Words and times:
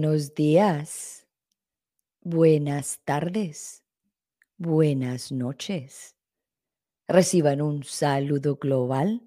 Buenos 0.00 0.32
días, 0.32 1.26
buenas 2.20 3.00
tardes, 3.04 3.82
buenas 4.56 5.32
noches. 5.32 6.14
Reciban 7.08 7.60
un 7.60 7.82
saludo 7.82 8.54
global 8.58 9.26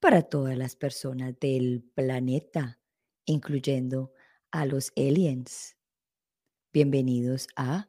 para 0.00 0.22
todas 0.22 0.58
las 0.58 0.74
personas 0.74 1.38
del 1.38 1.84
planeta, 1.94 2.80
incluyendo 3.26 4.12
a 4.50 4.66
los 4.66 4.90
aliens. 4.96 5.76
Bienvenidos 6.72 7.46
a 7.54 7.88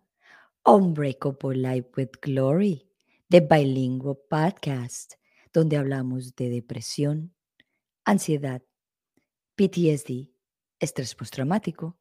Unbreakable 0.63 1.57
Life 1.57 1.89
with 1.97 2.11
Glory, 2.21 2.91
de 3.27 3.39
Bilingual 3.39 4.19
Podcast, 4.29 5.15
donde 5.51 5.77
hablamos 5.77 6.35
de 6.35 6.51
depresión, 6.51 7.33
ansiedad, 8.05 8.61
PTSD, 9.55 10.31
estrés 10.79 11.15
postraumático, 11.15 11.98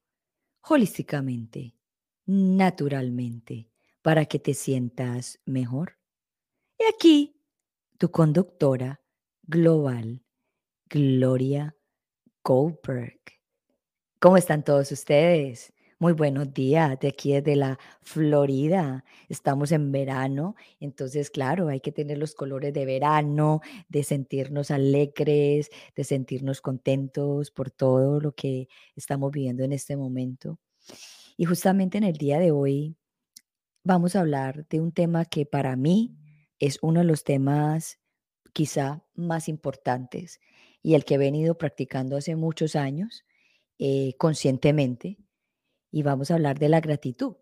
holísticamente, 0.68 1.74
naturalmente, 2.27 3.68
para 4.02 4.26
que 4.26 4.38
te 4.38 4.54
sientas 4.54 5.40
mejor. 5.45 5.98
Y 6.79 6.84
aquí, 6.95 7.40
tu 7.98 8.10
conductora 8.10 9.01
global, 9.43 10.24
Gloria 10.87 11.76
Goldberg. 12.45 13.20
¿Cómo 14.20 14.37
están 14.37 14.65
todos 14.65 14.90
ustedes? 14.93 15.73
Muy 16.01 16.13
buenos 16.13 16.54
días, 16.54 16.96
de 17.01 17.09
aquí 17.09 17.32
desde 17.32 17.57
la 17.57 17.77
Florida. 18.02 19.04
Estamos 19.29 19.73
en 19.73 19.91
verano, 19.91 20.55
entonces, 20.79 21.29
claro, 21.29 21.66
hay 21.66 21.80
que 21.80 21.90
tener 21.90 22.18
los 22.18 22.37
colores 22.37 22.73
de 22.73 22.87
verano, 22.87 23.63
de 23.88 24.05
sentirnos 24.05 24.71
alegres, 24.71 25.71
de 25.96 26.05
sentirnos 26.05 26.60
contentos 26.60 27.51
por 27.51 27.73
todo 27.73 28.21
lo 28.21 28.32
que 28.32 28.68
estamos 28.95 29.32
viviendo 29.32 29.65
en 29.65 29.73
este 29.73 29.96
momento. 29.96 30.60
Y 31.37 31.46
justamente 31.46 31.99
en 31.99 32.05
el 32.05 32.16
día 32.16 32.38
de 32.38 32.52
hoy 32.52 32.96
vamos 33.85 34.15
a 34.15 34.21
hablar 34.21 34.68
de 34.68 34.80
un 34.80 34.93
tema 34.93 35.24
que 35.24 35.46
para 35.46 35.74
mí 35.74 36.16
es 36.60 36.79
uno 36.80 37.01
de 37.01 37.07
los 37.07 37.24
temas 37.24 37.99
quizá 38.52 39.05
más 39.15 39.49
importantes 39.49 40.40
y 40.80 40.95
el 40.95 41.05
que 41.05 41.15
he 41.15 41.18
venido 41.18 41.59
practicando 41.59 42.16
hace 42.16 42.37
muchos 42.37 42.77
años 42.77 43.24
eh, 43.79 44.15
conscientemente 44.18 45.18
y 45.90 46.02
vamos 46.02 46.30
a 46.30 46.34
hablar 46.34 46.58
de 46.58 46.68
la 46.68 46.80
gratitud. 46.80 47.36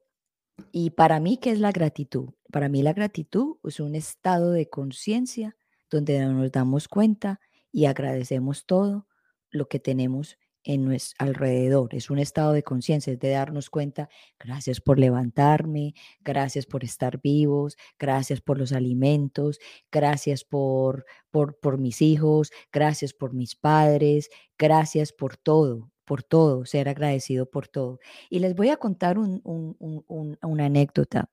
Y 0.72 0.91
para 0.91 1.20
mí, 1.20 1.36
¿qué 1.36 1.50
es 1.50 1.61
la 1.61 1.72
gratitud? 1.72 2.30
Para 2.50 2.69
mí 2.69 2.83
la 2.83 2.92
gratitud 2.92 3.56
es 3.64 3.80
un 3.80 3.94
estado 3.94 4.52
de 4.52 4.69
conciencia 4.69 5.56
donde 5.91 6.19
nos 6.27 6.50
damos 6.52 6.89
cuenta 6.89 7.41
y 7.72 7.86
agradecemos 7.86 8.67
todo 8.67 9.06
lo 9.50 9.69
que 9.69 9.78
tenemos 9.78 10.39
en 10.64 10.84
nuestro 10.84 11.27
alrededor. 11.27 11.94
Es 11.94 12.11
un 12.11 12.19
estado 12.19 12.52
de 12.52 12.64
conciencia, 12.64 13.12
es 13.12 13.20
de 13.20 13.30
darnos 13.30 13.70
cuenta, 13.70 14.08
gracias 14.39 14.80
por 14.80 14.98
levantarme, 14.98 15.94
gracias 16.22 16.67
por 16.67 16.83
estar 16.84 17.20
vivos, 17.20 17.77
gracias 17.98 18.41
por 18.41 18.58
los 18.58 18.72
alimentos, 18.72 19.58
gracias 19.92 20.44
por, 20.44 21.06
por, 21.30 21.58
por 21.61 21.78
mis 21.78 22.02
hijos, 22.02 22.50
gracias 22.72 23.12
por 23.12 23.33
mis 23.33 23.55
padres, 23.55 24.29
gracias 24.58 25.12
por 25.12 25.36
todo 25.36 25.92
por 26.06 26.22
todo, 26.22 26.64
ser 26.64 26.89
agradecido 26.89 27.50
por 27.50 27.68
todo. 27.68 28.00
Y 28.30 28.39
les 28.39 28.55
voy 28.55 28.70
a 28.70 28.78
contar 28.78 29.18
una 29.18 30.64
anécdota 30.64 31.28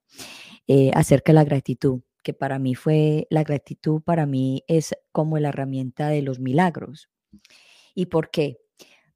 eh, 0.68 0.92
acerca 0.94 1.32
de 1.32 1.36
la 1.36 1.46
gratitud, 1.46 2.02
que 2.24 2.34
para 2.34 2.60
mí 2.60 2.76
fue, 2.76 3.28
la 3.30 3.44
gratitud 3.44 4.02
para 4.02 4.26
mí 4.26 4.64
es 4.68 4.96
como 5.14 5.40
la 5.40 5.50
herramienta 5.50 6.10
de 6.10 6.22
los 6.22 6.40
milagros. 6.40 7.10
¿Y 7.96 8.08
por 8.08 8.32
qué? 8.32 8.60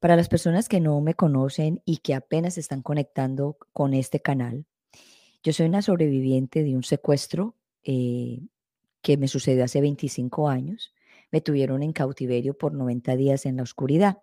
Para 0.00 0.16
las 0.16 0.28
personas 0.28 0.68
que 0.68 0.80
no 0.80 1.00
me 1.00 1.14
conocen 1.14 1.82
y 1.84 1.98
que 1.98 2.14
apenas 2.14 2.56
están 2.56 2.82
conectando 2.82 3.58
con 3.72 3.92
este 3.92 4.20
canal, 4.20 4.64
yo 5.42 5.52
soy 5.52 5.66
una 5.66 5.82
sobreviviente 5.82 6.62
de 6.62 6.76
un 6.76 6.84
secuestro 6.84 7.56
eh, 7.82 8.40
que 9.02 9.16
me 9.16 9.28
sucedió 9.28 9.64
hace 9.64 9.80
25 9.80 10.48
años. 10.48 10.94
Me 11.32 11.40
tuvieron 11.40 11.82
en 11.82 11.92
cautiverio 11.92 12.56
por 12.56 12.74
90 12.74 13.16
días 13.16 13.46
en 13.46 13.56
la 13.56 13.62
oscuridad. 13.64 14.18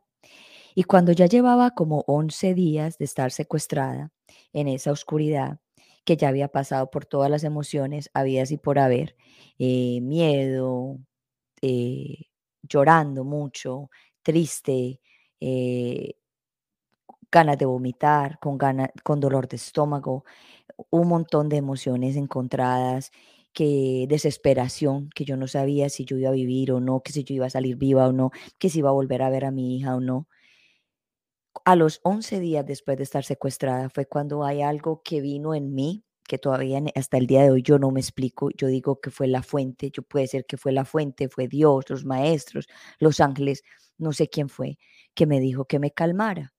Y 0.75 0.83
cuando 0.83 1.13
ya 1.13 1.25
llevaba 1.27 1.71
como 1.71 2.03
11 2.07 2.53
días 2.53 2.97
de 2.97 3.05
estar 3.05 3.31
secuestrada 3.31 4.11
en 4.53 4.67
esa 4.67 4.91
oscuridad, 4.91 5.59
que 6.03 6.17
ya 6.17 6.27
había 6.29 6.49
pasado 6.49 6.91
por 6.91 7.05
todas 7.05 7.31
las 7.31 7.43
emociones 7.45 8.09
habidas 8.13 8.51
y 8.51 8.57
por 8.57 8.77
haber, 8.77 9.15
eh, 9.57 10.01
miedo, 10.01 10.99
eh, 11.61 12.25
llorando 12.63 13.25
mucho, 13.25 13.89
triste, 14.23 15.01
eh, 15.41 16.15
ganas 17.31 17.57
de 17.57 17.65
vomitar, 17.65 18.39
con, 18.39 18.57
con 19.03 19.19
dolor 19.19 19.47
de 19.47 19.57
estómago, 19.57 20.25
un 20.91 21.07
montón 21.09 21.49
de 21.49 21.57
emociones 21.57 22.15
encontradas, 22.17 23.11
que 23.53 24.05
desesperación, 24.09 25.09
que 25.15 25.25
yo 25.25 25.37
no 25.37 25.47
sabía 25.47 25.89
si 25.89 26.05
yo 26.05 26.17
iba 26.17 26.29
a 26.29 26.33
vivir 26.33 26.71
o 26.73 26.79
no, 26.81 27.01
que 27.01 27.11
si 27.13 27.23
yo 27.23 27.35
iba 27.35 27.47
a 27.47 27.49
salir 27.49 27.77
viva 27.77 28.07
o 28.07 28.13
no, 28.13 28.31
que 28.59 28.69
si 28.69 28.79
iba 28.79 28.89
a 28.89 28.93
volver 28.93 29.21
a 29.23 29.29
ver 29.29 29.45
a 29.45 29.51
mi 29.51 29.77
hija 29.77 29.95
o 29.95 30.01
no 30.01 30.27
a 31.65 31.75
los 31.75 32.01
11 32.03 32.39
días 32.39 32.65
después 32.65 32.97
de 32.97 33.03
estar 33.03 33.23
secuestrada 33.23 33.89
fue 33.89 34.05
cuando 34.05 34.43
hay 34.43 34.61
algo 34.61 35.01
que 35.03 35.21
vino 35.21 35.53
en 35.55 35.73
mí 35.73 36.03
que 36.27 36.37
todavía 36.37 36.81
hasta 36.95 37.17
el 37.17 37.27
día 37.27 37.43
de 37.43 37.51
hoy 37.51 37.61
yo 37.61 37.79
no 37.79 37.91
me 37.91 37.99
explico. 37.99 38.49
Yo 38.57 38.67
digo 38.67 38.99
que 38.99 39.11
fue 39.11 39.27
la 39.27 39.43
fuente, 39.43 39.91
yo 39.91 40.01
puede 40.03 40.27
ser 40.27 40.45
que 40.45 40.57
fue 40.57 40.71
la 40.71 40.85
fuente, 40.85 41.29
fue 41.29 41.47
Dios, 41.47 41.85
los 41.89 42.05
maestros, 42.05 42.67
los 42.99 43.19
ángeles, 43.19 43.63
no 43.97 44.11
sé 44.11 44.27
quién 44.27 44.49
fue, 44.49 44.77
que 45.13 45.27
me 45.27 45.39
dijo 45.39 45.65
que 45.65 45.79
me 45.79 45.91
calmara. 45.91 46.53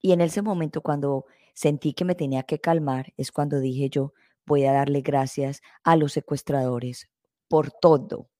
Y 0.00 0.12
en 0.12 0.20
ese 0.20 0.42
momento 0.42 0.82
cuando 0.82 1.26
sentí 1.54 1.94
que 1.94 2.04
me 2.04 2.14
tenía 2.14 2.44
que 2.44 2.60
calmar, 2.60 3.12
es 3.16 3.32
cuando 3.32 3.60
dije 3.60 3.90
yo, 3.90 4.12
voy 4.46 4.64
a 4.64 4.72
darle 4.72 5.00
gracias 5.00 5.62
a 5.82 5.96
los 5.96 6.12
secuestradores 6.12 7.10
por 7.48 7.72
todo. 7.72 8.30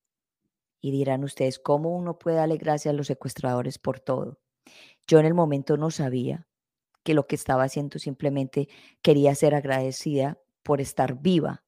Y 0.80 0.92
dirán 0.92 1.24
ustedes, 1.24 1.58
¿cómo 1.58 1.96
uno 1.96 2.18
puede 2.18 2.36
darle 2.36 2.58
gracias 2.58 2.92
a 2.92 2.96
los 2.96 3.08
secuestradores 3.08 3.78
por 3.78 4.00
todo? 4.00 4.38
Yo 5.06 5.18
en 5.18 5.26
el 5.26 5.34
momento 5.34 5.76
no 5.76 5.90
sabía 5.90 6.46
que 7.04 7.14
lo 7.14 7.26
que 7.26 7.36
estaba 7.36 7.64
haciendo 7.64 7.98
simplemente 7.98 8.68
quería 9.02 9.34
ser 9.34 9.54
agradecida 9.54 10.38
por 10.62 10.80
estar 10.80 11.20
viva, 11.20 11.62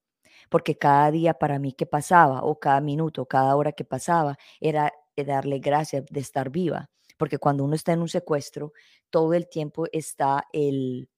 porque 0.49 0.77
cada 0.77 1.11
día 1.11 1.35
para 1.35 1.59
mí 1.59 1.73
que 1.73 1.85
pasaba, 1.85 2.43
o 2.43 2.59
cada 2.59 2.81
minuto, 2.81 3.25
cada 3.27 3.55
hora 3.55 3.71
que 3.73 3.85
pasaba, 3.85 4.37
era 4.59 4.91
darle 5.15 5.59
gracias 5.59 6.05
de 6.09 6.19
estar 6.19 6.49
viva, 6.49 6.89
porque 7.17 7.37
cuando 7.37 7.63
uno 7.63 7.75
está 7.75 7.93
en 7.93 8.01
un 8.01 8.09
secuestro, 8.09 8.73
todo 9.09 9.33
el 9.33 9.47
tiempo 9.49 9.85
está 9.91 10.45
el 10.53 11.09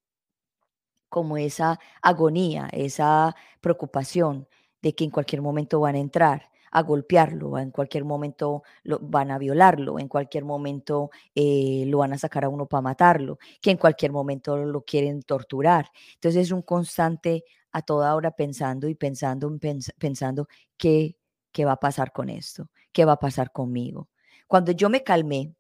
como 1.10 1.38
esa 1.38 1.80
agonía, 2.02 2.70
esa 2.72 3.36
preocupación 3.62 4.48
de 4.82 4.94
que 4.94 5.04
en 5.04 5.10
cualquier 5.12 5.42
momento 5.42 5.80
van 5.80 5.96
a 5.96 6.00
entrar, 6.00 6.49
a 6.72 6.82
golpearlo, 6.84 7.58
en 7.58 7.72
cualquier 7.72 8.06
momento 8.06 8.64
lo, 8.84 9.00
van 9.00 9.32
a 9.32 9.38
violarlo, 9.38 10.00
en 10.00 10.08
cualquier 10.08 10.46
momento 10.46 11.10
eh, 11.36 11.84
lo 11.88 12.00
van 12.00 12.14
a 12.14 12.18
sacar 12.18 12.46
a 12.46 12.50
uno 12.50 12.68
para 12.68 12.82
matarlo, 12.82 13.40
que 13.62 13.72
en 13.72 13.78
cualquier 13.78 14.12
momento 14.12 14.58
lo 14.58 14.82
quieren 14.82 15.24
torturar. 15.24 15.90
Entonces 16.16 16.44
es 16.44 16.52
un 16.52 16.62
constante 16.62 17.44
a 17.72 17.82
toda 17.82 18.16
hora 18.16 18.32
pensando 18.32 18.88
y 18.88 18.96
pensando, 18.96 19.52
pensando 19.98 20.48
qué, 20.78 21.18
qué 21.52 21.66
va 21.66 21.74
a 21.74 21.80
pasar 21.80 22.12
con 22.12 22.30
esto, 22.30 22.70
qué 22.92 23.06
va 23.06 23.14
a 23.14 23.20
pasar 23.20 23.52
conmigo. 23.52 24.10
Cuando 24.48 24.72
yo 24.72 24.90
me 24.90 25.04
calmé, 25.04 25.54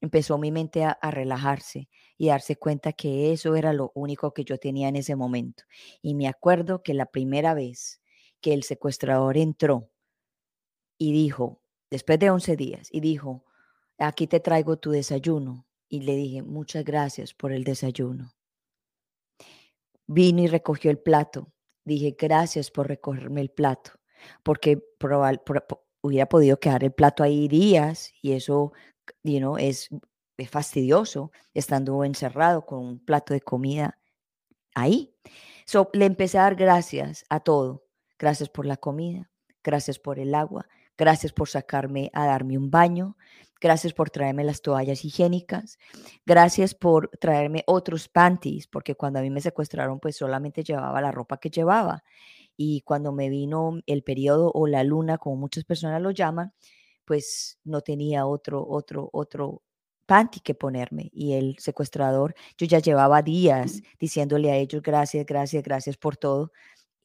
empezó 0.00 0.36
mi 0.38 0.50
mente 0.50 0.84
a, 0.84 0.90
a, 0.90 1.12
relajarse 1.12 1.88
y 2.18 2.28
darse 2.28 2.56
cuenta 2.56 2.92
que 2.92 3.32
eso 3.32 3.54
era 3.54 3.72
lo 3.72 3.92
único 3.94 4.34
que 4.34 4.44
yo 4.44 4.58
tenía 4.58 4.88
en 4.88 4.96
ese 4.96 5.14
momento. 5.14 5.62
Y 6.02 6.14
me 6.14 6.26
acuerdo 6.26 6.82
que 6.82 6.92
la 6.92 7.06
primera 7.06 7.54
vez 7.54 8.00
que 8.40 8.52
el 8.52 8.64
secuestrador 8.64 9.36
entró 9.36 9.91
y 10.98 11.12
dijo, 11.12 11.62
después 11.90 12.18
de 12.18 12.30
11 12.30 12.56
días, 12.56 12.88
y 12.90 13.00
dijo, 13.00 13.44
aquí 13.98 14.26
te 14.26 14.40
traigo 14.40 14.78
tu 14.78 14.90
desayuno. 14.90 15.66
Y 15.88 16.00
le 16.00 16.16
dije, 16.16 16.42
muchas 16.42 16.84
gracias 16.84 17.34
por 17.34 17.52
el 17.52 17.64
desayuno. 17.64 18.34
Vino 20.06 20.42
y 20.42 20.46
recogió 20.46 20.90
el 20.90 20.98
plato. 20.98 21.52
Dije, 21.84 22.16
gracias 22.18 22.70
por 22.70 22.88
recogerme 22.88 23.40
el 23.40 23.50
plato, 23.50 23.92
porque 24.42 24.82
hubiera 26.00 26.28
podido 26.28 26.58
quedar 26.58 26.84
el 26.84 26.92
plato 26.92 27.22
ahí 27.22 27.48
días 27.48 28.12
y 28.22 28.32
eso 28.32 28.72
you 29.24 29.56
es, 29.58 29.88
es 30.36 30.50
fastidioso 30.50 31.32
estando 31.54 32.04
encerrado 32.04 32.64
con 32.64 32.78
un 32.80 33.04
plato 33.04 33.34
de 33.34 33.40
comida 33.40 33.98
ahí. 34.74 35.14
So, 35.66 35.90
le 35.92 36.06
empecé 36.06 36.38
a 36.38 36.42
dar 36.42 36.54
gracias 36.54 37.24
a 37.28 37.40
todo. 37.40 37.84
Gracias 38.18 38.48
por 38.48 38.66
la 38.66 38.76
comida, 38.76 39.30
gracias 39.64 39.98
por 39.98 40.18
el 40.18 40.34
agua, 40.34 40.68
Gracias 41.02 41.32
por 41.32 41.48
sacarme 41.48 42.12
a 42.14 42.26
darme 42.26 42.56
un 42.56 42.70
baño. 42.70 43.16
Gracias 43.60 43.92
por 43.92 44.10
traerme 44.10 44.44
las 44.44 44.62
toallas 44.62 45.04
higiénicas. 45.04 45.76
Gracias 46.24 46.76
por 46.76 47.08
traerme 47.18 47.64
otros 47.66 48.08
panties, 48.08 48.68
porque 48.68 48.94
cuando 48.94 49.18
a 49.18 49.22
mí 49.22 49.28
me 49.28 49.40
secuestraron, 49.40 49.98
pues 49.98 50.14
solamente 50.14 50.62
llevaba 50.62 51.00
la 51.00 51.10
ropa 51.10 51.38
que 51.38 51.50
llevaba. 51.50 52.04
Y 52.56 52.82
cuando 52.82 53.10
me 53.10 53.30
vino 53.30 53.80
el 53.86 54.04
periodo 54.04 54.52
o 54.54 54.68
la 54.68 54.84
luna, 54.84 55.18
como 55.18 55.34
muchas 55.34 55.64
personas 55.64 56.00
lo 56.00 56.12
llaman, 56.12 56.52
pues 57.04 57.58
no 57.64 57.80
tenía 57.80 58.24
otro, 58.24 58.64
otro, 58.64 59.10
otro 59.12 59.62
panty 60.06 60.38
que 60.38 60.54
ponerme. 60.54 61.10
Y 61.12 61.32
el 61.32 61.56
secuestrador, 61.58 62.36
yo 62.56 62.66
ya 62.66 62.78
llevaba 62.78 63.22
días 63.22 63.82
diciéndole 63.98 64.52
a 64.52 64.56
ellos 64.56 64.82
gracias, 64.82 65.26
gracias, 65.26 65.64
gracias 65.64 65.96
por 65.96 66.16
todo. 66.16 66.52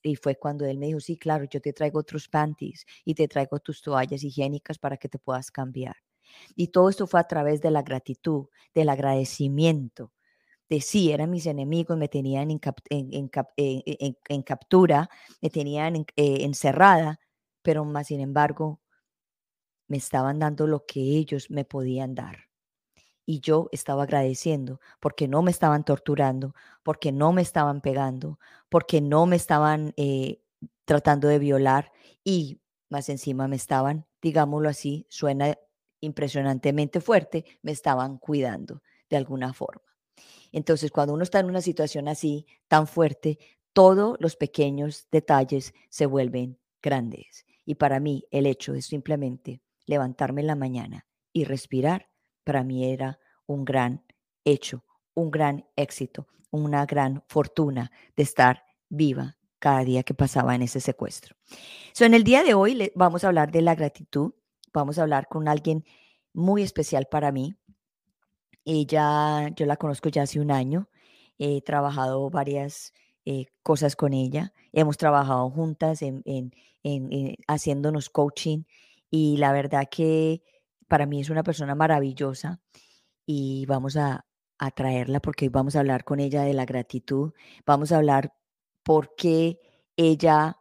Y 0.01 0.15
fue 0.15 0.35
cuando 0.37 0.65
él 0.65 0.77
me 0.77 0.87
dijo, 0.87 0.99
sí, 0.99 1.17
claro, 1.17 1.45
yo 1.45 1.61
te 1.61 1.73
traigo 1.73 1.99
otros 1.99 2.27
panties 2.27 2.85
y 3.03 3.15
te 3.15 3.27
traigo 3.27 3.59
tus 3.59 3.81
toallas 3.81 4.23
higiénicas 4.23 4.77
para 4.77 4.97
que 4.97 5.09
te 5.09 5.19
puedas 5.19 5.51
cambiar. 5.51 5.95
Y 6.55 6.67
todo 6.69 6.89
esto 6.89 7.07
fue 7.07 7.19
a 7.19 7.27
través 7.27 7.61
de 7.61 7.71
la 7.71 7.83
gratitud, 7.83 8.47
del 8.73 8.89
agradecimiento, 8.89 10.11
de 10.69 10.81
sí, 10.81 11.11
eran 11.11 11.29
mis 11.29 11.45
enemigos, 11.45 11.97
me 11.97 12.09
tenían 12.09 12.49
en, 12.51 12.59
captura, 14.43 15.09
me 15.41 15.49
tenían 15.49 15.95
eh, 15.95 16.05
encerrada, 16.15 17.19
pero 17.61 17.85
más 17.85 18.07
sin 18.07 18.19
embargo 18.19 18.81
me 19.87 19.97
estaban 19.97 20.39
dando 20.39 20.67
lo 20.67 20.85
que 20.85 20.99
ellos 20.99 21.49
me 21.49 21.63
podían 21.63 22.13
dar. 22.15 22.46
Y 23.29 23.41
yo 23.41 23.69
estaba 23.71 24.03
agradeciendo 24.03 24.79
porque 24.99 25.27
no 25.27 25.43
me 25.43 25.51
estaban 25.51 25.83
torturando, 25.83 26.55
porque 26.81 27.11
no 27.11 27.33
me 27.33 27.43
estaban 27.43 27.81
pegando, 27.81 28.39
porque 28.69 29.01
no 29.01 29.27
me 29.27 29.35
estaban 29.35 29.93
eh, 29.97 30.41
tratando 30.85 31.27
de 31.27 31.37
violar 31.37 31.91
y 32.23 32.61
más 32.89 33.09
encima 33.09 33.47
me 33.47 33.57
estaban, 33.57 34.07
digámoslo 34.21 34.69
así, 34.69 35.05
suena 35.09 35.57
impresionantemente 35.99 37.01
fuerte, 37.01 37.45
me 37.61 37.73
estaban 37.73 38.17
cuidando 38.17 38.81
de 39.09 39.17
alguna 39.17 39.53
forma. 39.53 39.83
Entonces, 40.51 40.91
cuando 40.91 41.13
uno 41.13 41.23
está 41.23 41.39
en 41.39 41.47
una 41.47 41.61
situación 41.61 42.07
así, 42.07 42.45
tan 42.67 42.87
fuerte, 42.87 43.37
todos 43.73 44.17
los 44.19 44.35
pequeños 44.35 45.07
detalles 45.11 45.73
se 45.89 46.05
vuelven 46.05 46.57
grandes. 46.81 47.45
Y 47.65 47.75
para 47.75 47.99
mí, 47.99 48.25
el 48.31 48.45
hecho 48.45 48.73
de 48.73 48.81
simplemente 48.81 49.61
levantarme 49.85 50.41
en 50.41 50.47
la 50.47 50.55
mañana 50.55 51.05
y 51.33 51.43
respirar, 51.43 52.09
para 52.47 52.63
mí 52.63 52.85
era 52.85 53.19
un 53.45 53.65
gran 53.65 54.05
hecho, 54.45 54.85
un 55.15 55.29
gran 55.31 55.65
éxito, 55.75 56.27
una 56.49 56.85
gran 56.85 57.21
fortuna 57.27 57.91
de 58.15 58.23
estar 58.23 58.63
viva 58.87 59.35
cada 59.59 59.83
día 59.83 60.03
que 60.03 60.13
pasaba 60.13 60.55
en 60.55 60.61
ese 60.61 60.79
secuestro. 60.79 61.35
So, 61.91 62.05
en 62.05 62.13
el 62.13 62.23
día 62.23 62.43
de 62.43 62.53
hoy 62.53 62.89
vamos 62.95 63.25
a 63.25 63.27
hablar 63.27 63.51
de 63.51 63.61
la 63.61 63.75
gratitud, 63.75 64.31
vamos 64.71 64.97
a 64.97 65.01
hablar 65.01 65.27
con 65.27 65.49
alguien 65.49 65.83
muy 66.31 66.63
especial 66.63 67.07
para 67.11 67.33
mí. 67.33 67.57
Ella, 68.63 69.49
yo 69.53 69.65
la 69.65 69.75
conozco 69.75 70.07
ya 70.07 70.21
hace 70.21 70.39
un 70.39 70.51
año, 70.51 70.89
he 71.37 71.61
trabajado 71.61 72.29
varias 72.29 72.93
eh, 73.25 73.47
cosas 73.61 73.97
con 73.97 74.13
ella, 74.13 74.53
hemos 74.71 74.95
trabajado 74.95 75.49
juntas 75.49 76.01
en, 76.01 76.21
en, 76.23 76.53
en, 76.83 77.35
haciéndonos 77.45 78.09
coaching 78.09 78.63
y 79.11 79.35
la 79.35 79.51
verdad 79.51 79.89
que 79.91 80.43
para 80.87 81.05
mí 81.05 81.21
es 81.21 81.29
una 81.29 81.43
persona 81.43 81.75
maravillosa 81.75 82.61
y 83.25 83.65
vamos 83.65 83.97
a, 83.97 84.25
a 84.57 84.71
traerla 84.71 85.19
porque 85.19 85.45
hoy 85.45 85.49
vamos 85.49 85.75
a 85.75 85.79
hablar 85.79 86.03
con 86.03 86.19
ella 86.19 86.43
de 86.43 86.53
la 86.53 86.65
gratitud, 86.65 87.33
vamos 87.65 87.91
a 87.91 87.97
hablar 87.97 88.33
por 88.83 89.15
qué 89.15 89.59
ella 89.95 90.57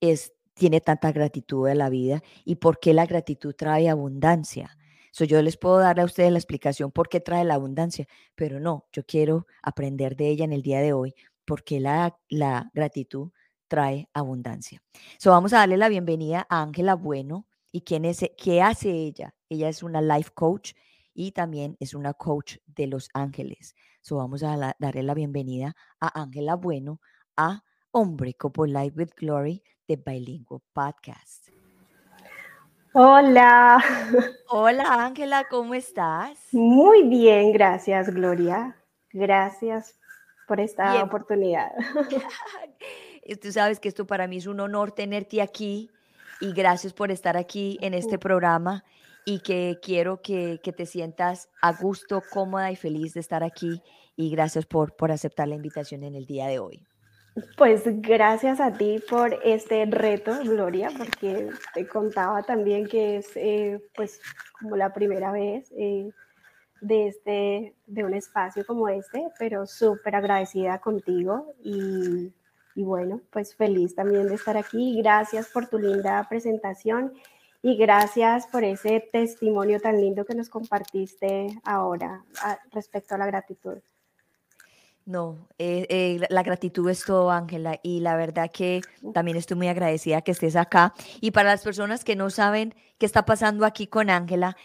es, 0.00 0.32
tiene 0.54 0.80
tanta 0.80 1.12
gratitud 1.12 1.66
de 1.66 1.74
la 1.74 1.90
vida 1.90 2.22
y 2.44 2.56
por 2.56 2.80
qué 2.80 2.94
la 2.94 3.06
gratitud 3.06 3.54
trae 3.54 3.88
abundancia. 3.88 4.76
So, 5.12 5.24
yo 5.24 5.40
les 5.40 5.56
puedo 5.56 5.78
dar 5.78 5.98
a 5.98 6.04
ustedes 6.04 6.30
la 6.30 6.38
explicación 6.38 6.92
por 6.92 7.08
qué 7.08 7.20
trae 7.20 7.44
la 7.44 7.54
abundancia, 7.54 8.06
pero 8.34 8.60
no, 8.60 8.86
yo 8.92 9.04
quiero 9.06 9.46
aprender 9.62 10.14
de 10.16 10.28
ella 10.28 10.44
en 10.44 10.52
el 10.52 10.62
día 10.62 10.80
de 10.80 10.92
hoy, 10.92 11.14
porque 11.46 11.80
la, 11.80 12.18
la 12.28 12.70
gratitud 12.74 13.30
trae 13.68 14.08
abundancia. 14.12 14.82
So, 15.18 15.30
vamos 15.30 15.52
a 15.52 15.58
darle 15.58 15.78
la 15.78 15.88
bienvenida 15.88 16.46
a 16.50 16.62
Ángela 16.62 16.94
Bueno. 16.94 17.46
¿Y 17.72 17.82
quién 17.82 18.04
es, 18.04 18.24
qué 18.38 18.62
hace 18.62 18.90
ella? 18.90 19.34
Ella 19.48 19.68
es 19.68 19.82
una 19.84 20.02
life 20.02 20.30
coach 20.34 20.72
y 21.14 21.30
también 21.30 21.76
es 21.78 21.94
una 21.94 22.14
coach 22.14 22.56
de 22.66 22.88
Los 22.88 23.08
Ángeles. 23.14 23.76
So, 24.00 24.16
vamos 24.16 24.42
a 24.42 24.74
darle 24.78 25.02
la 25.04 25.14
bienvenida 25.14 25.76
a 26.00 26.20
Ángela 26.20 26.56
Bueno 26.56 27.00
a 27.36 27.62
Hombre 27.92 28.34
Copo 28.34 28.66
Life 28.66 28.96
with 28.96 29.10
Glory 29.16 29.62
de 29.86 29.96
Bilingual 29.96 30.60
Podcast. 30.72 31.48
Hola. 32.92 33.78
Hola 34.48 35.04
Ángela, 35.04 35.46
¿cómo 35.48 35.74
estás? 35.74 36.38
Muy 36.52 37.04
bien, 37.04 37.52
gracias 37.52 38.12
Gloria. 38.12 38.76
Gracias 39.12 39.96
por 40.48 40.58
esta 40.58 41.02
oportunidad. 41.04 41.70
Tú 43.42 43.52
sabes 43.52 43.78
que 43.78 43.88
esto 43.88 44.06
para 44.06 44.26
mí 44.26 44.38
es 44.38 44.46
un 44.46 44.58
honor 44.58 44.90
tenerte 44.90 45.40
aquí 45.40 45.90
y 46.40 46.52
gracias 46.52 46.92
por 46.92 47.12
estar 47.12 47.36
aquí 47.36 47.78
en 47.80 47.94
este 47.94 48.18
programa 48.18 48.82
y 49.28 49.40
que 49.40 49.80
quiero 49.82 50.22
que, 50.22 50.60
te 50.62 50.86
sientas 50.86 51.50
a 51.60 51.72
gusto, 51.72 52.22
cómoda 52.30 52.70
y 52.70 52.76
feliz 52.76 53.12
de 53.12 53.20
estar 53.20 53.42
aquí 53.42 53.82
y 54.14 54.30
gracias 54.30 54.64
por, 54.66 54.94
por 54.94 55.10
aceptar 55.10 55.48
la 55.48 55.56
invitación 55.56 56.04
en 56.04 56.14
el 56.14 56.26
día 56.26 56.46
de 56.46 56.60
hoy. 56.60 56.86
Pues 57.56 57.82
gracias 58.00 58.60
a 58.60 58.72
ti 58.72 59.02
por 59.10 59.36
este 59.44 59.84
reto, 59.84 60.32
Gloria, 60.44 60.90
porque 60.96 61.50
te 61.74 61.86
contaba 61.88 62.44
también 62.44 62.86
que 62.86 63.16
es 63.16 63.30
eh, 63.34 63.80
pues 63.96 64.20
como 64.60 64.76
la 64.76 64.94
primera 64.94 65.32
vez 65.32 65.70
eh, 65.76 66.08
de, 66.80 67.08
este, 67.08 67.74
de 67.84 68.04
un 68.04 68.14
espacio 68.14 68.64
como 68.64 68.88
este, 68.88 69.26
pero 69.40 69.66
súper 69.66 70.14
agradecida 70.14 70.78
contigo 70.78 71.52
y, 71.64 72.32
y, 72.76 72.84
bueno, 72.84 73.20
pues 73.30 73.56
feliz 73.56 73.96
también 73.96 74.28
de 74.28 74.36
estar 74.36 74.56
aquí. 74.56 74.96
Gracias 75.02 75.48
por 75.48 75.66
tu 75.66 75.78
linda 75.80 76.24
presentación 76.28 77.12
y 77.62 77.76
gracias 77.76 78.46
por 78.46 78.64
ese 78.64 79.00
testimonio 79.12 79.80
tan 79.80 80.00
lindo 80.00 80.24
que 80.24 80.34
nos 80.34 80.48
compartiste 80.48 81.48
ahora 81.64 82.24
ah, 82.42 82.58
respecto 82.72 83.14
a 83.14 83.18
la 83.18 83.26
gratitud. 83.26 83.78
No, 85.06 85.46
eh, 85.58 85.86
eh, 85.88 86.26
la 86.30 86.42
gratitud 86.42 86.90
es 86.90 87.04
todo, 87.04 87.30
Ángela, 87.30 87.78
y 87.84 88.00
la 88.00 88.16
verdad 88.16 88.50
que 88.52 88.80
también 89.14 89.36
estoy 89.36 89.56
muy 89.56 89.68
agradecida 89.68 90.22
que 90.22 90.32
estés 90.32 90.56
acá. 90.56 90.94
Y 91.20 91.30
para 91.30 91.50
las 91.50 91.62
personas 91.62 92.02
que 92.02 92.16
no 92.16 92.28
saben 92.28 92.74
qué 92.98 93.06
está 93.06 93.24
pasando 93.24 93.64
aquí 93.64 93.86
con 93.86 94.10
Ángela, 94.10 94.56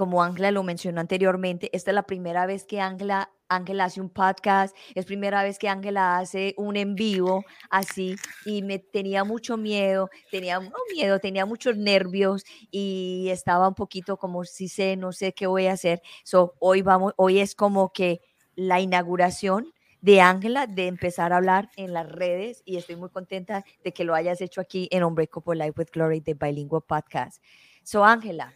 como 0.00 0.22
Ángela 0.22 0.50
lo 0.50 0.62
mencionó 0.62 0.98
anteriormente, 0.98 1.68
esta 1.74 1.90
es 1.90 1.94
la 1.94 2.04
primera 2.04 2.46
vez 2.46 2.64
que 2.64 2.80
Ángela 2.80 3.30
Ángela 3.50 3.84
hace 3.84 4.00
un 4.00 4.08
podcast, 4.08 4.74
es 4.94 5.04
primera 5.04 5.42
vez 5.42 5.58
que 5.58 5.68
Ángela 5.68 6.16
hace 6.16 6.54
un 6.56 6.78
en 6.78 6.94
vivo 6.94 7.44
así 7.68 8.16
y 8.46 8.62
me 8.62 8.78
tenía 8.78 9.24
mucho 9.24 9.58
miedo, 9.58 10.08
tenía 10.30 10.58
miedo, 10.94 11.18
tenía 11.18 11.44
muchos 11.44 11.76
nervios 11.76 12.44
y 12.70 13.28
estaba 13.28 13.68
un 13.68 13.74
poquito 13.74 14.16
como 14.16 14.44
si 14.44 14.68
sé, 14.68 14.96
no 14.96 15.12
sé 15.12 15.34
qué 15.34 15.46
voy 15.46 15.66
a 15.66 15.72
hacer. 15.72 16.00
So, 16.24 16.54
hoy 16.60 16.80
vamos, 16.80 17.12
hoy 17.16 17.38
es 17.38 17.54
como 17.54 17.92
que 17.92 18.22
la 18.54 18.80
inauguración 18.80 19.70
de 20.00 20.22
Ángela 20.22 20.66
de 20.66 20.86
empezar 20.86 21.34
a 21.34 21.36
hablar 21.36 21.68
en 21.76 21.92
las 21.92 22.10
redes 22.10 22.62
y 22.64 22.78
estoy 22.78 22.96
muy 22.96 23.10
contenta 23.10 23.66
de 23.84 23.92
que 23.92 24.04
lo 24.04 24.14
hayas 24.14 24.40
hecho 24.40 24.62
aquí 24.62 24.88
en 24.92 25.04
Unbreakable 25.04 25.62
Life 25.62 25.74
with 25.76 25.88
Glory 25.92 26.20
de 26.20 26.32
Bilingual 26.32 26.84
Podcast. 26.88 27.42
So, 27.82 28.04
Ángela, 28.04 28.54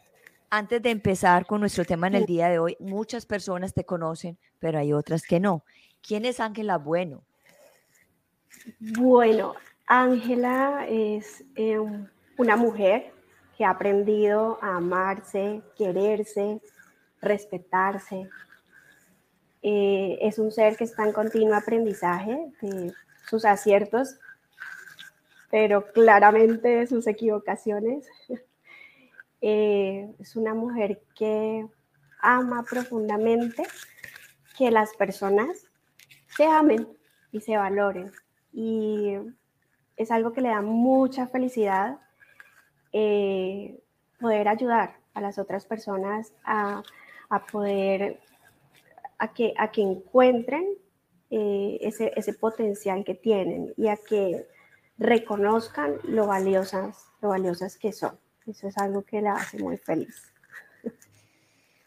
antes 0.57 0.81
de 0.83 0.91
empezar 0.91 1.47
con 1.47 1.61
nuestro 1.61 1.85
tema 1.85 2.07
en 2.07 2.15
el 2.15 2.27
día 2.27 2.49
de 2.49 2.61
hoy, 2.61 2.77
muchas 2.79 3.27
personas 3.27 3.75
te 3.75 3.85
conocen, 3.85 4.39
pero 4.61 4.79
hay 4.79 4.93
otras 4.93 5.23
que 5.23 5.41
no. 5.41 5.65
¿Quién 6.01 6.25
es 6.25 6.39
Ángela 6.39 6.79
Bueno? 6.79 7.25
Bueno, 8.79 9.55
Ángela 9.87 10.87
es 10.89 11.45
eh, 11.57 11.79
una 12.39 12.57
mujer 12.57 13.13
que 13.57 13.65
ha 13.65 13.71
aprendido 13.71 14.59
a 14.63 14.77
amarse, 14.77 15.61
quererse, 15.77 16.61
respetarse, 17.21 18.29
eh, 19.63 20.19
es 20.21 20.39
un 20.39 20.53
ser 20.53 20.77
que 20.77 20.85
está 20.85 21.05
en 21.05 21.13
continuo 21.13 21.55
aprendizaje 21.55 22.53
de 22.61 22.93
sus 23.29 23.45
aciertos, 23.45 24.19
pero 25.51 25.91
claramente 25.93 26.69
de 26.69 26.87
sus 26.87 27.07
equivocaciones. 27.09 28.07
Eh, 29.47 30.15
es 30.21 30.37
una 30.37 30.55
mujer 30.55 31.03
que 31.15 31.69
ama 32.19 32.63
profundamente 32.63 33.63
que 34.57 34.71
las 34.71 34.95
personas 34.95 35.67
se 36.29 36.47
amen 36.47 36.89
y 37.31 37.43
se 37.43 37.59
valoren. 37.59 38.11
Y 38.55 39.19
es 39.99 40.11
algo 40.11 40.33
que 40.33 40.41
le 40.41 40.49
da 40.49 40.63
mucha 40.63 41.27
felicidad 41.27 42.01
eh, 42.95 43.79
poder 44.19 44.49
ayudar 44.49 44.97
a 45.13 45.21
las 45.21 45.39
otras 45.39 45.67
personas 45.67 46.33
a, 46.43 46.83
a 47.29 47.45
poder 47.45 48.21
a 49.19 49.35
que, 49.35 49.53
a 49.59 49.71
que 49.71 49.83
encuentren 49.83 50.67
eh, 51.29 51.77
ese, 51.83 52.13
ese, 52.17 52.33
potencial 52.33 53.05
que 53.05 53.15
tienen 53.15 53.75
y 53.77 53.89
a 53.89 53.99
que 53.99 54.49
reconozcan 54.97 55.99
lo 56.05 56.29
valiosas, 56.29 57.13
lo 57.21 57.29
valiosas 57.29 57.77
que 57.77 57.93
son. 57.93 58.24
Eso 58.47 58.69
es 58.69 58.79
algo 58.79 59.03
que 59.03 59.21
la 59.21 59.35
hace 59.35 59.59
muy 59.59 59.77
feliz. 59.77 60.33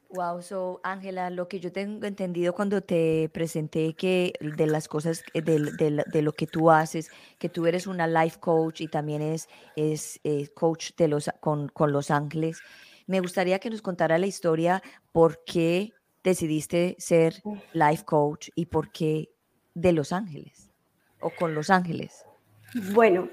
Wow, 0.10 0.42
so 0.42 0.80
Ángela, 0.84 1.30
lo 1.30 1.50
que 1.50 1.60
yo 1.60 1.72
tengo 1.72 2.06
entendido 2.06 2.54
cuando 2.54 2.82
te 2.82 3.30
presenté 3.34 3.94
que 3.94 4.34
de 4.40 4.66
las 4.66 4.88
cosas, 4.88 5.22
de, 5.34 5.42
de, 5.42 6.04
de, 6.06 6.22
lo 6.22 6.32
que 6.32 6.48
tú 6.48 6.72
haces, 6.72 7.12
que 7.38 7.50
tú 7.50 7.68
eres 7.68 7.88
una 7.88 8.08
life 8.08 8.40
coach 8.40 8.80
y 8.80 8.88
también 8.88 9.22
es, 9.22 9.50
es, 9.76 10.22
es 10.24 10.50
coach 10.52 10.92
de 10.96 11.10
los, 11.10 11.30
con, 11.42 11.68
con 11.68 11.92
Los 11.92 12.10
Ángeles, 12.10 12.62
me 13.06 13.20
gustaría 13.20 13.60
que 13.60 13.70
nos 13.70 13.82
contara 13.82 14.18
la 14.18 14.28
historia 14.28 14.82
por 15.12 15.44
qué 15.44 15.92
decidiste 16.24 16.96
ser 17.00 17.42
life 17.74 18.06
coach 18.06 18.50
y 18.56 18.68
por 18.68 18.92
qué 18.92 19.30
de 19.74 19.92
Los 19.92 20.14
Ángeles 20.14 20.72
o 21.20 21.30
con 21.30 21.54
Los 21.54 21.70
Ángeles? 21.70 22.26
Bueno, 22.74 23.30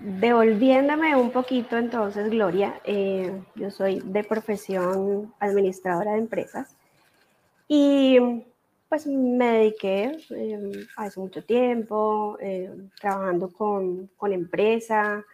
devolviéndome 0.00 1.16
un 1.16 1.32
poquito 1.32 1.76
entonces, 1.76 2.30
Gloria, 2.30 2.80
eh, 2.84 3.32
yo 3.56 3.70
soy 3.72 4.00
de 4.04 4.22
profesión 4.22 5.34
administradora 5.40 6.12
de 6.12 6.18
empresas 6.18 6.76
y 7.66 8.16
pues 8.88 9.08
me 9.08 9.50
dediqué 9.58 10.16
eh, 10.30 10.86
hace 10.96 11.18
mucho 11.18 11.42
tiempo 11.42 12.38
eh, 12.40 12.70
trabajando 13.00 13.48
con, 13.50 14.06
con 14.16 14.32
empresas, 14.32 15.24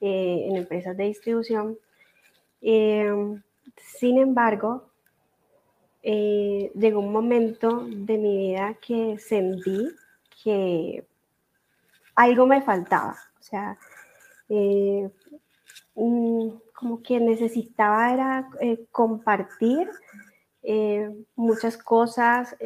en 0.00 0.56
empresas 0.56 0.96
de 0.96 1.04
distribución. 1.04 1.78
sin 2.60 4.18
embargo, 4.18 4.90
llegó 6.02 7.00
un 7.00 7.12
momento 7.12 7.86
de 7.86 8.18
mi 8.18 8.36
vida 8.36 8.76
que 8.86 9.16
sentí 9.18 9.88
que 10.42 11.04
algo 12.14 12.46
me 12.46 12.62
faltaba. 12.62 13.16
O 13.38 13.42
sea, 13.42 13.78
eh, 14.48 15.10
como 15.94 17.02
que 17.02 17.20
necesitaba 17.20 18.12
era 18.12 18.48
eh, 18.60 18.86
compartir 18.90 19.88
eh, 20.62 21.10
muchas 21.34 21.76
cosas, 21.76 22.56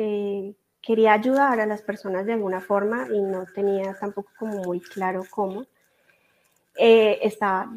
quería 0.82 1.12
ayudar 1.14 1.60
a 1.60 1.66
las 1.66 1.82
personas 1.82 2.26
de 2.26 2.34
alguna 2.34 2.60
forma 2.60 3.08
y 3.12 3.20
no 3.20 3.44
tenía 3.54 3.94
tampoco 3.98 4.30
como 4.38 4.62
muy 4.64 4.80
claro 4.80 5.22
cómo. 5.30 5.64
estaba 6.76 7.72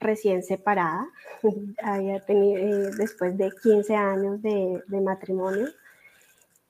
recién 0.00 0.42
separada, 0.42 1.06
había 1.82 2.20
tenido, 2.20 2.90
después 2.96 3.38
de 3.38 3.52
15 3.62 3.94
años 3.94 4.42
de, 4.42 4.82
de 4.86 5.00
matrimonio 5.00 5.68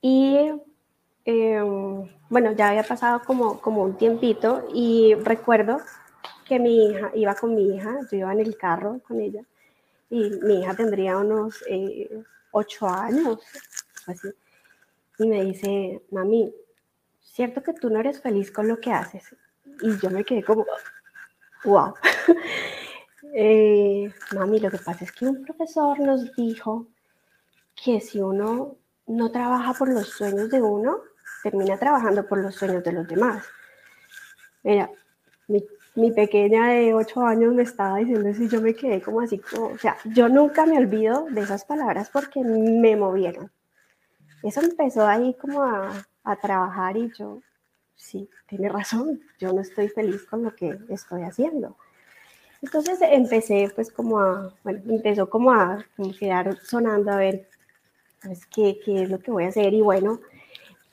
y 0.01 0.51
Em, 1.25 2.09
bueno, 2.29 2.51
ya 2.51 2.69
había 2.69 2.83
pasado 2.83 3.21
como, 3.25 3.61
como 3.61 3.83
un 3.83 3.97
tiempito 3.97 4.67
y 4.73 5.15
recuerdo 5.15 5.79
que 6.45 6.59
mi 6.59 6.87
hija 6.87 7.11
iba 7.15 7.33
con 7.35 7.55
mi 7.55 7.75
hija, 7.75 7.99
yo 8.11 8.17
iba 8.17 8.33
en 8.33 8.41
el 8.41 8.57
carro 8.57 8.99
con 9.07 9.21
ella 9.21 9.41
y 10.09 10.29
mi 10.41 10.61
hija 10.61 10.75
tendría 10.75 11.17
unos 11.17 11.63
eh, 11.69 12.23
ocho 12.51 12.87
años, 12.87 13.39
así, 14.05 14.27
y 15.17 15.27
me 15.27 15.43
dice, 15.45 16.03
mami, 16.11 16.53
¿cierto 17.21 17.63
que 17.63 17.73
tú 17.73 17.89
no 17.89 17.99
eres 17.99 18.21
feliz 18.21 18.51
con 18.51 18.67
lo 18.67 18.79
que 18.79 18.91
haces? 18.91 19.35
Y 19.81 19.97
yo 19.99 20.09
me 20.09 20.23
quedé 20.25 20.43
como, 20.43 20.65
wow. 21.65 21.93
Eh, 23.35 24.13
mami, 24.35 24.59
lo 24.59 24.69
que 24.69 24.77
pasa 24.77 25.05
es 25.05 25.11
que 25.11 25.25
un 25.25 25.43
profesor 25.43 25.99
nos 25.99 26.35
dijo 26.35 26.85
que 27.73 27.99
si 27.99 28.21
uno 28.21 28.75
no 29.07 29.31
trabaja 29.31 29.73
por 29.73 29.89
los 29.89 30.09
sueños 30.09 30.51
de 30.51 30.61
uno, 30.61 31.01
termina 31.43 31.77
trabajando 31.77 32.25
por 32.25 32.39
los 32.39 32.55
sueños 32.55 32.83
de 32.83 32.93
los 32.93 33.07
demás. 33.07 33.45
Mira, 34.63 34.89
mi, 35.95 36.11
pequeña 36.11 36.69
de 36.69 36.93
8 36.93 37.21
años 37.21 37.53
me 37.53 37.63
estaba 37.63 37.97
diciendo 37.97 38.29
eso 38.29 38.43
y 38.43 38.47
yo 38.47 38.61
me 38.61 38.73
quedé 38.73 39.01
como 39.01 39.21
así, 39.21 39.41
o 39.59 39.77
sea, 39.77 39.97
yo 40.05 40.29
nunca 40.29 40.65
me 40.65 40.77
olvido 40.77 41.27
de 41.29 41.41
esas 41.41 41.65
palabras 41.65 42.09
porque 42.09 42.39
me 42.41 42.95
movieron. 42.95 43.51
Eso 44.41 44.61
empezó 44.61 45.05
ahí 45.05 45.35
como 45.39 45.63
a, 45.63 46.05
trabajar 46.41 46.95
y 46.97 47.11
yo, 47.17 47.41
sí, 47.95 48.29
tiene 48.47 48.69
razón, 48.69 49.21
yo 49.37 49.51
no 49.51 49.61
estoy 49.61 49.89
feliz 49.89 50.25
con 50.25 50.43
lo 50.43 50.55
que 50.55 50.79
estoy 50.89 51.23
haciendo. 51.23 51.75
Entonces 52.61 52.97
empecé 53.01 53.69
pues 53.75 53.91
como 53.91 54.19
a, 54.19 54.53
bueno, 54.63 54.81
empezó 54.87 55.29
como 55.29 55.51
a 55.51 55.85
quedar 56.17 56.57
sonando 56.61 57.11
a 57.11 57.17
ver 57.17 57.49
pues, 58.21 58.45
qué 58.45 58.79
es 58.87 59.09
lo 59.09 59.19
que 59.19 59.31
voy 59.31 59.43
a 59.43 59.49
hacer 59.49 59.73
y 59.73 59.81
bueno, 59.81 60.21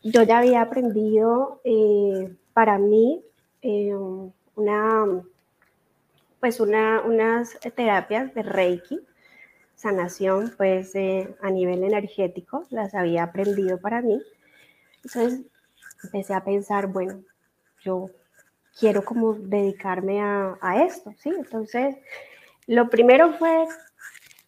yo 0.03 0.23
ya 0.23 0.39
había 0.39 0.63
aprendido 0.63 1.61
eh, 1.65 2.35
para 2.53 2.79
mí 2.79 3.23
eh, 3.63 3.95
una, 4.57 5.23
pues 6.41 6.61
una, 6.61 7.03
unas 7.03 7.59
terapias 7.75 8.35
de 8.35 8.43
Reiki, 8.43 9.01
sanación, 9.75 10.53
pues 10.57 10.95
eh, 10.95 11.35
a 11.43 11.51
nivel 11.51 11.85
energético, 11.85 12.67
las 12.71 12.95
había 12.95 13.25
aprendido 13.25 13.79
para 13.79 14.03
mí. 14.03 14.23
Entonces 14.97 15.41
empecé 16.05 16.35
a 16.35 16.45
pensar, 16.45 16.87
bueno, 16.87 17.23
yo 17.83 18.11
quiero 18.79 19.05
como 19.05 19.35
dedicarme 19.35 20.21
a, 20.21 20.59
a 20.61 20.85
esto, 20.85 21.13
¿sí? 21.19 21.31
Entonces, 21.31 21.97
lo 22.67 22.89
primero 22.89 23.33
fue 23.35 23.67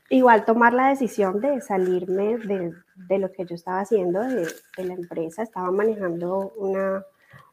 igual 0.08 0.44
tomar 0.44 0.74
la 0.74 0.88
decisión 0.88 1.40
de 1.40 1.60
salirme 1.60 2.36
de, 2.38 2.74
de 2.94 3.18
lo 3.18 3.32
que 3.32 3.44
yo 3.44 3.54
estaba 3.54 3.80
haciendo, 3.80 4.20
de, 4.20 4.46
la 4.78 4.94
empresa, 4.94 5.42
estaba 5.42 5.70
manejando 5.70 6.52
una, 6.56 7.04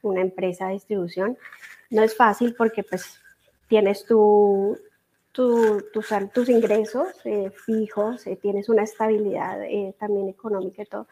una, 0.02 0.22
empresa 0.22 0.68
de 0.68 0.74
distribución. 0.74 1.38
No 1.90 2.04
es 2.04 2.16
fácil 2.16 2.56
porque 2.56 2.84
pues 2.84 3.20
tienes 3.68 4.06
tu, 4.06 4.78
tu, 5.32 5.84
tus 6.34 6.50
ingresos 6.50 7.08
eh, 7.26 7.52
fijos, 7.66 8.26
eh, 8.28 8.36
tienes 8.36 8.70
una 8.70 8.84
estabilidad 8.84 9.64
eh, 9.64 9.96
también 10.00 10.30
económica 10.30 10.82
y 10.82 10.86
todo. 10.86 11.08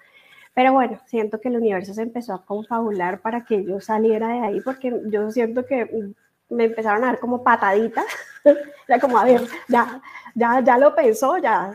Pero 0.53 0.73
bueno, 0.73 0.99
siento 1.05 1.39
que 1.39 1.49
el 1.49 1.57
universo 1.57 1.93
se 1.93 2.01
empezó 2.01 2.33
a 2.33 2.45
confabular 2.45 3.21
para 3.21 3.45
que 3.45 3.63
yo 3.63 3.79
saliera 3.79 4.29
de 4.29 4.39
ahí 4.39 4.61
porque 4.61 4.91
yo 5.05 5.31
siento 5.31 5.65
que 5.65 6.13
me 6.49 6.65
empezaron 6.65 7.03
a 7.03 7.07
dar 7.07 7.19
como 7.19 7.43
pataditas, 7.43 8.05
ya 8.87 8.99
como, 8.99 9.17
a 9.17 9.25
ver, 9.25 9.41
ya, 9.67 10.01
ya, 10.33 10.61
ya 10.63 10.77
lo 10.77 10.95
pensó, 10.95 11.37
ya, 11.37 11.71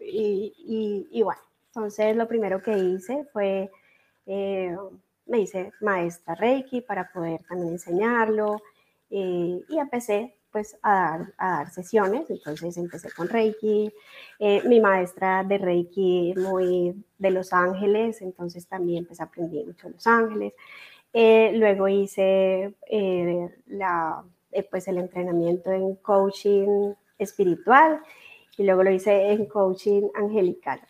y, 0.00 1.06
y, 1.10 1.22
bueno, 1.22 1.40
entonces 1.76 2.16
lo 2.16 2.26
primero 2.26 2.62
que 2.62 2.72
hice 2.72 3.26
fue, 3.34 3.70
eh, 4.24 4.74
me 5.26 5.40
hice 5.40 5.72
maestra 5.82 6.34
Reiki 6.34 6.80
para 6.80 7.12
poder 7.12 7.42
también 7.42 7.74
enseñarlo, 7.74 8.62
eh, 9.10 9.60
y 9.68 9.78
empecé 9.78 10.34
pues 10.50 10.78
a 10.82 11.26
dar, 11.36 11.70
sesiones, 11.70 12.30
entonces 12.30 12.78
empecé 12.78 13.10
con 13.12 13.28
Reiki, 13.28 13.92
eh, 14.38 14.62
mi 14.66 14.80
maestra 14.80 15.44
de 15.44 15.58
Reiki 15.58 16.32
muy 16.38 16.94
de 17.18 17.30
Los 17.30 17.52
Ángeles, 17.52 18.22
entonces 18.22 18.66
también 18.66 19.04
pues 19.04 19.20
aprendí 19.20 19.62
mucho 19.62 19.88
de 19.88 19.92
Los 19.92 20.06
Ángeles, 20.06 20.54
luego 21.12 21.88
hice 21.88 22.74
pues 24.70 24.88
el 24.88 24.96
entrenamiento 24.96 25.70
en 25.72 25.96
coaching 25.96 26.94
espiritual 27.18 28.00
y 28.56 28.64
luego 28.64 28.82
lo 28.82 28.90
hice 28.90 29.32
en 29.32 29.44
coaching 29.44 30.08
angelical. 30.14 30.80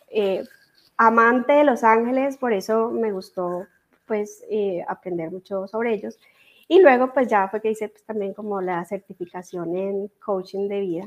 Amante 0.96 1.52
de 1.52 1.64
los 1.64 1.84
ángeles, 1.84 2.36
por 2.36 2.52
eso 2.52 2.90
me 2.90 3.12
gustó 3.12 3.66
pues 4.06 4.44
aprender 4.88 5.30
mucho 5.30 5.66
sobre 5.66 5.94
ellos. 5.94 6.18
Y 6.68 6.80
luego 6.80 7.12
pues 7.12 7.28
ya 7.28 7.48
fue 7.48 7.60
que 7.60 7.70
hice 7.70 7.88
pues, 7.88 8.04
también 8.04 8.34
como 8.34 8.60
la 8.60 8.84
certificación 8.84 9.76
en 9.76 10.10
coaching 10.24 10.68
de 10.68 10.80
vida. 10.80 11.06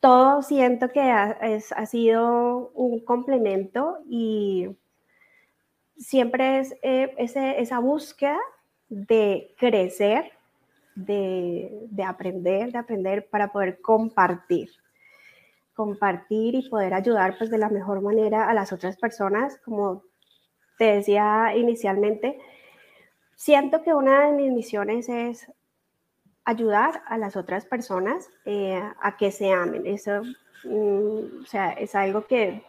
Todo 0.00 0.42
siento 0.42 0.90
que 0.90 1.00
ha, 1.00 1.38
ha 1.76 1.86
sido 1.86 2.70
un 2.74 3.00
complemento 3.00 3.98
y 4.08 4.68
siempre 5.98 6.60
es 6.60 6.74
eh, 6.82 7.14
esa 7.18 7.78
búsqueda 7.80 8.38
de 8.88 9.54
crecer, 9.58 10.32
de, 10.94 11.88
aprender, 12.06 12.72
de 12.72 12.78
aprender 12.78 13.28
para 13.28 13.52
poder 13.52 13.80
compartir. 13.80 14.70
Compartir 15.78 16.56
y 16.56 16.68
poder 16.68 16.92
ayudar 16.92 17.38
pues 17.38 17.50
de 17.50 17.58
la 17.58 17.68
mejor 17.68 18.00
manera 18.00 18.50
a 18.50 18.54
las 18.54 18.72
otras 18.72 18.96
personas. 18.96 19.60
Como 19.64 20.02
te 20.76 20.86
decía 20.96 21.54
inicialmente, 21.56 22.40
siento 23.36 23.82
que 23.82 23.94
una 23.94 24.26
de 24.26 24.32
mis 24.32 24.50
misiones 24.50 25.08
es 25.08 25.46
ayudar 26.44 27.04
a 27.06 27.16
las 27.16 27.36
otras 27.36 27.64
personas 27.64 28.28
eh, 28.44 28.82
a 29.00 29.16
que 29.16 29.30
se 29.30 29.52
amen. 29.52 29.86
Eso 29.86 30.22
mm, 30.64 31.42
o 31.42 31.46
sea, 31.46 31.70
es 31.70 31.94
algo 31.94 32.26
que, 32.26 32.64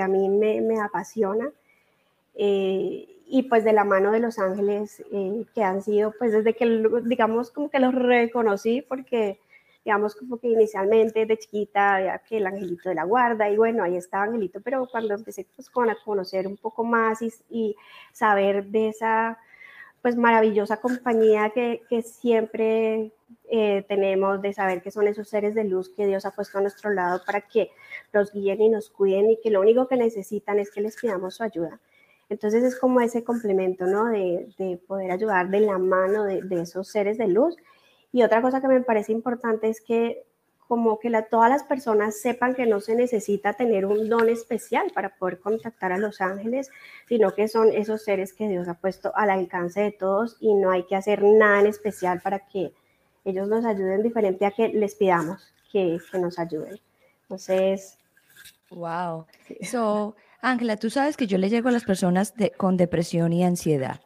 a 0.00 0.08
mí 0.08 0.30
me, 0.30 0.62
me 0.62 0.80
apasiona 0.80 1.52
eh, 2.34 3.06
y 3.26 3.42
pues 3.42 3.64
de 3.64 3.74
la 3.74 3.84
mano 3.84 4.10
de 4.10 4.20
los 4.20 4.38
ángeles 4.38 5.02
eh, 5.12 5.44
que 5.54 5.62
han 5.62 5.82
sido, 5.82 6.14
pues 6.18 6.32
desde 6.32 6.54
que, 6.54 6.82
digamos, 7.04 7.50
como 7.50 7.68
que 7.68 7.78
los 7.78 7.94
reconocí, 7.94 8.80
porque, 8.80 9.38
digamos, 9.84 10.14
como 10.14 10.38
que 10.38 10.48
inicialmente 10.48 11.26
de 11.26 11.38
chiquita 11.38 11.96
había 11.96 12.18
que 12.18 12.38
el 12.38 12.46
angelito 12.46 12.88
de 12.88 12.94
la 12.94 13.04
guarda, 13.04 13.48
y 13.50 13.56
bueno, 13.56 13.84
ahí 13.84 13.96
estaba 13.96 14.24
Angelito, 14.24 14.60
pero 14.60 14.86
cuando 14.86 15.14
empecé 15.14 15.46
pues 15.56 15.70
con 15.70 15.90
a 15.90 15.96
conocer 16.04 16.46
un 16.46 16.56
poco 16.56 16.84
más 16.84 17.22
y, 17.22 17.32
y 17.50 17.76
saber 18.12 18.66
de 18.66 18.88
esa, 18.88 19.38
pues 20.02 20.16
maravillosa 20.16 20.78
compañía 20.78 21.50
que, 21.50 21.82
que 21.88 22.02
siempre 22.02 23.12
eh, 23.50 23.84
tenemos, 23.88 24.42
de 24.42 24.52
saber 24.52 24.82
que 24.82 24.90
son 24.90 25.08
esos 25.08 25.28
seres 25.28 25.54
de 25.54 25.64
luz 25.64 25.90
que 25.90 26.06
Dios 26.06 26.26
ha 26.26 26.32
puesto 26.32 26.58
a 26.58 26.60
nuestro 26.62 26.90
lado 26.90 27.22
para 27.24 27.40
que 27.42 27.70
nos 28.12 28.32
guíen 28.32 28.60
y 28.60 28.68
nos 28.68 28.90
cuiden 28.90 29.30
y 29.30 29.40
que 29.40 29.50
lo 29.50 29.60
único 29.60 29.88
que 29.88 29.96
necesitan 29.96 30.58
es 30.58 30.70
que 30.70 30.80
les 30.80 30.96
pidamos 30.96 31.36
su 31.36 31.42
ayuda 31.44 31.80
entonces 32.28 32.62
es 32.62 32.78
como 32.78 33.00
ese 33.00 33.24
complemento, 33.24 33.86
¿no? 33.86 34.06
De, 34.06 34.78
poder 34.86 35.10
ayudar 35.10 35.48
de 35.48 35.60
la 35.60 35.78
mano 35.78 36.24
de, 36.24 36.42
esos 36.60 36.88
seres 36.88 37.16
de 37.18 37.28
luz. 37.28 37.56
Y 38.12 38.22
otra 38.22 38.42
cosa 38.42 38.60
que 38.60 38.68
me 38.68 38.80
parece 38.80 39.12
importante 39.12 39.68
es 39.68 39.80
que 39.80 40.24
como 40.68 40.98
que 40.98 41.10
todas 41.30 41.48
las 41.50 41.64
personas 41.64 42.20
sepan 42.20 42.54
que 42.54 42.66
no 42.66 42.80
se 42.80 42.94
necesita 42.94 43.54
tener 43.54 43.86
un 43.86 44.08
don 44.10 44.28
especial 44.28 44.92
para 44.94 45.16
poder 45.16 45.40
contactar 45.40 45.92
a 45.92 45.98
los 45.98 46.20
ángeles, 46.20 46.70
sino 47.08 47.34
que 47.34 47.48
son 47.48 47.72
esos 47.72 48.04
seres 48.04 48.34
que 48.34 48.48
Dios 48.48 48.68
ha 48.68 48.74
puesto 48.74 49.10
al 49.16 49.30
alcance 49.30 49.80
de 49.80 49.92
todos 49.92 50.36
y 50.40 50.52
no 50.52 50.70
hay 50.70 50.84
que 50.84 50.94
hacer 50.94 51.22
nada 51.22 51.60
en 51.60 51.66
especial 51.66 52.20
para 52.20 52.46
que 52.46 52.74
ellos 53.24 53.48
nos 53.48 53.64
ayuden 53.64 54.02
diferente 54.02 54.44
a 54.44 54.50
que 54.50 54.68
les 54.68 54.94
pidamos 54.94 55.54
que, 55.72 55.98
que 56.12 56.18
nos 56.18 56.38
ayuden. 56.38 56.78
Entonces... 57.22 57.98
Wow. 58.70 59.24
So, 59.62 60.16
Ángela, 60.42 60.76
tú 60.76 60.90
sabes 60.90 61.16
que 61.16 61.26
yo 61.26 61.38
le 61.38 61.48
llego 61.48 61.70
a 61.70 61.72
las 61.72 61.84
personas 61.84 62.34
con 62.58 62.76
depresión 62.76 63.32
y 63.32 63.42
ansiedad. 63.42 64.00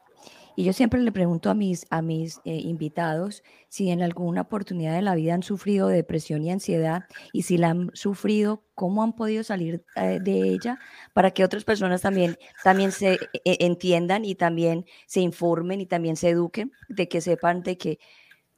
Y 0.56 0.64
yo 0.64 0.72
siempre 0.72 1.00
le 1.00 1.12
pregunto 1.12 1.50
a 1.50 1.54
mis, 1.54 1.86
a 1.90 2.02
mis 2.02 2.40
eh, 2.44 2.56
invitados 2.56 3.42
si 3.68 3.90
en 3.90 4.02
alguna 4.02 4.42
oportunidad 4.42 4.94
de 4.94 5.02
la 5.02 5.14
vida 5.14 5.34
han 5.34 5.42
sufrido 5.42 5.88
depresión 5.88 6.44
y 6.44 6.50
ansiedad 6.50 7.04
y 7.32 7.42
si 7.42 7.56
la 7.56 7.70
han 7.70 7.90
sufrido, 7.94 8.62
cómo 8.74 9.02
han 9.02 9.14
podido 9.14 9.44
salir 9.44 9.84
eh, 9.96 10.18
de 10.20 10.48
ella 10.48 10.78
para 11.14 11.30
que 11.30 11.44
otras 11.44 11.64
personas 11.64 12.02
también, 12.02 12.36
también 12.62 12.92
se 12.92 13.14
eh, 13.14 13.18
entiendan 13.44 14.24
y 14.24 14.34
también 14.34 14.84
se 15.06 15.20
informen 15.20 15.80
y 15.80 15.86
también 15.86 16.16
se 16.16 16.30
eduquen, 16.30 16.72
de 16.88 17.08
que 17.08 17.20
sepan 17.20 17.62
de 17.62 17.78
que 17.78 17.98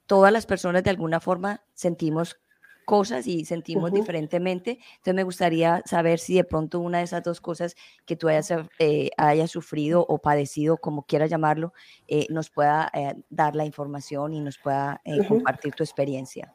todas 0.06 0.32
las 0.32 0.46
personas 0.46 0.82
de 0.84 0.90
alguna 0.90 1.20
forma 1.20 1.64
sentimos 1.74 2.36
cosas 2.84 3.26
y 3.26 3.44
sentimos 3.44 3.92
diferentemente. 3.92 4.78
Entonces 4.96 5.14
me 5.14 5.24
gustaría 5.24 5.82
saber 5.84 6.18
si 6.18 6.34
de 6.34 6.44
pronto 6.44 6.80
una 6.80 6.98
de 6.98 7.04
esas 7.04 7.22
dos 7.22 7.40
cosas 7.40 7.74
que 8.06 8.16
tú 8.16 8.28
hayas, 8.28 8.52
eh, 8.78 9.10
sufrido 9.46 10.04
o 10.08 10.18
padecido, 10.18 10.76
como 10.76 11.02
quieras 11.02 11.30
llamarlo, 11.30 11.72
eh, 12.08 12.26
nos 12.30 12.50
pueda 12.50 12.90
eh, 12.94 13.14
dar 13.30 13.54
la 13.56 13.64
información 13.64 14.32
y 14.34 14.40
nos 14.40 14.58
pueda 14.58 15.00
compartir 15.28 15.74
tu 15.74 15.82
experiencia. 15.82 16.52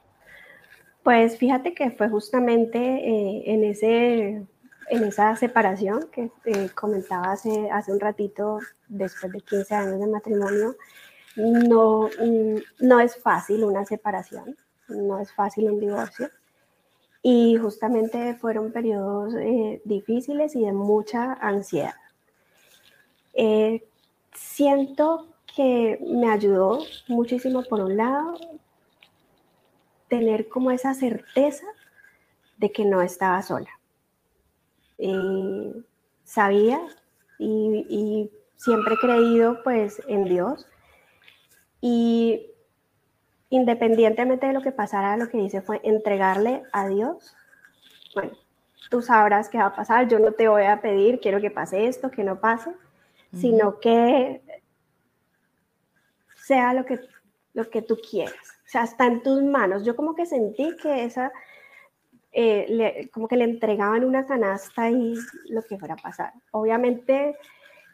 Pues 1.04 1.38
fíjate 1.38 1.74
que 1.74 1.92
fue 1.92 2.10
justamente 2.10 3.50
en, 3.52 3.64
ese, 3.64 4.46
en 4.90 5.04
esa 5.04 5.36
separación 5.36 6.10
que 6.12 6.30
comentaba 6.76 7.32
hace, 7.32 7.70
hace 7.72 7.92
un 7.92 8.00
ratito, 8.00 8.60
después 8.88 9.32
de 9.32 9.40
15 9.40 9.76
años 9.76 10.00
de 10.00 10.08
matrimonio, 10.08 10.76
no, 11.36 12.10
mm, 12.22 12.86
no 12.86 13.00
es 13.00 13.16
fácil 13.16 13.64
una 13.64 13.86
separación 13.86 14.58
no 14.90 15.20
es 15.20 15.32
fácil 15.34 15.70
un 15.70 15.80
divorcio. 15.80 16.30
Y 17.22 17.58
justamente 17.58 18.36
fueron 18.36 18.72
periodos 18.72 19.34
eh, 19.36 19.82
difíciles 19.84 20.56
y 20.56 20.66
de 20.66 20.72
mucha 20.72 21.34
ansiedad. 21.34 21.96
Eh, 23.34 23.86
siento 24.34 25.28
que 25.56 26.00
me 26.06 26.32
ayudó 26.32 26.80
muchísimo, 27.08 27.64
por 27.64 27.82
un 27.82 27.98
lado, 27.98 28.38
tener 30.08 30.48
como 30.48 30.72
esa 30.72 30.94
certeza 30.94 31.66
de 32.58 32.72
que 32.72 32.86
no 32.86 33.02
estaba 33.02 33.42
sola. 33.42 33.70
sabía 36.24 36.80
y, 37.38 37.86
y, 37.90 38.32
siempre 38.58 38.96
he 38.96 38.98
creído 38.98 39.64
pues 39.64 40.02
en 40.10 40.26
Dios 40.26 40.68
y 41.80 42.48
independientemente 43.50 44.48
de 44.48 44.54
lo 44.54 44.62
que 44.62 44.72
pasara, 44.72 45.18
lo 45.18 45.30
que 45.30 45.40
hice 45.40 45.62
fue 45.62 45.80
entregarle 45.84 46.64
a 46.72 46.88
Dios. 46.88 47.36
Bueno, 48.14 48.32
tú 48.90 49.02
sabrás 49.02 49.50
qué 49.50 49.58
va 49.58 49.68
a 49.68 49.76
pasar, 49.76 50.08
yo 50.08 50.20
no 50.20 50.34
te 50.34 50.48
voy 50.48 50.64
a 50.64 50.82
pedir, 50.82 51.20
quiero 51.20 51.42
que 51.42 51.52
pase 51.52 51.88
esto, 51.88 52.12
que 52.12 52.24
no 52.24 52.40
pase, 52.40 52.72
sino 53.34 53.80
que 53.80 54.42
sea 56.46 56.74
lo 56.74 56.86
que, 56.86 57.00
lo 57.54 57.70
que 57.70 57.82
tú 57.82 57.98
quieras. 57.98 58.34
O 58.66 58.72
sea, 58.72 58.84
está 58.84 59.06
en 59.06 59.22
tus 59.24 59.44
manos. 59.44 59.84
Yo 59.84 59.96
como 59.96 60.16
que 60.16 60.26
sentí 60.26 60.76
que 60.78 61.04
esa, 61.04 61.32
eh, 62.32 63.10
como 63.12 63.28
que 63.28 63.38
le 63.38 63.46
entregaban 63.46 64.04
una 64.04 64.26
canasta 64.26 64.90
y 64.90 65.16
lo 65.50 65.64
que 65.64 65.78
fuera 65.78 65.96
a 65.96 65.98
pasar. 65.98 66.34
Obviamente 66.52 67.36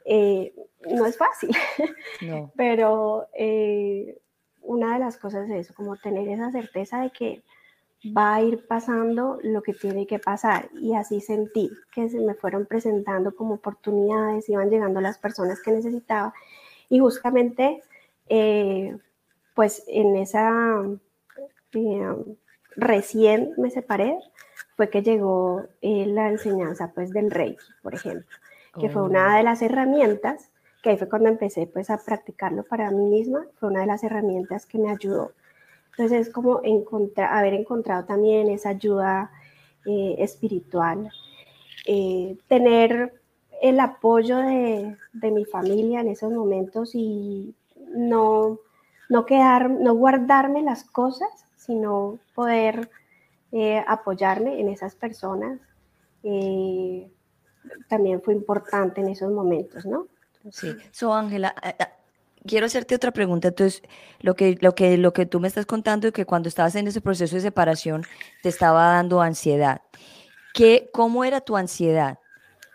eh, 0.06 0.54
no 0.90 1.06
es 1.06 1.18
fácil, 1.18 1.50
no. 2.22 2.52
pero 2.56 3.28
eh, 3.34 4.20
una 4.66 4.94
de 4.94 5.00
las 5.00 5.18
cosas 5.18 5.50
es 5.50 5.68
eso, 5.68 5.74
como 5.74 5.96
tener 5.96 6.28
esa 6.28 6.52
certeza 6.52 7.02
de 7.02 7.12
que 7.12 7.44
va 8.16 8.36
a 8.36 8.42
ir 8.42 8.68
pasando 8.68 9.40
lo 9.42 9.62
que 9.64 9.74
tiene 9.74 10.06
que 10.06 10.20
pasar 10.20 10.70
y 10.74 10.94
así 10.94 11.22
sentí 11.22 11.72
que 11.94 12.10
se 12.10 12.20
me 12.20 12.36
fueron 12.36 12.66
presentando 12.66 13.36
como 13.36 13.56
oportunidades, 13.56 14.50
iban 14.50 14.70
llegando 14.70 15.02
las 15.02 15.18
personas 15.18 15.62
que 15.62 15.72
necesitaba 15.72 16.34
y 16.90 17.00
justamente 17.00 17.82
eh, 18.28 18.96
pues 19.56 19.84
en 19.88 20.16
esa 20.18 20.84
eh, 21.74 22.16
recién 22.76 23.54
me 23.58 23.72
separé 23.72 24.18
fue 24.76 24.90
que 24.90 25.02
llegó 25.02 25.64
eh, 25.82 26.06
la 26.06 26.30
enseñanza 26.30 26.92
pues 26.94 27.12
del 27.12 27.32
Reiki, 27.32 27.66
por 27.82 27.96
ejemplo, 27.96 28.38
que 28.80 28.90
fue 28.90 29.04
una 29.04 29.34
oh. 29.34 29.38
de 29.38 29.44
las 29.44 29.62
herramientas 29.62 30.52
que 30.86 30.92
ahí 30.92 30.98
fue 30.98 31.10
cuando 31.10 31.30
empecé 31.30 31.66
pues 31.66 31.90
a 31.90 31.98
practicarlo 31.98 32.62
para 32.64 32.92
mí 32.92 33.08
misma, 33.08 33.48
fue 33.56 33.70
una 33.70 33.80
de 33.82 33.88
las 33.88 34.04
herramientas 34.04 34.68
que 34.68 34.78
me 34.78 34.92
ayudó. 34.92 35.32
Entonces 35.90 36.28
es 36.28 36.32
como 36.32 36.62
encontrar, 36.64 37.34
haber 37.34 37.56
encontrado 37.56 38.06
también 38.06 38.50
esa 38.50 38.70
ayuda 38.70 39.32
eh, 39.88 40.16
espiritual, 40.20 41.10
eh, 41.88 42.38
tener 42.48 43.20
el 43.64 43.80
apoyo 43.80 44.38
de, 44.38 44.96
de, 45.14 45.32
mi 45.32 45.44
familia 45.46 46.02
en 46.02 46.10
esos 46.10 46.32
momentos 46.32 46.92
y 46.94 47.56
no, 47.96 48.60
no, 49.10 49.26
quedar, 49.26 49.72
no 49.72 49.96
guardarme 49.96 50.62
las 50.62 50.84
cosas, 50.84 51.30
sino 51.56 52.20
poder 52.36 52.92
eh, 53.52 53.84
apoyarme 53.88 54.62
en 54.62 54.70
esas 54.70 54.94
personas. 54.94 55.60
también 57.90 58.22
fue 58.22 58.36
importante 58.36 59.02
en 59.02 59.08
esos 59.08 59.32
momentos, 59.32 59.84
¿no? 59.88 60.06
Sí. 60.52 60.76
So, 60.92 61.14
Ángela, 61.14 61.56
quiero 62.46 62.66
hacerte 62.66 62.96
otra 62.96 63.12
pregunta. 63.12 63.50
Entonces, 63.50 63.82
lo 64.20 64.36
que, 64.36 64.58
lo, 64.62 64.76
que, 64.76 64.98
lo 64.98 65.14
que 65.14 65.26
tú 65.26 65.40
me 65.40 65.48
estás 65.48 65.66
contando 65.66 66.08
es 66.08 66.14
que 66.14 66.26
cuando 66.26 66.50
estabas 66.50 66.76
en 66.76 66.88
ese 66.88 67.02
proceso 67.02 67.36
de 67.36 67.42
separación 67.42 68.04
te 68.42 68.50
estaba 68.50 68.88
dando 68.88 69.22
ansiedad. 69.22 69.82
¿Qué, 70.54 70.90
¿Cómo 70.94 71.24
era 71.24 71.42
tu 71.42 71.58
ansiedad? 71.58 72.20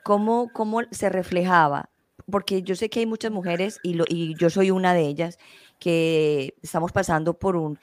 ¿Cómo, 0.05 0.51
¿Cómo 0.53 0.81
se 0.91 1.09
reflejaba? 1.09 1.91
Porque 2.31 2.63
yo 2.63 2.77
sé 2.77 2.91
que 2.91 3.01
hay 3.01 3.07
muchas 3.07 3.33
mujeres, 3.33 3.81
y, 3.83 3.95
lo, 3.95 4.05
y 4.09 4.35
yo 4.37 4.51
soy 4.51 4.71
una 4.71 4.95
de 4.95 5.03
ellas, 5.03 5.39
que 5.79 6.55
estamos 6.63 6.93
pasando 6.93 7.39
por 7.39 7.57
una 7.57 7.79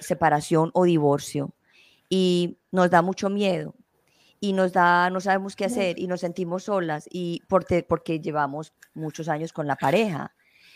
separación 0.00 0.70
o 0.72 0.84
divorcio 0.84 1.54
y 2.08 2.58
nos 2.72 2.90
da 2.90 3.02
mucho 3.02 3.28
miedo 3.30 3.74
y 4.40 4.54
nos 4.54 4.72
da, 4.72 5.10
no 5.10 5.20
sabemos 5.20 5.54
qué 5.54 5.66
hacer 5.66 5.98
y 5.98 6.06
nos 6.06 6.20
sentimos 6.20 6.64
solas 6.64 7.06
y 7.10 7.42
porque, 7.46 7.82
porque 7.82 8.20
llevamos 8.20 8.72
muchos 8.94 9.28
años 9.28 9.52
con 9.52 9.66
la 9.66 9.76
pareja. 9.76 10.34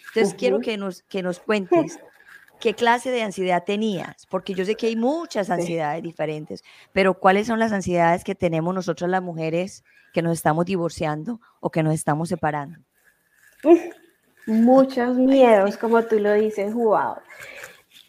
Entonces 0.09 0.35
quiero 0.35 0.61
que 0.61 0.77
nos, 0.77 1.03
que 1.03 1.23
nos 1.23 1.41
cuentes 1.41 1.99
qué 2.61 2.75
clase 2.75 3.11
de 3.11 3.23
ansiedad 3.23 3.65
tenías, 3.65 4.27
porque 4.27 4.55
yo 4.55 4.65
sé 4.65 4.75
que 4.77 4.87
hay 4.87 4.97
muchas 4.97 5.51
ansiedades 5.51 6.03
diferentes, 6.03 6.63
pero 6.93 7.15
cuáles 7.15 7.47
son 7.47 7.59
las 7.59 7.73
ansiedades 7.73 8.23
que 8.23 8.35
tenemos 8.35 8.75
nosotros 8.75 9.11
las 9.11 9.23
mujeres 9.23 9.83
que 10.13 10.23
nos 10.23 10.35
estamos 10.35 10.67
divorciando 10.67 11.41
o 11.61 11.71
que 11.71 11.83
nos 11.83 11.95
estamos 11.95 12.29
separando. 12.29 12.79
Muchos 14.47 15.17
miedos, 15.17 15.79
como 15.79 16.05
tú 16.05 16.21
lo 16.21 16.35
dices, 16.35 16.75
wow. 16.75 17.17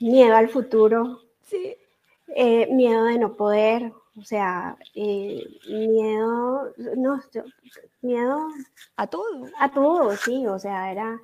Miedo 0.01 0.35
al 0.35 0.49
futuro. 0.49 1.21
Sí. 1.43 1.77
Eh, 2.35 2.67
miedo 2.71 3.05
de 3.05 3.17
no 3.17 3.33
poder, 3.33 3.93
o 4.17 4.23
sea, 4.23 4.77
eh, 4.93 5.43
miedo, 5.67 6.73
no, 6.95 7.21
miedo 8.01 8.47
a 8.95 9.07
todo. 9.07 9.47
A 9.59 9.71
todo, 9.71 10.15
sí, 10.15 10.47
o 10.47 10.57
sea, 10.57 10.91
era, 10.91 11.19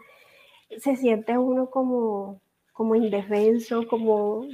se 0.80 0.96
siente 0.98 1.38
uno 1.38 1.70
como, 1.70 2.42
como 2.74 2.96
indefenso, 2.96 3.88
como, 3.88 4.46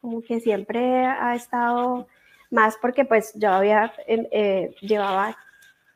como 0.00 0.22
que 0.22 0.40
siempre 0.40 1.06
ha 1.06 1.34
estado 1.34 2.06
más 2.50 2.76
porque 2.80 3.04
pues 3.04 3.32
yo 3.34 3.50
había, 3.50 3.92
eh, 4.06 4.74
llevaba 4.80 5.36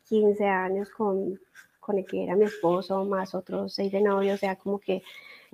15 0.09 0.46
años 0.46 0.90
con, 0.90 1.40
con 1.81 1.98
el 1.98 2.07
que 2.07 2.24
era 2.24 2.37
mi 2.37 2.44
esposo, 2.44 3.05
más 3.05 3.35
otros 3.35 3.74
seis 3.74 3.92
de 3.92 4.00
novio, 4.00 4.35
o 4.35 4.38
sea, 4.38 4.57
como 4.57 4.78
que. 4.78 5.02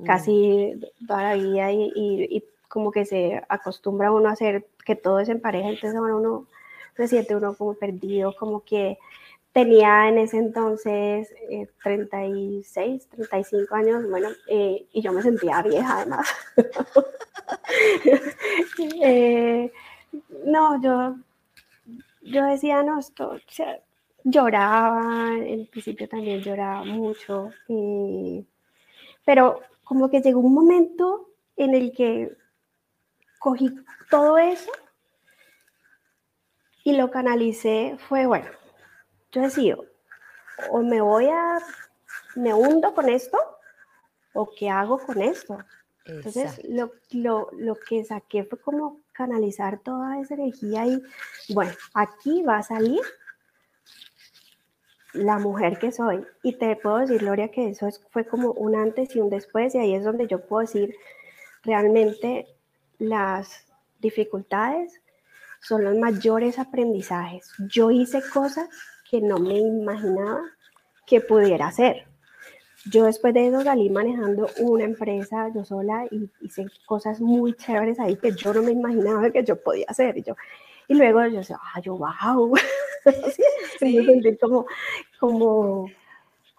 Casi 0.05 0.81
toda 1.07 1.23
la 1.23 1.35
vida 1.35 1.73
y, 1.73 1.93
y 1.95 2.45
como 2.69 2.93
que 2.93 3.05
se 3.05 3.43
acostumbra 3.49 4.13
uno 4.13 4.29
a 4.29 4.33
hacer 4.33 4.67
que 4.85 4.95
todo 4.95 5.21
es 5.21 5.29
en 5.29 5.41
pareja, 5.41 5.69
entonces 5.69 5.99
uno 5.99 6.47
se 6.97 7.09
siente 7.09 7.35
uno 7.35 7.55
como 7.55 7.75
perdido, 7.75 8.35
como 8.37 8.65
que 8.65 8.99
tenía 9.53 10.09
en 10.09 10.19
ese 10.19 10.39
entonces 10.39 11.33
36, 11.83 13.03
eh, 13.03 13.17
35 13.17 13.75
años, 13.75 14.09
bueno, 14.09 14.29
eh, 14.49 14.87
y 14.93 15.03
yo 15.03 15.13
me 15.13 15.23
sentía 15.23 15.63
vieja 15.63 15.97
además. 15.99 16.29
Eh, 19.03 19.73
no, 20.45 20.81
yo, 20.83 21.17
yo 22.23 22.45
decía, 22.45 22.83
no, 22.83 22.99
esto, 22.99 23.31
o 23.31 23.39
sea, 23.49 23.81
lloraba, 24.23 25.35
en 25.39 25.67
principio 25.67 26.09
también 26.09 26.41
lloraba 26.41 26.85
mucho, 26.85 27.51
pero 29.25 29.61
como 29.89 30.11
que 30.11 30.21
llegó 30.21 30.41
un 30.41 30.53
momento 30.53 31.31
en 31.57 31.75
el 31.75 31.93
que 31.93 32.37
cogí 33.39 33.75
todo 34.11 34.37
eso 34.37 34.71
Y 36.85 36.97
lo 36.97 37.11
canalicé 37.11 37.97
fue, 38.07 38.27
bueno, 38.27 38.47
yo 39.33 39.41
decido, 39.43 39.87
o 40.71 40.83
me 40.83 41.01
voy 41.01 41.29
a, 41.29 41.59
me 42.37 42.53
hundo 42.53 42.95
con 42.95 43.09
esto, 43.09 43.39
o 44.35 44.51
qué 44.57 44.69
hago 44.69 44.99
con 44.99 45.23
esto. 45.23 45.59
Entonces, 46.05 46.61
lo, 46.69 46.93
lo, 47.11 47.49
lo, 47.53 47.75
que 47.75 48.05
saqué 48.05 48.45
fue 48.45 48.59
como 48.59 49.01
canalizar 49.13 49.79
toda 49.81 50.21
esa 50.21 50.35
energía 50.35 50.87
y, 50.87 51.03
bueno, 51.51 51.73
aquí 51.95 52.43
va 52.43 52.59
a 52.59 52.63
salir 52.63 53.01
la 55.13 55.39
mujer 55.39 55.79
que 55.79 55.93
soy. 55.93 56.25
Y 56.43 56.59
te 56.59 56.77
puedo 56.77 56.99
decir, 56.99 57.19
Gloria, 57.19 57.49
que 57.49 57.71
eso 57.71 57.89
fue 58.11 58.27
como 58.27 58.53
un 58.53 58.77
antes 58.77 59.15
y 59.17 59.21
un 59.21 59.31
después, 59.31 59.75
y 59.75 59.79
ahí 59.79 59.95
es 59.95 60.05
donde 60.05 60.27
yo 60.27 60.41
puedo 60.41 60.61
decir 60.61 60.95
realmente 61.63 62.47
las 62.99 63.67
dificultades 64.01 65.01
son 65.61 65.85
los 65.85 65.97
mayores 65.97 66.59
aprendizajes. 66.59 67.53
Yo 67.71 67.91
hice 67.91 68.23
cosas 68.33 68.69
que 69.11 69.21
no 69.21 69.39
me 69.39 69.59
imaginaba 69.59 70.41
que 71.07 71.21
pudiera 71.21 71.69
hacer. 71.69 72.07
Yo 72.85 73.05
después 73.05 73.35
de 73.35 73.49
eso 73.49 73.63
salí 73.63 73.91
manejando 73.91 74.49
una 74.61 74.85
empresa 74.85 75.51
yo 75.55 75.65
sola 75.65 76.07
y 76.11 76.31
hice 76.41 76.67
cosas 76.87 77.21
muy 77.21 77.55
chéveres 77.55 77.99
ahí 77.99 78.17
que 78.17 78.33
yo 78.33 78.55
no 78.55 78.63
me 78.63 78.71
imaginaba 78.71 79.31
que 79.31 79.45
yo 79.45 79.61
podía 79.61 79.87
hacer. 79.89 80.17
Y, 80.17 80.23
yo, 80.23 80.37
y 80.89 80.95
luego 80.95 81.25
yo 81.27 81.39
decía, 81.39 81.61
ah, 81.63 81.81
yo, 81.81 81.97
wow. 81.97 82.55
sí. 83.79 83.99
como, 84.41 84.67
como, 85.21 85.91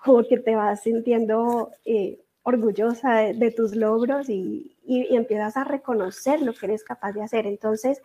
como 0.03 0.23
que 0.23 0.37
te 0.37 0.55
vas 0.55 0.83
sintiendo 0.83 1.71
eh, 1.83 2.19
orgullosa 2.43 3.33
de, 3.33 3.51
tus 3.51 3.75
logros 3.75 4.29
y, 4.29 4.77
y, 4.85 5.15
empiezas 5.15 5.57
a 5.57 5.63
reconocer 5.63 6.41
lo 6.41 6.53
que 6.53 6.67
eres 6.67 6.83
capaz 6.83 7.13
de 7.13 7.23
hacer. 7.23 7.47
Entonces, 7.47 8.01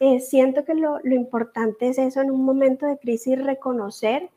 eh, 0.00 0.20
siento 0.20 0.64
que 0.64 0.74
lo, 0.74 0.98
lo 1.02 1.14
importante 1.14 1.88
es 1.88 1.98
eso 1.98 2.22
en 2.22 2.30
un 2.30 2.44
momento 2.44 2.86
de 2.86 2.98
crisis, 2.98 3.42
reconocer 3.44 4.30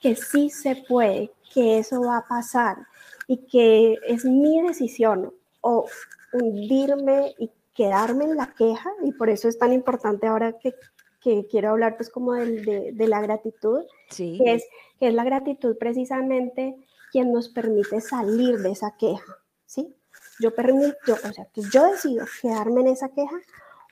que 0.00 0.14
sí 0.14 0.48
se 0.48 0.76
puede, 0.88 1.30
que 1.52 1.78
eso 1.78 2.00
va 2.00 2.18
a 2.18 2.28
pasar 2.28 2.76
y 3.26 3.38
que 3.46 3.98
es 4.06 4.24
mi 4.24 4.62
decisión 4.62 5.34
o 5.60 5.86
hundirme 6.32 7.34
y 7.38 7.50
quedarme 7.78 8.24
en 8.24 8.36
la 8.36 8.52
queja 8.54 8.90
y 9.04 9.12
por 9.12 9.30
eso 9.30 9.48
es 9.48 9.56
tan 9.56 9.72
importante 9.72 10.26
ahora 10.26 10.58
que, 10.58 10.74
que 11.20 11.46
quiero 11.48 11.70
hablar 11.70 11.96
pues 11.96 12.10
como 12.10 12.32
de, 12.32 12.90
de, 12.92 13.06
la 13.06 13.20
gratitud, 13.20 13.84
que, 14.16 14.40
es, 14.52 14.66
que 14.98 15.06
es 15.06 15.14
la 15.14 15.22
gratitud 15.22 15.78
precisamente 15.78 16.74
quien 17.12 17.32
nos 17.32 17.48
permite 17.48 18.00
salir 18.00 18.58
de 18.58 18.72
esa 18.72 18.96
queja, 18.98 19.32
¿sí? 19.64 19.94
Yo 20.40 20.52
permito, 20.56 21.12
o 21.12 21.32
sea, 21.32 21.44
que 21.54 21.62
yo 21.72 21.84
decido 21.84 22.26
quedarme 22.42 22.80
en 22.80 22.88
esa 22.88 23.10
queja 23.10 23.36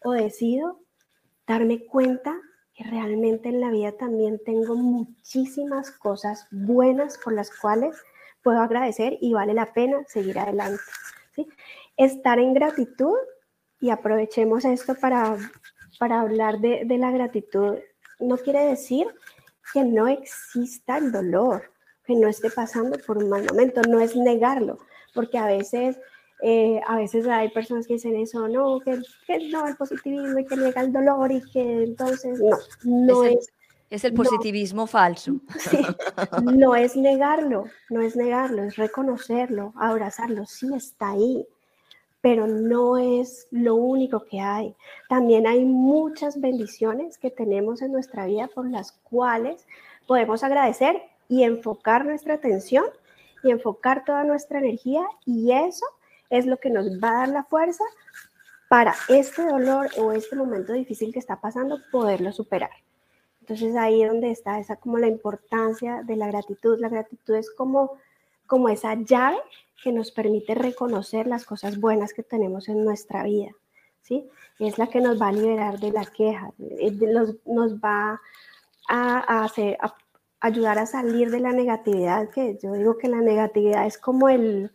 o 0.02 0.10
decido 0.10 0.80
darme 1.46 1.86
cuenta 1.86 2.36
que 2.74 2.82
realmente 2.82 3.50
en 3.50 3.60
la 3.60 3.70
vida 3.70 3.92
también 3.92 4.40
tengo 4.44 4.74
muchísimas 4.74 5.92
cosas 5.92 6.48
buenas 6.50 7.18
por 7.18 7.34
las 7.34 7.56
cuales 7.56 7.96
puedo 8.42 8.58
agradecer 8.58 9.16
y 9.20 9.32
vale 9.32 9.54
la 9.54 9.72
pena 9.72 10.02
seguir 10.08 10.40
adelante. 10.40 10.82
¿sí? 11.36 11.46
Estar 11.96 12.40
en 12.40 12.52
gratitud 12.52 13.14
y 13.80 13.90
aprovechemos 13.90 14.64
esto 14.64 14.94
para, 14.94 15.36
para 15.98 16.20
hablar 16.20 16.60
de, 16.60 16.84
de 16.84 16.98
la 16.98 17.10
gratitud. 17.10 17.76
No 18.20 18.36
quiere 18.38 18.64
decir 18.66 19.06
que 19.72 19.84
no 19.84 20.08
exista 20.08 20.98
el 20.98 21.12
dolor, 21.12 21.70
que 22.04 22.14
no 22.14 22.28
esté 22.28 22.50
pasando 22.50 22.98
por 23.06 23.18
un 23.18 23.28
mal 23.28 23.44
momento, 23.44 23.82
no 23.82 24.00
es 24.00 24.16
negarlo, 24.16 24.78
porque 25.14 25.38
a 25.38 25.46
veces 25.46 25.98
eh, 26.42 26.80
a 26.86 26.96
veces 26.96 27.26
hay 27.26 27.48
personas 27.48 27.86
que 27.86 27.94
dicen 27.94 28.14
eso, 28.16 28.46
no, 28.48 28.78
que, 28.80 29.00
no, 29.50 29.66
el 29.66 29.76
positivismo 29.76 30.38
y 30.38 30.44
que 30.44 30.56
niega 30.56 30.82
el 30.82 30.92
dolor 30.92 31.32
y 31.32 31.42
que 31.50 31.84
entonces 31.84 32.38
no, 32.40 32.58
no 32.84 33.24
es. 33.24 33.48
es, 33.88 34.04
el 34.04 34.12
positivismo 34.12 34.86
falso. 34.86 35.40
Sí, 35.58 35.80
no 36.42 36.76
es 36.76 36.94
negarlo, 36.94 37.64
no 37.88 38.02
es 38.02 38.16
negarlo, 38.16 38.64
es 38.64 38.76
reconocerlo, 38.76 39.72
abrazarlo, 39.76 40.44
sí 40.44 40.68
está 40.74 41.12
ahí, 41.12 41.46
pero 42.26 42.48
no 42.48 42.98
es 42.98 43.46
lo 43.52 43.76
único 43.76 44.24
que 44.24 44.40
hay. 44.40 44.74
También 45.08 45.46
hay 45.46 45.64
muchas 45.64 46.40
bendiciones 46.40 47.18
que 47.18 47.30
tenemos 47.30 47.82
en 47.82 47.92
nuestra 47.92 48.26
vida 48.26 48.48
por 48.48 48.68
las 48.68 48.90
cuales 48.90 49.64
podemos 50.08 50.42
agradecer 50.42 51.00
y 51.28 51.44
enfocar 51.44 52.04
nuestra 52.04 52.34
atención 52.34 52.84
y 53.44 53.52
enfocar 53.52 54.04
toda 54.04 54.24
nuestra 54.24 54.58
energía 54.58 55.06
y 55.24 55.52
eso 55.52 55.86
es 56.28 56.46
lo 56.46 56.56
que 56.56 56.68
nos 56.68 57.00
va 57.00 57.10
a 57.10 57.18
dar 57.18 57.28
la 57.28 57.44
fuerza 57.44 57.84
para 58.68 58.96
este 59.08 59.46
dolor 59.46 59.88
o 59.96 60.10
este 60.10 60.34
momento 60.34 60.72
difícil 60.72 61.12
que 61.12 61.20
está 61.20 61.40
pasando, 61.40 61.78
poderlo 61.92 62.32
superar. 62.32 62.72
Entonces 63.42 63.76
ahí 63.76 64.02
es 64.02 64.10
donde 64.10 64.32
está 64.32 64.58
esa 64.58 64.74
como 64.74 64.98
la 64.98 65.06
importancia 65.06 66.02
de 66.02 66.16
la 66.16 66.26
gratitud. 66.26 66.76
La 66.80 66.88
gratitud 66.88 67.36
es 67.36 67.52
como, 67.52 67.92
como 68.48 68.68
esa 68.68 68.94
llave 68.94 69.38
que 69.82 69.92
nos 69.92 70.10
permite 70.10 70.54
reconocer 70.54 71.26
las 71.26 71.44
cosas 71.44 71.78
buenas 71.78 72.12
que 72.14 72.22
tenemos 72.22 72.68
en 72.68 72.84
nuestra 72.84 73.22
vida. 73.22 73.50
¿sí? 74.02 74.28
Es 74.58 74.78
la 74.78 74.88
que 74.88 75.00
nos 75.00 75.20
va 75.20 75.28
a 75.28 75.32
liberar 75.32 75.78
de 75.78 75.92
la 75.92 76.04
queja, 76.04 76.50
nos, 76.58 77.34
nos 77.44 77.76
va 77.76 78.20
a, 78.88 79.44
hacer, 79.44 79.76
a 79.80 79.94
ayudar 80.40 80.78
a 80.78 80.86
salir 80.86 81.30
de 81.30 81.40
la 81.40 81.52
negatividad, 81.52 82.30
que 82.30 82.58
yo 82.62 82.72
digo 82.72 82.96
que 82.98 83.08
la 83.08 83.20
negatividad 83.20 83.86
es 83.86 83.98
como 83.98 84.28
el, 84.28 84.70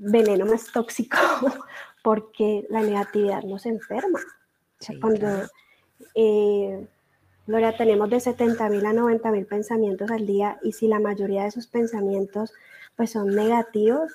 veneno 0.00 0.46
más 0.46 0.72
tóxico 0.72 1.18
porque 2.02 2.66
la 2.70 2.80
negatividad 2.80 3.42
nos 3.42 3.66
enferma. 3.66 4.20
cuando, 5.00 5.26
eh, 6.14 6.88
Gloria, 7.46 7.76
tenemos 7.76 8.08
de 8.08 8.20
70 8.20 8.68
mil 8.70 8.86
a 8.86 8.92
90 8.92 9.30
mil 9.30 9.46
pensamientos 9.46 10.10
al 10.10 10.26
día 10.26 10.58
y 10.62 10.72
si 10.72 10.88
la 10.88 11.00
mayoría 11.00 11.42
de 11.42 11.48
esos 11.48 11.66
pensamientos 11.66 12.52
pues 13.00 13.12
son 13.12 13.34
negativos, 13.34 14.12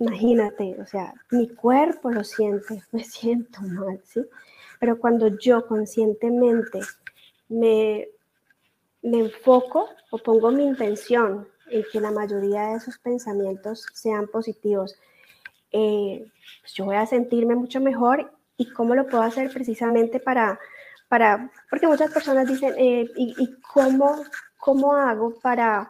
imagínate, 0.00 0.74
o 0.80 0.86
sea, 0.86 1.14
mi 1.30 1.48
cuerpo 1.48 2.10
lo 2.10 2.24
siente, 2.24 2.82
me 2.90 3.04
siento 3.04 3.60
mal, 3.62 4.00
¿sí? 4.04 4.26
Pero 4.80 4.98
cuando 4.98 5.28
yo 5.38 5.64
conscientemente 5.68 6.80
me, 7.48 8.08
me 9.02 9.20
enfoco 9.20 9.88
o 10.10 10.18
pongo 10.18 10.50
mi 10.50 10.66
intención 10.66 11.46
y 11.70 11.84
que 11.84 12.00
la 12.00 12.10
mayoría 12.10 12.70
de 12.70 12.78
esos 12.78 12.98
pensamientos 12.98 13.86
sean 13.94 14.26
positivos, 14.26 14.98
eh, 15.70 16.26
pues 16.62 16.74
yo 16.74 16.86
voy 16.86 16.96
a 16.96 17.06
sentirme 17.06 17.54
mucho 17.54 17.80
mejor 17.80 18.32
y 18.56 18.68
cómo 18.72 18.96
lo 18.96 19.06
puedo 19.06 19.22
hacer 19.22 19.52
precisamente 19.52 20.18
para, 20.18 20.58
para 21.06 21.52
porque 21.70 21.86
muchas 21.86 22.10
personas 22.10 22.48
dicen, 22.48 22.74
eh, 22.78 23.08
¿y, 23.14 23.36
y 23.38 23.60
cómo, 23.60 24.24
cómo 24.58 24.92
hago 24.96 25.38
para, 25.38 25.88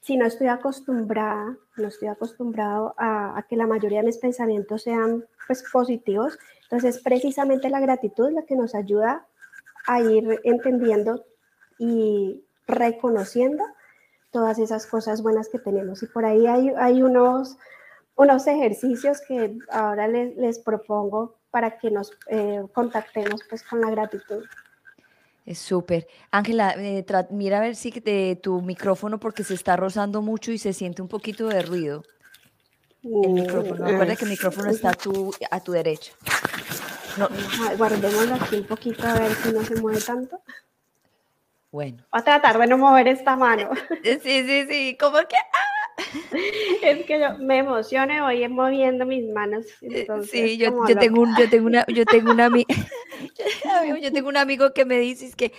si 0.00 0.16
no 0.16 0.26
estoy 0.26 0.48
acostumbrada, 0.48 1.56
no 1.76 1.88
estoy 1.88 2.08
acostumbrado 2.08 2.94
a, 2.96 3.44
que 3.48 3.56
la 3.56 3.66
mayoría 3.66 4.00
de 4.00 4.06
mis 4.06 4.18
pensamientos 4.18 4.82
sean 4.82 5.26
pues 5.46 5.64
positivos, 5.70 6.38
entonces 6.62 7.00
precisamente 7.02 7.68
la 7.68 7.80
gratitud 7.80 8.30
la 8.30 8.42
que 8.42 8.56
nos 8.56 8.74
ayuda 8.74 9.26
a 9.86 10.00
ir 10.00 10.40
entendiendo 10.44 11.24
y 11.78 12.44
reconociendo 12.66 13.64
todas 14.30 14.58
esas 14.58 14.86
cosas 14.86 15.22
buenas 15.22 15.48
que 15.48 15.58
tenemos. 15.58 16.02
Y 16.02 16.06
por 16.06 16.24
ahí 16.24 16.46
hay, 16.46 17.02
unos, 17.02 17.58
unos 18.16 18.46
ejercicios 18.46 19.20
que 19.26 19.58
ahora 19.70 20.06
les, 20.06 20.36
les 20.36 20.58
propongo 20.58 21.40
para 21.50 21.78
que 21.78 21.90
nos 21.90 22.12
eh, 22.28 22.62
contactemos 22.72 23.42
pues 23.48 23.62
con 23.64 23.80
la 23.80 23.90
gratitud. 23.90 24.44
Es 25.46 25.58
súper. 25.58 26.06
Ángela, 26.30 26.74
eh, 26.76 27.04
mira 27.30 27.58
a 27.58 27.60
ver 27.60 27.76
si 27.76 27.90
de 27.90 28.38
tu 28.42 28.60
micrófono 28.62 29.18
porque 29.18 29.44
se 29.44 29.54
está 29.54 29.76
rozando 29.76 30.22
mucho 30.22 30.52
y 30.52 30.58
se 30.58 30.72
siente 30.72 31.02
un 31.02 31.08
poquito 31.08 31.48
de 31.48 31.62
ruido. 31.62 32.04
El 33.02 33.30
micrófono. 33.30 33.86
Recuerda 33.86 34.16
que 34.16 34.24
el 34.24 34.30
micrófono 34.30 34.70
está 34.70 34.90
a 34.90 34.94
tu, 34.94 35.34
a 35.50 35.60
tu 35.60 35.72
derecha. 35.72 36.12
No. 37.16 37.28
Guardémoslo 37.76 38.34
aquí 38.34 38.56
un 38.56 38.66
poquito 38.66 39.06
a 39.06 39.14
ver 39.14 39.34
si 39.34 39.52
no 39.52 39.64
se 39.64 39.80
mueve 39.80 40.00
tanto. 40.00 40.40
Bueno. 41.72 42.04
Voy 42.10 42.20
a 42.20 42.24
tratar 42.24 42.58
de 42.58 42.66
no 42.66 42.78
mover 42.78 43.08
esta 43.08 43.36
mano. 43.36 43.70
Sí, 44.02 44.18
sí, 44.22 44.66
sí, 44.68 44.96
como 44.98 45.18
que... 45.18 45.36
¡ah! 45.36 45.79
Es 46.82 47.04
que 47.06 47.20
yo 47.20 47.38
me 47.38 47.58
emociono 47.58 48.24
voy 48.24 48.48
moviendo 48.48 49.06
mis 49.06 49.28
manos. 49.28 49.66
Eh, 49.82 50.06
sí, 50.24 50.56
yo, 50.56 50.72
yo 50.88 50.96
tengo 50.96 51.22
un, 51.22 51.36
yo 51.36 51.48
tengo 51.48 51.66
una, 51.66 51.84
yo 51.86 52.04
tengo 52.04 52.32
una 52.32 52.48
yo 54.00 54.12
tengo 54.12 54.28
un 54.28 54.36
amigo 54.36 54.72
que 54.72 54.84
me 54.84 54.98
dice 54.98 55.30
que 55.36 55.52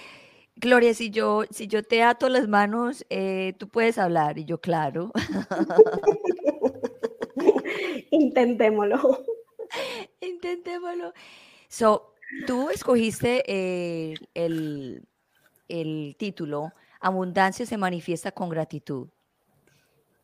Gloria, 0.56 0.93
si 0.93 1.10
yo, 1.10 1.43
si 1.49 1.67
yo 1.67 1.82
te 1.82 2.04
ato 2.04 2.30
las 2.30 2.47
manos, 2.47 3.06
eh, 3.10 3.54
tú 3.58 3.67
puedes 3.69 3.97
hablar. 3.97 4.38
Y 4.38 4.45
yo, 4.45 4.60
claro. 4.60 5.12
Intentémoslo. 8.12 9.25
Intentémoslo. 10.19 11.13
So, 11.67 12.13
tú 12.45 12.69
escogiste 12.69 13.43
eh, 13.47 14.13
el, 14.34 15.08
el 15.67 16.15
título, 16.19 16.73
Abundancia 16.99 17.65
se 17.65 17.77
manifiesta 17.77 18.32
con 18.32 18.49
gratitud. 18.49 19.08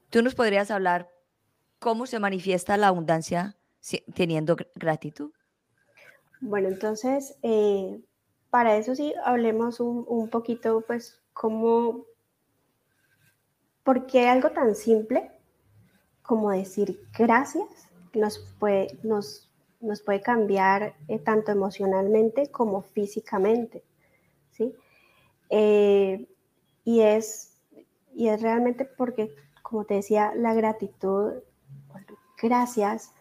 ¿Tú 0.09 0.21
nos 0.21 0.35
podrías 0.35 0.71
hablar 0.71 1.11
cómo 1.79 2.05
se 2.05 2.19
manifiesta 2.19 2.77
la 2.77 2.87
abundancia 2.87 3.55
teniendo 4.13 4.55
gratitud? 4.75 5.31
Bueno, 6.39 6.67
entonces, 6.67 7.37
eh, 7.41 7.99
para 8.49 8.77
eso 8.77 8.95
sí, 8.95 9.13
hablemos 9.23 9.79
un, 9.79 10.05
un 10.07 10.29
poquito, 10.29 10.81
pues, 10.85 11.19
cómo, 11.33 12.05
por 13.83 14.05
qué 14.07 14.27
algo 14.27 14.51
tan 14.51 14.75
simple 14.75 15.31
como 16.21 16.51
decir 16.51 16.99
gracias 17.17 17.65
nos 18.13 18.39
puede, 18.59 18.97
nos, 19.03 19.49
nos 19.79 20.01
puede 20.01 20.21
cambiar 20.21 20.95
eh, 21.07 21.19
tanto 21.19 21.51
emocionalmente 21.51 22.51
como 22.51 22.81
físicamente, 22.81 23.83
¿sí? 24.51 24.75
Eh, 25.49 26.27
y, 26.83 27.01
es, 27.01 27.57
y 28.13 28.27
es 28.27 28.41
realmente 28.41 28.85
porque, 28.85 29.33
como 29.69 29.83
te 29.83 29.95
decía, 29.95 30.31
la 30.33 30.53
gratitud, 30.53 31.33
gracias, 32.41 33.11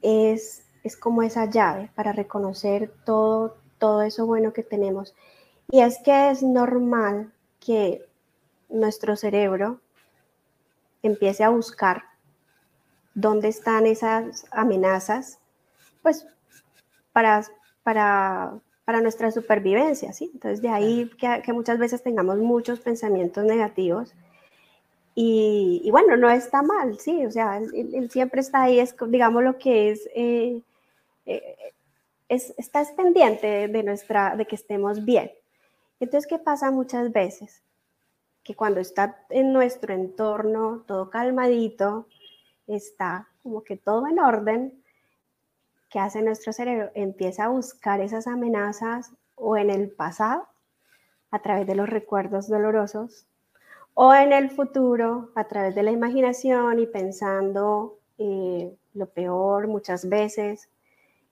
es, 0.00 0.64
es 0.82 0.96
como 0.96 1.22
esa 1.22 1.44
llave 1.44 1.90
para 1.94 2.12
reconocer 2.12 2.90
todo, 3.04 3.58
todo 3.78 4.00
eso 4.00 4.24
bueno 4.24 4.54
que 4.54 4.62
tenemos. 4.62 5.14
Y 5.70 5.80
es 5.80 5.98
que 6.02 6.30
es 6.30 6.42
normal 6.42 7.34
que 7.60 8.08
nuestro 8.70 9.14
cerebro 9.14 9.80
empiece 11.02 11.44
a 11.44 11.50
buscar 11.50 12.04
dónde 13.14 13.48
están 13.48 13.84
esas 13.84 14.46
amenazas, 14.52 15.38
pues 16.00 16.26
para, 17.12 17.44
para, 17.82 18.54
para 18.86 19.02
nuestra 19.02 19.30
supervivencia, 19.30 20.14
¿sí? 20.14 20.30
Entonces 20.32 20.62
de 20.62 20.70
ahí 20.70 21.10
que, 21.18 21.52
muchas 21.52 21.78
veces 21.78 22.02
tengamos 22.02 22.38
muchos 22.38 22.80
pensamientos 22.80 23.44
negativos. 23.44 24.14
Y, 25.16 25.88
bueno, 25.92 26.16
no 26.16 26.28
está 26.28 26.62
mal, 26.62 26.98
sí, 26.98 27.24
o 27.24 27.30
sea, 27.30 27.58
él, 27.58 28.10
siempre 28.10 28.40
está 28.40 28.62
ahí, 28.62 28.80
es 28.80 28.96
digamos 29.06 29.44
lo 29.44 29.58
que 29.58 29.90
es, 29.90 30.08
eh, 30.14 30.60
eh, 31.24 31.56
es 32.28 32.52
pendiente 32.96 33.68
de, 33.68 33.82
nuestra, 33.84 34.34
de 34.36 34.44
que 34.44 34.56
estemos 34.56 35.04
bien. 35.04 35.30
Entonces, 36.00 36.28
¿qué 36.28 36.38
pasa 36.38 36.72
muchas 36.72 37.12
veces? 37.12 37.62
Que 38.42 38.56
cuando 38.56 38.80
está 38.80 39.24
en 39.30 39.52
nuestro 39.52 39.94
entorno 39.94 40.82
todo 40.86 41.10
calmadito, 41.10 42.08
está 42.66 43.28
como 43.42 43.62
que 43.62 43.76
todo 43.76 44.08
en 44.08 44.18
orden, 44.18 44.82
¿qué 45.90 46.00
hace 46.00 46.22
nuestro 46.22 46.52
cerebro? 46.52 46.90
Empieza 46.94 47.44
a 47.44 47.48
buscar 47.48 48.00
esas 48.00 48.26
amenazas 48.26 49.12
o 49.36 49.56
en 49.56 49.70
el 49.70 49.90
pasado, 49.90 50.48
a 51.30 51.40
través 51.40 51.66
de 51.66 51.74
los 51.74 51.88
recuerdos 51.88 52.48
dolorosos, 52.48 53.26
o 53.94 54.12
en 54.12 54.32
el 54.32 54.50
futuro, 54.50 55.30
a 55.34 55.44
través 55.44 55.74
de 55.74 55.82
la 55.82 55.92
imaginación 55.92 56.78
y 56.80 56.86
pensando 56.86 57.98
eh, 58.18 58.76
lo 58.92 59.06
peor 59.06 59.68
muchas 59.68 60.08
veces, 60.08 60.68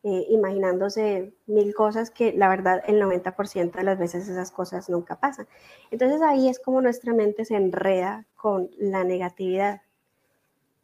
eh, 0.04 0.26
imaginándose 0.30 1.32
mil 1.46 1.74
cosas 1.74 2.10
que 2.10 2.32
la 2.32 2.48
verdad 2.48 2.82
el 2.88 3.00
90% 3.00 3.72
de 3.72 3.84
las 3.84 3.98
veces 3.98 4.28
esas 4.28 4.50
cosas 4.50 4.88
nunca 4.88 5.20
pasan. 5.20 5.46
Entonces 5.90 6.20
ahí 6.22 6.48
es 6.48 6.58
como 6.58 6.80
nuestra 6.80 7.12
mente 7.12 7.44
se 7.44 7.56
enreda 7.56 8.26
con 8.34 8.70
la 8.78 9.04
negatividad 9.04 9.82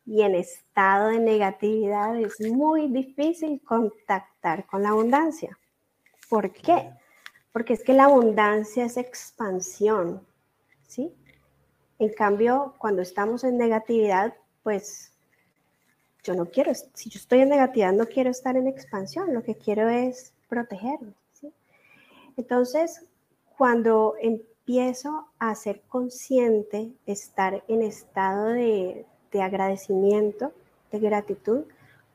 y 0.07 0.23
en 0.23 0.35
estado 0.35 1.09
de 1.09 1.19
negatividad 1.19 2.17
es 2.17 2.41
muy 2.41 2.89
difícil 2.89 3.61
contactar 3.63 4.67
con 4.67 4.83
la 4.83 4.91
abundancia. 4.91 5.59
¿Por 6.31 6.53
qué? 6.53 6.93
Porque 7.53 7.75
es 7.75 7.83
que 7.83 7.93
la 7.93 8.05
abundancia 8.05 8.85
es 8.85 8.97
expansión, 8.97 10.27
¿sí? 10.87 11.13
En 11.99 12.13
cambio, 12.13 12.75
cuando 12.79 13.03
estamos 13.03 13.45
en 13.45 13.59
negatividad, 13.59 14.35
pues 14.63 15.13
yo 16.23 16.35
no 16.35 16.47
quiero, 16.47 16.73
si 16.75 17.11
yo 17.11 17.19
estoy 17.19 17.41
en 17.41 17.49
negatividad, 17.49 17.93
no 17.93 18.07
quiero 18.07 18.31
estar 18.31 18.57
en 18.57 18.69
expansión, 18.69 19.35
lo 19.35 19.43
que 19.43 19.57
quiero 19.57 19.89
es 19.89 20.33
protegerme. 20.49 21.15
Entonces, 22.37 23.05
cuando 23.57 24.15
empiezo 24.21 25.27
a 25.41 25.55
ser 25.57 25.81
consciente, 25.89 26.93
estar 27.07 27.65
en 27.67 27.83
estado 27.83 28.51
de, 28.51 29.05
de 29.33 29.43
agradecimiento, 29.43 30.53
de 30.93 31.01
gratitud, 31.01 31.65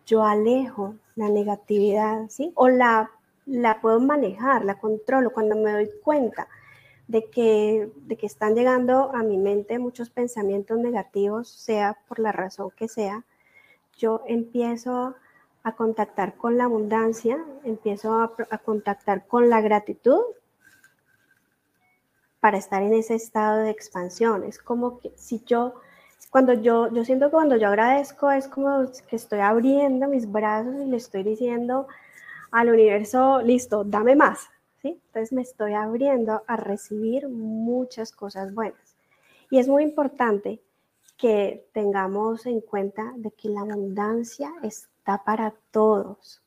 yo 0.06 0.24
alejo 0.24 0.96
la 1.16 1.30
negatividad, 1.30 2.30
¿sí? 2.30 2.52
O 2.56 2.70
la, 2.70 3.12
la 3.46 3.82
puedo 3.82 4.00
manejar, 4.00 4.64
la 4.64 4.80
controlo 4.80 5.32
cuando 5.32 5.56
me 5.56 5.74
doy 5.74 5.90
cuenta 6.04 6.48
de 7.14 7.26
que, 7.26 7.92
de 8.08 8.18
que 8.18 8.26
están 8.26 8.56
llegando 8.56 9.14
a 9.14 9.22
mi 9.22 9.38
mente 9.38 9.78
muchos 9.78 10.10
pensamientos 10.10 10.80
negativos, 10.80 11.48
sea 11.48 11.96
por 12.08 12.18
la 12.18 12.32
razón 12.32 12.72
que 12.72 12.88
sea, 12.88 13.24
yo 13.96 14.24
empiezo 14.26 15.14
a 15.62 15.76
contactar 15.76 16.34
con 16.36 16.58
la 16.58 16.64
abundancia, 16.64 17.38
empiezo 17.64 18.16
a, 18.16 18.34
a 18.50 18.58
contactar 18.58 19.28
con 19.28 19.48
la 19.48 19.62
gratitud 19.62 20.22
para 22.40 22.58
estar 22.58 22.82
en 22.82 22.96
ese 22.96 23.14
estado 23.14 23.60
de 23.60 23.70
expansión. 23.70 24.44
Es 24.44 24.58
como 24.58 24.98
que 24.98 25.14
si 25.16 25.44
yo 25.46 25.76
cuando 26.32 26.54
yo, 26.54 26.92
yo 26.92 27.06
siento 27.06 27.28
que 27.28 27.34
cuando 27.34 27.58
yo 27.58 27.68
agradezco 27.68 28.32
es 28.32 28.48
como 28.48 28.88
que 29.08 29.18
estoy 29.18 29.40
abriendo 29.40 30.08
mis 30.08 30.32
brazos 30.32 30.74
y 30.82 30.86
le 30.86 30.98
estoy 30.98 31.22
diciendo 31.22 31.88
al 32.50 32.70
universo, 32.70 33.40
listo, 33.44 33.84
dame 33.84 34.16
más, 34.16 34.50
Entonces 34.84 35.32
me 35.32 35.42
estoy 35.42 35.74
abriendo 35.74 36.44
a 36.48 36.58
recibir 36.58 37.30
muchas 37.30 38.12
cosas 38.12 38.54
buenas. 38.54 38.98
Y 39.50 39.60
es 39.60 39.68
muy 39.68 39.84
importante 39.84 40.62
que 41.18 41.70
tengamos 41.74 42.46
en 42.46 42.60
cuenta 42.62 43.14
de 43.16 43.32
que 43.32 43.50
la 43.50 43.62
abundancia 43.62 44.52
está 44.62 45.24
para 45.24 45.54
todos. 45.72 46.42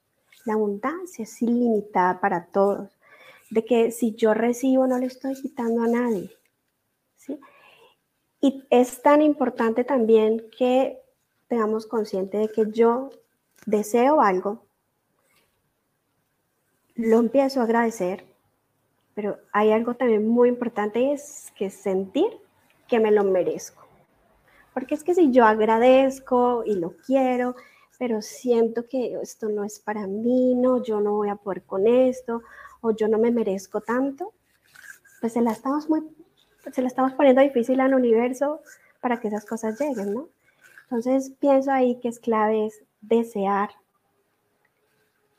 La 0.44 0.55
abundancia 0.55 1.22
es 1.22 1.40
ilimitada 1.40 2.20
para 2.20 2.46
todos. 2.46 2.99
De 3.51 3.64
que 3.64 3.90
si 3.90 4.14
yo 4.14 4.35
recibo 4.35 4.87
no 4.87 4.99
le 4.99 5.07
estoy 5.07 5.35
quitando 5.35 5.83
a 5.83 5.88
nadie. 5.88 6.31
¿sí? 7.16 7.40
Y 8.40 8.64
es 8.70 9.01
tan 9.03 9.22
importante 9.22 9.85
también 9.85 10.44
que 10.57 11.01
tengamos 11.49 11.87
consciente 11.87 12.38
de 12.38 12.49
que 12.49 12.70
yo 12.70 13.11
deseo 13.66 14.20
algo, 14.20 14.65
lo 16.96 17.18
empiezo 17.18 17.61
a 17.61 17.64
agradecer, 17.64 18.24
pero 19.14 19.38
hay 19.52 19.72
algo 19.72 19.94
también 19.94 20.26
muy 20.26 20.48
importante 20.48 21.12
es 21.12 21.52
que 21.54 21.70
sentir 21.70 22.30
que 22.88 23.00
me 23.00 23.11
lo 23.11 23.24
merezco. 23.24 23.87
Porque 24.74 24.94
es 24.94 25.04
que 25.04 25.14
si 25.14 25.30
yo 25.30 25.44
agradezco 25.44 26.62
y 26.64 26.74
lo 26.74 26.96
quiero, 27.06 27.54
pero 27.98 28.20
siento 28.20 28.87
que 28.88 29.18
esto 29.22 29.48
no 29.48 29.64
es 29.64 29.78
para 29.78 30.06
mí, 30.06 30.54
no, 30.54 30.82
yo 30.82 31.00
no 31.00 31.12
voy 31.12 31.28
a 31.28 31.37
poder 31.37 31.62
con 31.62 31.87
esto, 31.87 32.42
o 32.80 32.90
yo 32.90 33.09
no 33.09 33.18
me 33.18 33.30
merezco 33.30 33.80
tanto, 33.80 34.32
pues 35.20 35.32
se 35.32 35.40
la 35.40 35.52
estamos 35.52 35.88
muy 35.88 36.02
se 36.72 36.82
le 36.82 36.88
estamos 36.88 37.12
poniendo 37.12 37.42
difícil 37.42 37.80
al 37.80 37.94
universo 37.94 38.61
para 39.00 39.20
que 39.20 39.28
esas 39.28 39.46
cosas 39.46 39.78
lleguen, 39.80 40.14
¿no? 40.14 40.28
Entonces 40.82 41.32
pienso 41.38 41.70
ahí 41.70 41.98
que 42.00 42.09
es 42.09 42.18
clave 42.18 42.66
es 42.66 42.82
desear, 43.00 43.70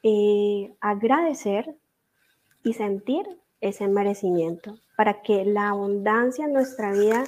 eh, 0.09 0.73
agradecer 0.79 1.75
y 2.63 2.71
sentir 2.71 3.25
ese 3.59 3.89
merecimiento 3.89 4.79
para 4.95 5.21
que 5.21 5.43
la 5.43 5.67
abundancia 5.67 6.45
en 6.45 6.53
nuestra 6.53 6.93
vida, 6.93 7.25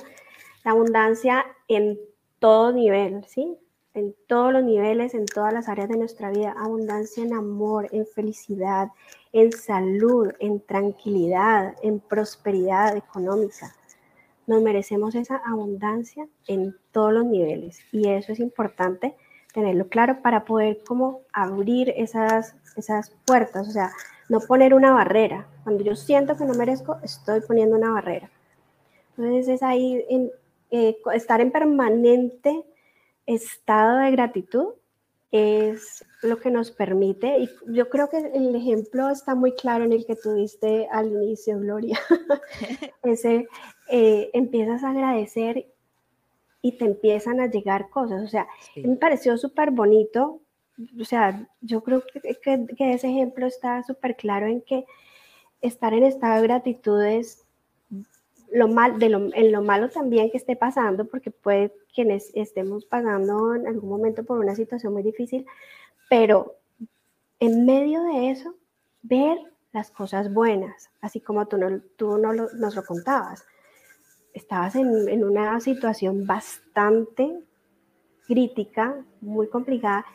la 0.63 0.71
abundancia 0.71 1.45
en 1.67 1.99
todo 2.39 2.71
nivel, 2.71 3.25
¿sí? 3.25 3.57
En 3.93 4.15
todos 4.27 4.53
los 4.53 4.63
niveles, 4.63 5.13
en 5.13 5.25
todas 5.25 5.51
las 5.51 5.67
áreas 5.67 5.89
de 5.89 5.97
nuestra 5.97 6.29
vida, 6.29 6.55
abundancia 6.57 7.21
en 7.21 7.33
amor, 7.33 7.89
en 7.91 8.07
felicidad, 8.07 8.87
en 9.33 9.51
salud, 9.51 10.31
en 10.39 10.61
tranquilidad, 10.61 11.75
en 11.83 11.99
prosperidad 11.99 12.95
económica, 12.95 13.75
nos 14.47 14.61
merecemos 14.61 15.15
esa 15.15 15.35
abundancia 15.45 16.29
en 16.47 16.77
todos 16.93 17.11
los 17.11 17.25
niveles 17.25 17.81
y 17.91 18.07
eso 18.07 18.31
es 18.31 18.39
importante 18.39 19.17
tenerlo 19.53 19.87
claro 19.89 20.21
para 20.21 20.45
poder 20.45 20.83
como 20.87 21.21
abrir 21.33 21.93
esas, 21.95 22.55
esas 22.79 23.11
puertas, 23.25 23.67
o 23.67 23.71
sea, 23.71 23.91
no 24.29 24.39
poner 24.41 24.73
una 24.73 24.91
barrera. 24.91 25.47
Cuando 25.63 25.83
yo 25.83 25.95
siento 25.95 26.35
que 26.37 26.45
no 26.45 26.53
merezco, 26.53 26.97
estoy 27.03 27.41
poniendo 27.41 27.77
una 27.77 27.91
barrera. 27.91 28.29
Entonces 29.17 29.47
es 29.47 29.63
ahí 29.63 30.05
en, 30.09 30.31
eh, 30.71 30.97
estar 31.13 31.41
en 31.41 31.51
permanente 31.51 32.63
estado 33.25 33.99
de 33.99 34.11
gratitud 34.11 34.73
es 35.31 36.03
lo 36.23 36.39
que 36.39 36.49
nos 36.49 36.71
permite, 36.71 37.39
y 37.39 37.49
yo 37.67 37.89
creo 37.89 38.09
que 38.09 38.17
el 38.17 38.55
ejemplo 38.55 39.09
está 39.09 39.35
muy 39.35 39.53
claro 39.53 39.83
en 39.83 39.93
el 39.93 40.05
que 40.05 40.15
tuviste 40.15 40.87
al 40.91 41.11
inicio, 41.11 41.59
Gloria, 41.59 41.99
ese 43.03 43.47
eh, 43.89 44.31
empiezas 44.33 44.83
a 44.83 44.89
agradecer 44.89 45.67
y 46.61 46.77
te 46.77 46.85
empiezan 46.85 47.39
a 47.39 47.47
llegar 47.47 47.89
cosas, 47.89 48.23
o 48.23 48.27
sea, 48.27 48.47
me 48.75 48.95
pareció 48.95 49.37
súper 49.37 49.71
bonito, 49.71 50.41
o 50.99 51.05
sea, 51.05 51.47
yo 51.61 51.81
creo 51.83 52.03
que, 52.03 52.19
que, 52.21 52.93
ese 52.93 53.09
ejemplo 53.09 53.45
está 53.45 53.83
súper 53.83 54.15
claro 54.15 54.47
en 54.47 54.61
que 54.61 54.85
estar 55.61 55.93
en 55.93 56.03
estado 56.03 56.35
de 56.41 56.47
gratitud 56.47 57.03
es 57.03 57.45
lo 58.51 58.67
mal, 58.67 58.97
de 58.97 59.09
lo, 59.09 59.33
en 59.33 59.51
lo 59.51 59.61
malo 59.61 59.89
también 59.89 60.31
que 60.31 60.37
esté 60.37 60.55
pasando, 60.55 61.05
porque 61.05 61.31
puede 61.31 61.73
quienes 61.93 62.31
estemos 62.33 62.85
pasando 62.85 63.55
en 63.55 63.67
algún 63.67 63.89
momento 63.89 64.23
por 64.23 64.39
una 64.39 64.55
situación 64.55 64.93
muy 64.93 65.03
difícil, 65.03 65.45
pero 66.09 66.55
en 67.39 67.65
medio 67.65 68.03
de 68.03 68.31
eso, 68.31 68.55
ver 69.01 69.37
las 69.71 69.91
cosas 69.91 70.33
buenas, 70.33 70.89
así 71.01 71.19
como 71.19 71.47
tú, 71.47 71.57
no, 71.57 71.81
tú 71.95 72.17
no 72.17 72.33
nos 72.33 72.75
lo 72.75 72.83
contabas. 72.83 73.45
Estabas 74.33 74.75
en, 74.75 75.09
en 75.09 75.23
una 75.23 75.59
situación 75.59 76.25
bastante 76.25 77.39
crítica, 78.27 79.03
muy 79.21 79.47
complicada, 79.47 80.05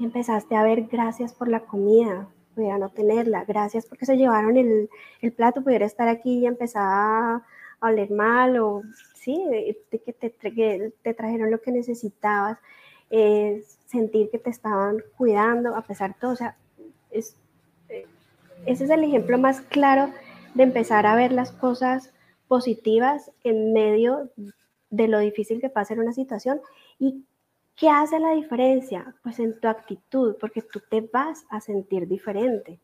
empezaste 0.00 0.56
a 0.56 0.62
ver 0.62 0.82
gracias 0.82 1.32
por 1.32 1.48
la 1.48 1.60
comida, 1.60 2.28
pudiera 2.54 2.78
no 2.78 2.88
tenerla, 2.88 3.44
gracias 3.44 3.86
porque 3.86 4.06
se 4.06 4.16
llevaron 4.16 4.56
el, 4.56 4.88
el 5.20 5.32
plato, 5.32 5.62
pudiera 5.62 5.86
estar 5.86 6.08
aquí 6.08 6.40
y 6.40 6.46
empezar 6.46 6.82
a 6.84 7.42
oler 7.80 8.10
mal 8.10 8.58
o 8.58 8.82
sí, 9.14 9.44
de 9.90 9.98
que 9.98 10.12
te, 10.12 10.30
te 10.30 11.14
trajeron 11.14 11.50
lo 11.50 11.60
que 11.60 11.72
necesitabas, 11.72 12.58
sentir 13.86 14.30
que 14.30 14.38
te 14.38 14.50
estaban 14.50 14.96
cuidando 15.16 15.76
a 15.76 15.82
pesar 15.82 16.14
de 16.14 16.20
todo, 16.20 16.32
o 16.32 16.36
sea, 16.36 16.56
es, 17.10 17.36
eh, 17.88 18.06
ese 18.66 18.84
es 18.84 18.90
el 18.90 19.04
ejemplo 19.04 19.38
más 19.38 19.60
claro 19.60 20.10
de 20.54 20.64
empezar 20.64 21.06
a 21.06 21.14
ver 21.14 21.32
las 21.32 21.52
cosas 21.52 22.12
positivas 22.48 23.30
en 23.44 23.72
medio 23.72 24.30
de 24.90 25.08
lo 25.08 25.18
difícil 25.18 25.60
que 25.60 25.68
pasa 25.68 25.94
en 25.94 26.00
una 26.00 26.12
situación 26.12 26.60
y 26.98 27.24
¿Qué 27.76 27.88
hace 27.88 28.20
la 28.20 28.32
diferencia? 28.32 29.14
Pues 29.22 29.40
en 29.40 29.58
tu 29.58 29.68
actitud, 29.68 30.36
porque 30.40 30.62
tú 30.62 30.80
te 30.88 31.00
vas 31.00 31.44
a 31.50 31.60
sentir 31.60 32.06
diferente. 32.06 32.80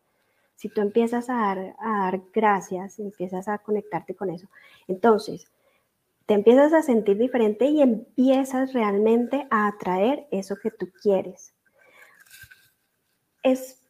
Si 0.57 0.69
tú 0.69 0.81
empiezas 0.81 1.31
a 1.31 1.35
dar, 1.35 1.77
a 1.79 2.05
dar 2.05 2.23
gracias, 2.33 2.99
empiezas 2.99 3.49
a 3.49 3.59
conectarte 3.59 4.15
con 4.15 4.31
eso. 4.31 4.49
Entonces, 4.89 5.51
te 6.27 6.35
empiezas 6.35 6.73
a 6.73 6.83
sentir 6.83 7.19
diferente 7.19 7.67
y 7.67 7.83
empiezas 7.83 8.73
realmente 8.73 9.47
a 9.51 9.69
atraer 9.69 10.27
eso 10.31 10.57
que 10.57 10.71
tú 10.71 10.89
quieres. 11.03 11.55
Es, 13.43 13.81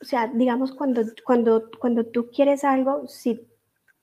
o 0.00 0.04
sea, 0.04 0.26
digamos, 0.26 0.72
cuando, 0.72 1.02
cuando, 1.24 1.70
cuando 1.78 2.04
tú 2.04 2.30
quieres 2.30 2.62
algo, 2.62 3.08
si 3.08 3.48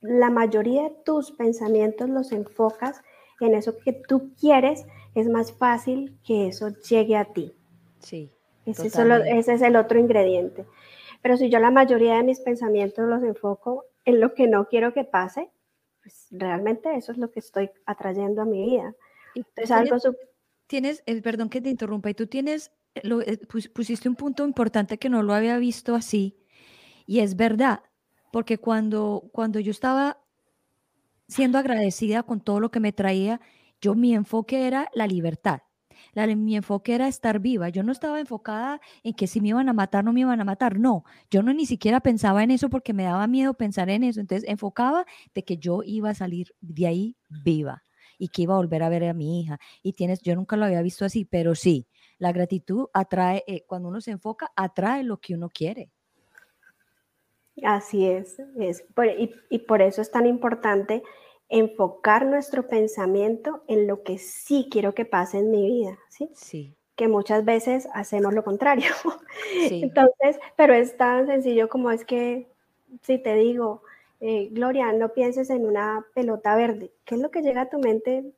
la 0.02 0.30
mayoría 0.30 0.84
de 0.84 0.96
tus 1.06 1.32
pensamientos 1.32 2.10
los 2.10 2.32
enfocas 2.32 3.02
en 3.40 3.56
eso 3.56 3.78
que 3.78 3.94
tú 3.94 4.34
quieres, 4.40 4.86
es 5.16 5.28
más 5.28 5.54
fácil 5.54 6.18
que 6.24 6.48
eso 6.48 6.70
llegue 6.90 7.16
a 7.18 7.26
ti. 7.26 7.54
Sí. 8.00 8.32
Ese, 8.66 8.88
ese 8.88 9.54
es 9.54 9.62
el 9.62 9.76
otro 9.76 10.00
ingrediente. 10.00 10.66
Pero 11.22 11.38
si 11.38 11.50
yo 11.50 11.60
la 11.60 11.72
mayoría 11.72 12.16
de 12.16 12.24
mis 12.24 12.40
pensamientos 12.40 13.08
los 13.08 13.24
enfoco 13.24 13.86
en 14.04 14.20
lo 14.20 14.34
que 14.34 14.48
no 14.48 14.68
quiero 14.68 14.94
que 14.94 15.04
pase, 15.04 15.50
pues 16.04 16.28
realmente 16.30 16.96
eso 16.96 17.12
es 17.12 17.18
lo 17.18 17.32
que 17.32 17.40
estoy 17.40 17.72
atrayendo 17.86 18.44
a 18.44 18.46
mi 18.46 18.64
vida. 18.64 18.94
Entonces, 19.34 19.72
algo 19.72 19.98
tienes, 20.68 21.04
eh, 21.06 21.22
perdón 21.22 21.50
que 21.50 21.62
te 21.62 21.70
interrumpa, 21.70 22.10
y 22.10 22.14
tú 22.14 22.28
tienes, 22.28 22.72
eh, 22.96 23.02
lo, 23.04 23.22
eh, 23.22 23.40
pusiste 23.74 24.10
un 24.10 24.16
punto 24.16 24.46
importante 24.46 24.98
que 24.98 25.10
no 25.10 25.24
lo 25.24 25.34
había 25.34 25.58
visto 25.58 25.96
así, 25.96 26.38
y 27.06 27.20
es 27.20 27.36
verdad, 27.36 27.82
porque 28.32 28.58
cuando, 28.58 29.30
cuando 29.32 29.60
yo 29.60 29.72
estaba 29.72 30.20
siendo 31.28 31.58
agradecida 31.58 32.24
con 32.24 32.42
todo 32.42 32.60
lo 32.60 32.72
que 32.72 32.80
me 32.80 32.94
traía, 32.94 33.42
yo 33.82 33.96
mi 33.96 34.14
enfoque 34.14 34.68
era 34.68 34.90
la 34.94 35.08
libertad. 35.08 35.60
La, 36.14 36.28
mi 36.28 36.56
enfoque 36.56 36.96
era 36.96 37.08
estar 37.08 37.40
viva. 37.40 37.70
Yo 37.70 37.84
no 37.84 37.92
estaba 37.92 38.20
enfocada 38.20 38.80
en 39.04 39.14
que 39.14 39.28
si 39.28 39.42
me 39.42 39.50
iban 39.50 39.70
a 39.70 39.74
matar, 39.74 40.04
no 40.04 40.14
me 40.14 40.22
iban 40.22 40.40
a 40.40 40.46
matar. 40.46 40.80
No, 40.80 41.04
yo 41.30 41.44
no 41.44 41.54
ni 41.54 41.66
siquiera 41.66 42.00
pensaba 42.00 42.44
en 42.44 42.52
eso 42.52 42.70
porque 42.70 42.94
me 42.94 43.04
daba 43.04 43.28
miedo 43.28 43.54
pensar 43.54 43.90
en 43.90 44.04
eso. 44.04 44.20
Entonces 44.20 44.48
enfocaba 44.50 45.06
de 45.34 45.44
que 45.44 45.58
yo 45.58 45.82
iba 45.84 46.10
a 46.10 46.16
salir 46.16 46.54
de 46.62 46.88
ahí 46.88 47.18
viva 47.30 47.84
y 48.18 48.30
que 48.30 48.44
iba 48.44 48.54
a 48.54 48.58
volver 48.58 48.84
a 48.84 48.90
ver 48.90 49.04
a 49.06 49.14
mi 49.14 49.42
hija. 49.42 49.60
Y 49.82 49.94
tienes, 49.94 50.22
yo 50.22 50.36
nunca 50.36 50.56
lo 50.56 50.66
había 50.66 50.82
visto 50.82 51.06
así, 51.06 51.26
pero 51.26 51.56
sí, 51.56 51.88
la 52.18 52.32
gratitud 52.32 52.88
atrae, 52.94 53.44
eh, 53.48 53.66
cuando 53.68 53.90
uno 53.90 54.00
se 54.02 54.12
enfoca, 54.12 54.52
atrae 54.56 55.04
lo 55.04 55.18
que 55.18 55.36
uno 55.36 55.50
quiere. 55.50 55.92
Así 57.64 58.06
es, 58.06 58.38
es 58.60 58.84
y, 59.18 59.32
y 59.50 59.60
por 59.60 59.82
eso 59.82 60.02
es 60.02 60.12
tan 60.12 60.26
importante 60.26 61.04
enfocar 61.50 62.26
nuestro 62.26 62.68
pensamiento 62.68 63.64
en 63.68 63.88
lo 63.88 64.04
que 64.04 64.18
sí 64.18 64.68
quiero 64.72 64.94
que 64.94 65.06
pase 65.06 65.40
en 65.40 65.52
mi 65.52 65.66
vida, 65.66 65.98
¿sí? 66.10 66.30
Sí. 66.34 66.76
Que 66.96 67.08
muchas 67.08 67.46
veces 67.46 67.88
hacemos 67.94 68.34
lo 68.34 68.44
contrario. 68.44 68.92
Sí. 69.70 69.84
Entonces, 69.84 70.40
pero 70.56 70.74
es 70.74 70.98
tan 70.98 71.28
sencillo 71.28 71.70
como 71.70 71.92
es 71.92 72.04
que 72.04 72.48
si 73.04 73.18
te 73.18 73.36
digo, 73.36 73.84
eh, 74.20 74.50
Gloria, 74.52 74.92
no 74.92 75.10
pienses 75.10 75.50
en 75.50 75.66
una 75.66 76.06
pelota 76.14 76.56
verde, 76.56 76.92
¿qué 77.06 77.16
es 77.16 77.22
lo 77.22 77.32
que 77.32 77.42
llega 77.42 77.62
a 77.62 77.70
tu 77.70 77.80
mente 77.80 78.34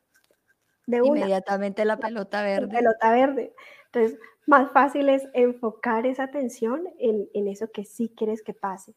de 0.86 1.02
una? 1.02 1.20
Inmediatamente 1.20 1.86
la 1.86 1.98
pelota 1.98 2.42
verde. 2.44 2.68
La 2.68 2.80
pelota 2.80 3.12
verde. 3.12 3.54
Entonces, 3.86 4.20
más 4.46 4.72
fácil 4.72 5.10
es 5.10 5.28
enfocar 5.34 6.06
esa 6.06 6.24
atención 6.24 6.88
en, 7.00 7.30
en 7.34 7.48
eso 7.48 7.72
que 7.72 7.86
sí 7.86 8.12
quieres 8.16 8.42
que 8.42 8.54
pase. 8.54 8.94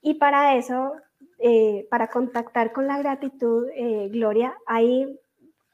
Y 0.00 0.14
para 0.14 0.56
eso 0.56 0.92
eh, 1.38 1.86
para 1.90 2.08
contactar 2.08 2.72
con 2.72 2.86
la 2.86 2.98
gratitud, 2.98 3.68
eh, 3.74 4.08
Gloria, 4.10 4.56
hay, 4.66 5.18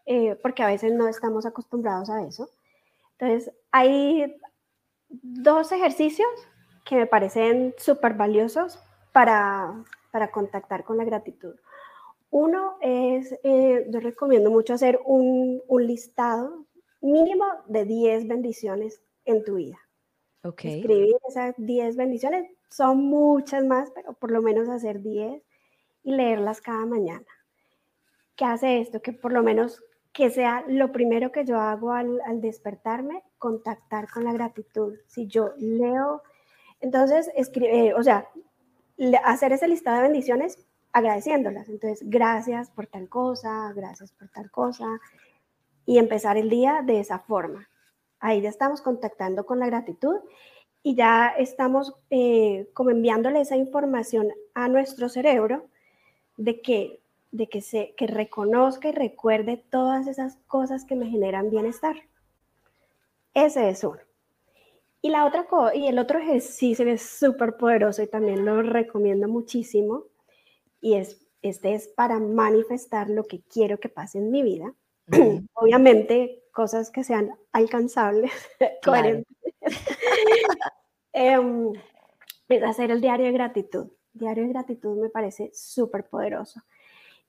eh, 0.07 0.37
porque 0.43 0.63
a 0.63 0.67
veces 0.67 0.93
no 0.93 1.07
estamos 1.07 1.47
acostumbrados 1.47 2.11
a 2.11 2.25
eso. 2.25 2.49
Entonces, 3.19 3.53
hay 3.71 4.37
dos 5.09 5.71
ejercicios 5.73 6.29
que 6.85 6.97
me 6.97 7.07
parecen 7.07 7.75
súper 7.77 8.15
valiosos 8.15 8.79
para, 9.13 9.85
para 10.11 10.31
contactar 10.31 10.85
con 10.85 10.97
la 10.97 11.05
gratitud. 11.05 11.55
Uno 12.31 12.77
es, 12.81 13.35
yo 13.43 14.01
recomiendo 14.01 14.51
mucho 14.51 14.75
hacer 14.75 15.01
un, 15.05 15.61
un, 15.67 15.87
listado 15.87 16.65
mínimo 17.01 17.45
de 17.67 17.85
10 17.85 18.29
bendiciones 18.29 19.03
en 19.25 19.45
tu 19.45 19.57
vida. 19.57 19.79
Okay. 20.45 20.81
Escribir 20.81 21.17
esas 21.29 21.55
10 21.59 21.97
bendiciones, 21.97 22.51
son 22.71 22.99
muchas 22.99 23.65
más, 23.65 23.91
pero 23.91 24.15
por 24.15 24.31
lo 24.31 24.43
menos 24.43 24.69
hacer 24.69 25.03
10 25.03 25.43
y 26.03 26.13
leerlas 26.13 26.61
cada 26.61 26.87
mañana. 26.87 27.27
¿Qué 28.37 28.45
hace 28.45 28.81
esto? 28.81 29.03
Que 29.03 29.13
por 29.13 29.33
lo 29.33 29.43
menos 29.43 29.83
que 30.13 30.31
sea 30.31 30.65
lo 30.67 30.93
primero 30.93 31.31
que 31.31 31.45
yo 31.45 31.59
hago 31.59 31.93
al, 31.93 32.41
despertarme, 32.41 33.23
contactar 33.39 34.09
con 34.11 34.25
la 34.25 34.33
gratitud. 34.33 34.95
Si 35.07 35.27
yo 35.27 35.53
leo, 35.59 36.23
entonces 36.81 37.31
escribe, 37.37 37.89
eh, 37.89 37.95
o 37.95 38.03
sea, 38.03 38.29
hacer 39.25 39.53
ese 39.53 39.69
listado 39.69 39.99
de 39.99 40.03
bendiciones 40.05 40.67
agradeciéndolas. 40.93 41.69
Entonces, 41.69 42.09
gracias 42.09 42.71
por 42.71 42.87
tal 42.87 43.09
cosa, 43.09 43.73
gracias 43.75 44.13
por 44.13 44.29
tal 44.29 44.51
cosa, 44.51 45.01
y 45.87 45.99
empezar 45.99 46.37
el 46.37 46.51
día 46.51 46.83
de 46.85 47.01
esa 47.01 47.19
forma. 47.19 47.69
Ahí 48.19 48.41
ya 48.43 48.49
estamos 48.49 48.83
contactando 48.83 49.47
con 49.47 49.59
la 49.59 49.67
gratitud 49.67 50.17
y 50.83 50.95
ya 50.95 51.29
estamos 51.29 51.95
eh, 52.11 52.69
como 52.75 52.91
enviándole 52.91 53.41
esa 53.41 53.57
información 53.57 54.33
a 54.55 54.69
nuestro 54.69 55.09
cerebro 55.09 55.69
de 56.41 56.63
que, 56.63 57.03
de 57.33 57.49
que, 57.49 57.61
se, 57.61 57.95
que 57.97 58.07
reconozca 58.07 58.89
y 58.89 58.93
recuerde 58.93 59.63
todas 59.71 60.07
esas 60.07 60.37
cosas 60.47 60.87
que 60.87 60.97
me 60.97 61.07
generan 61.07 61.51
bienestar. 61.51 61.97
Ese 63.35 63.69
es 63.69 63.85
uno. 63.85 64.01
Y, 65.03 65.11
la 65.11 65.27
otra 65.27 65.47
y 65.75 65.87
el 65.87 65.99
otro 65.99 66.19
ejercicio 66.19 66.87
es 66.89 67.03
súper 67.03 67.59
poderoso 67.59 68.03
y 68.03 68.07
también 68.07 68.45
lo 68.47 68.63
recomiendo 68.63 69.29
muchísimo, 69.29 70.05
y 70.81 70.95
es, 70.95 71.27
este 71.43 71.75
es 71.75 71.89
para 71.89 72.19
manifestar 72.19 73.11
lo 73.11 73.25
que 73.25 73.43
quiero 73.43 73.79
que 73.79 73.91
pase 73.91 74.19
en 74.19 74.31
mi 74.31 74.43
vida. 74.43 74.75
Obviamente, 75.53 76.45
cosas 76.53 76.91
que 76.91 77.05
sean 77.05 77.35
alcanzables, 77.53 78.33
coherentes. 78.85 79.37
Em, 81.13 81.73
es 82.49 82.63
hacer 82.63 82.93
el 82.93 83.01
diario 83.01 83.27
de 83.27 83.33
gratitud. 83.33 83.89
Diario 84.13 84.45
de 84.45 84.51
gratitud 84.51 85.01
me 85.01 85.09
parece 85.09 85.51
súper 85.55 86.05
poderoso. 86.05 86.61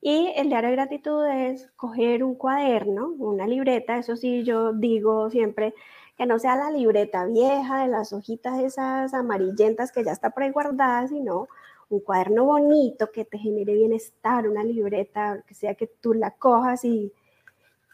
Y 0.02 0.34
el 0.36 0.50
diario 0.50 0.72
de 0.72 0.76
gratitud 0.76 1.26
es 1.28 1.70
coger 1.76 2.24
un 2.24 2.34
cuaderno, 2.36 3.10
una 3.20 3.46
libreta, 3.46 3.98
eso 3.98 4.16
sí, 4.16 4.44
yo 4.44 4.74
digo 4.74 5.30
siempre 5.30 5.76
que 6.18 6.26
no 6.26 6.40
sea 6.40 6.56
la 6.56 6.72
libreta 6.72 7.26
vieja 7.26 7.84
de 7.84 7.88
las 7.88 8.12
hojitas 8.12 8.60
esas 8.60 9.14
amarillentas 9.14 9.92
que 9.92 10.04
ya 10.04 10.12
está 10.12 10.32
por 10.32 10.44
ahí 10.44 10.52
guardada, 10.52 11.08
sino 11.08 11.48
un 11.90 12.00
cuaderno 12.00 12.46
bonito 12.46 13.12
que 13.12 13.26
te 13.26 13.38
genere 13.38 13.74
bienestar, 13.76 14.48
una 14.48 14.64
libreta, 14.64 15.44
que 15.48 15.54
sea 15.54 15.76
que 15.76 15.88
tú 15.88 16.14
la 16.14 16.32
cojas 16.32 16.84
y, 16.86 17.14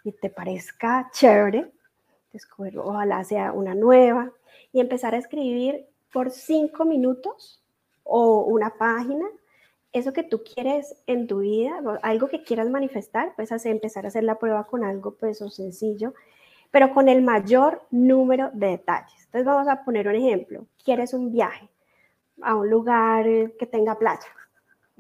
y 0.04 0.12
te 0.14 0.30
parezca 0.30 1.10
chévere, 1.12 1.72
ojalá 2.78 3.24
sea 3.24 3.52
una 3.52 3.76
nueva, 3.76 4.32
y 4.72 4.80
empezar 4.80 5.16
a 5.16 5.18
escribir 5.18 5.88
por 6.14 6.32
cinco 6.32 6.86
minutos 6.86 7.64
o 8.08 8.44
una 8.44 8.72
página, 8.78 9.26
eso 9.94 10.14
que 10.14 10.24
tú 10.24 10.44
quieres 10.44 10.96
en 11.08 11.28
tu 11.28 11.40
vida, 11.40 11.82
algo 12.02 12.28
que 12.28 12.44
quieras 12.44 12.70
manifestar, 12.70 13.34
puedes 13.36 13.52
hacer, 13.52 13.72
empezar 13.72 14.06
a 14.06 14.10
hacer 14.10 14.24
la 14.24 14.40
prueba 14.40 14.66
con 14.66 14.84
algo 14.84 15.16
pues 15.16 15.42
o 15.42 15.50
sencillo, 15.50 16.14
pero 16.72 16.94
con 16.94 17.10
el 17.10 17.22
mayor 17.22 17.82
número 17.92 18.50
de 18.54 18.68
detalles. 18.68 19.26
Entonces 19.26 19.46
vamos 19.46 19.68
a 19.68 19.84
poner 19.84 20.08
un 20.08 20.16
ejemplo. 20.16 20.66
Quieres 20.84 21.14
un 21.14 21.32
viaje 21.32 21.70
a 22.42 22.56
un 22.56 22.70
lugar 22.70 23.26
que 23.58 23.66
tenga 23.66 23.98
playa. 23.98 24.28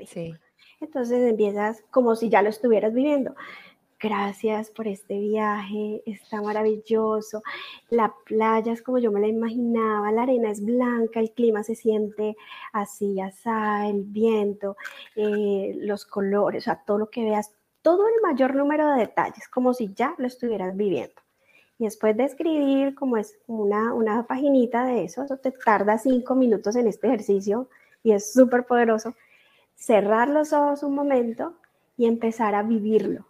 Sí. 0.05 0.34
Entonces 0.80 1.30
empiezas 1.30 1.84
como 1.91 2.16
si 2.16 2.30
ya 2.30 2.41
lo 2.41 2.49
estuvieras 2.49 2.93
viviendo. 2.93 3.36
Gracias 4.00 4.70
por 4.70 4.88
este 4.88 5.20
viaje, 5.20 6.04
está 6.06 6.41
maravilloso, 6.41 7.41
la 7.89 8.14
playa 8.26 8.72
es 8.74 8.82
como 8.82 9.00
yo 9.00 9.12
me 9.12 9.20
la 9.20 9.28
imaginaba, 9.28 10.12
la 10.12 10.24
arena 10.24 10.52
es 10.52 10.64
blanca, 10.64 11.20
el 11.20 11.32
clima 11.32 11.64
se 11.64 11.76
siente 11.76 12.38
así, 12.74 13.20
así, 13.20 13.50
el 13.89 14.04
viento, 14.04 14.78
eh, 15.16 15.74
los 15.78 16.06
colores, 16.06 16.64
o 16.64 16.66
sea, 16.66 16.84
todo 16.86 17.00
lo 17.00 17.10
que 17.10 17.24
veas, 17.24 17.54
todo 17.82 18.08
el 18.08 18.22
mayor 18.22 18.56
número 18.56 18.91
de 18.93 19.00
detalles, 19.02 19.48
como 19.48 19.74
si 19.74 19.93
ya 19.93 20.14
lo 20.18 20.28
estuvieras 20.28 20.76
viviendo. 20.76 21.22
Y 21.80 21.86
después 21.86 22.18
de 22.18 22.26
escribir, 22.26 22.95
como 22.95 23.18
es 23.18 23.38
una, 23.48 23.93
una 23.93 24.26
paginita 24.28 24.86
de 24.86 25.04
eso, 25.06 25.24
eso 25.24 25.38
te 25.38 25.52
tarda 25.52 25.98
cinco 25.98 26.36
minutos 26.36 26.76
en 26.76 26.88
este 26.88 27.08
ejercicio 27.08 27.70
y 28.04 28.14
es 28.14 28.34
súper 28.34 28.66
poderoso, 28.66 29.16
cerrar 29.76 30.28
los 30.30 30.54
ojos 30.54 30.84
un 30.84 30.95
momento 30.95 31.54
y 31.98 32.08
empezar 32.08 32.56
a 32.56 32.64
vivirlo 32.64 33.26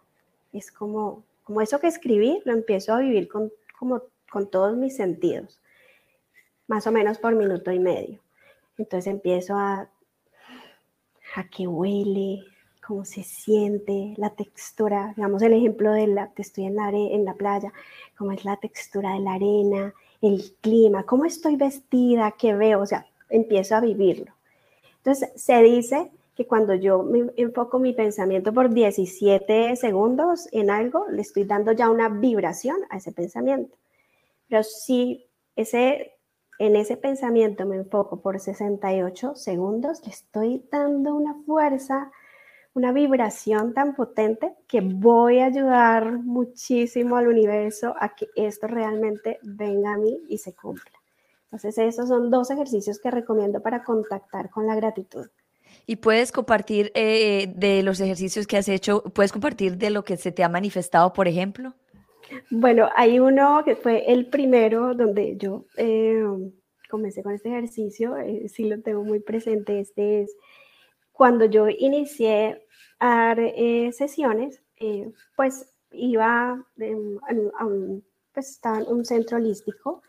es 0.52 0.70
como, 0.70 1.24
como 1.44 1.60
eso 1.60 1.78
que 1.80 1.86
escribí, 1.86 2.40
lo 2.44 2.52
empiezo 2.52 2.94
a 2.94 3.00
vivir 3.00 3.28
con, 3.28 3.52
como, 3.78 4.02
con 4.30 4.50
todos 4.50 4.76
mis 4.76 4.96
sentidos, 4.96 5.60
más 6.66 6.86
o 6.86 6.92
menos 6.92 7.18
por 7.18 7.34
minuto 7.34 7.70
y 7.72 7.78
medio. 7.78 8.20
Entonces 8.76 9.12
empiezo 9.12 9.54
a, 9.56 9.88
a 11.34 11.48
qué 11.50 11.66
huele, 11.66 12.44
cómo 12.86 13.04
se 13.04 13.22
siente, 13.22 14.14
la 14.16 14.30
textura, 14.30 15.12
digamos 15.14 15.42
el 15.42 15.52
ejemplo 15.52 15.92
de 15.92 16.06
la 16.06 16.32
que 16.32 16.42
estoy 16.42 16.64
en 16.64 16.76
la, 16.76 16.88
en 16.88 17.24
la 17.24 17.34
playa, 17.34 17.72
cómo 18.16 18.32
es 18.32 18.44
la 18.44 18.56
textura 18.56 19.12
de 19.12 19.20
la 19.20 19.34
arena, 19.34 19.92
el 20.22 20.54
clima, 20.60 21.04
cómo 21.04 21.24
estoy 21.26 21.56
vestida, 21.56 22.34
qué 22.38 22.54
veo, 22.54 22.80
o 22.80 22.86
sea, 22.86 23.06
empiezo 23.28 23.76
a 23.76 23.80
vivirlo. 23.80 24.32
Entonces 24.96 25.30
se 25.36 25.62
dice 25.62 26.10
que 26.38 26.46
cuando 26.46 26.72
yo 26.76 27.02
me 27.02 27.32
enfoco 27.36 27.80
mi 27.80 27.92
pensamiento 27.94 28.52
por 28.52 28.72
17 28.72 29.74
segundos 29.74 30.46
en 30.52 30.70
algo, 30.70 31.04
le 31.10 31.20
estoy 31.22 31.42
dando 31.42 31.72
ya 31.72 31.90
una 31.90 32.08
vibración 32.08 32.76
a 32.90 32.98
ese 32.98 33.10
pensamiento. 33.10 33.76
Pero 34.46 34.62
si 34.62 35.26
ese, 35.56 36.14
en 36.60 36.76
ese 36.76 36.96
pensamiento 36.96 37.66
me 37.66 37.74
enfoco 37.74 38.20
por 38.20 38.38
68 38.38 39.34
segundos, 39.34 40.00
le 40.04 40.12
estoy 40.12 40.64
dando 40.70 41.16
una 41.16 41.34
fuerza, 41.44 42.12
una 42.72 42.92
vibración 42.92 43.74
tan 43.74 43.96
potente 43.96 44.54
que 44.68 44.80
voy 44.80 45.40
a 45.40 45.46
ayudar 45.46 46.20
muchísimo 46.22 47.16
al 47.16 47.26
universo 47.26 47.96
a 47.98 48.14
que 48.14 48.28
esto 48.36 48.68
realmente 48.68 49.40
venga 49.42 49.94
a 49.94 49.98
mí 49.98 50.22
y 50.28 50.38
se 50.38 50.54
cumpla. 50.54 51.00
Entonces, 51.46 51.78
esos 51.78 52.08
son 52.08 52.30
dos 52.30 52.48
ejercicios 52.52 53.00
que 53.00 53.10
recomiendo 53.10 53.60
para 53.60 53.82
contactar 53.82 54.50
con 54.50 54.68
la 54.68 54.76
gratitud. 54.76 55.26
Y 55.90 55.96
puedes 55.96 56.32
compartir 56.32 56.92
eh, 56.94 57.50
de 57.56 57.82
los 57.82 57.98
ejercicios 57.98 58.46
que 58.46 58.58
has 58.58 58.68
hecho, 58.68 59.02
puedes 59.14 59.32
compartir 59.32 59.78
de 59.78 59.88
lo 59.88 60.04
que 60.04 60.18
se 60.18 60.30
te 60.30 60.44
ha 60.44 60.48
manifestado, 60.50 61.14
por 61.14 61.26
ejemplo. 61.26 61.72
Bueno, 62.50 62.90
hay 62.94 63.18
uno 63.18 63.62
que 63.64 63.74
fue 63.74 64.04
el 64.12 64.26
primero 64.26 64.92
donde 64.92 65.38
yo 65.38 65.64
eh, 65.78 66.22
comencé 66.90 67.22
con 67.22 67.32
este 67.32 67.48
ejercicio, 67.48 68.18
eh, 68.18 68.50
sí 68.50 68.64
lo 68.64 68.82
tengo 68.82 69.02
muy 69.02 69.20
presente, 69.20 69.80
este 69.80 70.20
es 70.20 70.36
cuando 71.10 71.46
yo 71.46 71.70
inicié 71.70 72.66
a 72.98 73.34
dar 73.34 73.38
sesiones, 73.94 74.62
pues 75.36 75.72
iba 75.90 76.50
a 76.52 77.64
un, 77.64 78.04
pues 78.34 78.50
estaba 78.50 78.80
en 78.80 78.88
un 78.88 79.06
centro 79.06 79.38
holístico 79.38 80.02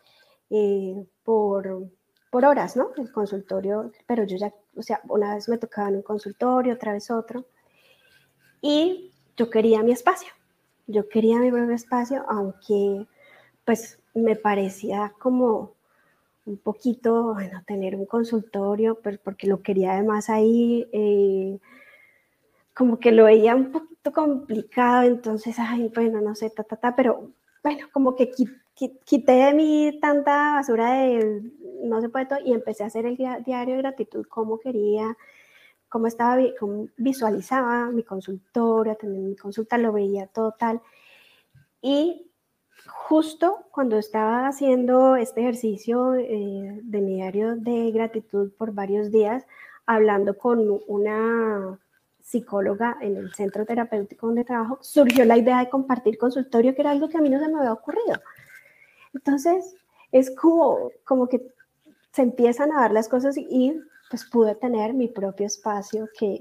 por 1.24 1.90
por 2.30 2.44
horas, 2.44 2.76
¿no? 2.76 2.90
El 2.96 3.12
consultorio, 3.12 3.90
pero 4.06 4.24
yo 4.24 4.36
ya, 4.36 4.54
o 4.76 4.82
sea, 4.82 5.00
una 5.08 5.34
vez 5.34 5.48
me 5.48 5.58
tocaba 5.58 5.88
en 5.88 5.96
un 5.96 6.02
consultorio, 6.02 6.74
otra 6.74 6.92
vez 6.92 7.10
otro. 7.10 7.44
Y 8.62 9.12
yo 9.36 9.50
quería 9.50 9.82
mi 9.82 9.92
espacio, 9.92 10.32
yo 10.86 11.08
quería 11.08 11.38
mi 11.38 11.50
propio 11.50 11.74
espacio, 11.74 12.24
aunque 12.28 13.06
pues 13.64 13.98
me 14.14 14.36
parecía 14.36 15.12
como 15.18 15.74
un 16.46 16.58
poquito, 16.58 17.34
bueno, 17.34 17.62
tener 17.66 17.94
un 17.96 18.06
consultorio, 18.06 18.98
pues 19.02 19.18
porque 19.18 19.46
lo 19.46 19.62
quería 19.62 19.92
además 19.92 20.30
ahí, 20.30 20.88
eh, 20.92 21.58
como 22.74 22.98
que 22.98 23.12
lo 23.12 23.24
veía 23.24 23.54
un 23.54 23.72
poquito 23.72 24.12
complicado, 24.12 25.02
entonces, 25.04 25.56
ay, 25.58 25.90
bueno, 25.94 26.20
no 26.20 26.34
sé, 26.34 26.50
ta, 26.50 26.64
ta, 26.64 26.76
ta, 26.76 26.96
pero 26.96 27.30
bueno, 27.62 27.88
como 27.92 28.16
que 28.16 28.30
quité 28.88 29.32
de 29.32 29.54
mí 29.54 29.98
tanta 30.00 30.54
basura 30.54 30.92
de 30.92 31.42
no 31.84 32.00
se 32.00 32.08
puede 32.08 32.26
todo 32.26 32.38
y 32.44 32.52
empecé 32.52 32.84
a 32.84 32.86
hacer 32.86 33.06
el 33.06 33.16
diario 33.16 33.76
de 33.76 33.82
gratitud, 33.82 34.26
cómo 34.28 34.58
quería, 34.58 35.16
cómo 35.88 36.06
estaba, 36.06 36.40
cómo 36.58 36.88
visualizaba 36.96 37.90
mi 37.90 38.02
consultorio, 38.04 38.96
tener 38.96 39.18
mi 39.18 39.36
consulta, 39.36 39.78
lo 39.78 39.92
veía 39.92 40.26
todo 40.26 40.52
tal. 40.58 40.80
Y 41.82 42.30
justo 42.86 43.66
cuando 43.70 43.98
estaba 43.98 44.48
haciendo 44.48 45.16
este 45.16 45.40
ejercicio 45.40 46.14
eh, 46.14 46.80
de 46.82 47.00
mi 47.00 47.14
diario 47.16 47.56
de 47.56 47.90
gratitud 47.92 48.52
por 48.56 48.72
varios 48.72 49.10
días, 49.10 49.46
hablando 49.86 50.38
con 50.38 50.80
una 50.86 51.78
psicóloga 52.22 52.96
en 53.00 53.16
el 53.16 53.34
centro 53.34 53.66
terapéutico 53.66 54.26
donde 54.26 54.44
trabajo, 54.44 54.78
surgió 54.82 55.24
la 55.24 55.36
idea 55.36 55.58
de 55.58 55.70
compartir 55.70 56.16
consultorio, 56.16 56.74
que 56.74 56.82
era 56.82 56.92
algo 56.92 57.08
que 57.08 57.18
a 57.18 57.20
mí 57.20 57.28
no 57.28 57.40
se 57.40 57.48
me 57.48 57.58
había 57.58 57.72
ocurrido. 57.72 58.20
Entonces, 59.14 59.74
es 60.12 60.34
como, 60.34 60.90
como 61.04 61.28
que 61.28 61.46
se 62.12 62.22
empiezan 62.22 62.72
a 62.72 62.80
dar 62.80 62.92
las 62.92 63.08
cosas 63.08 63.36
y 63.36 63.80
pues 64.10 64.24
pude 64.24 64.56
tener 64.56 64.92
mi 64.92 65.06
propio 65.06 65.46
espacio 65.46 66.08
que, 66.18 66.40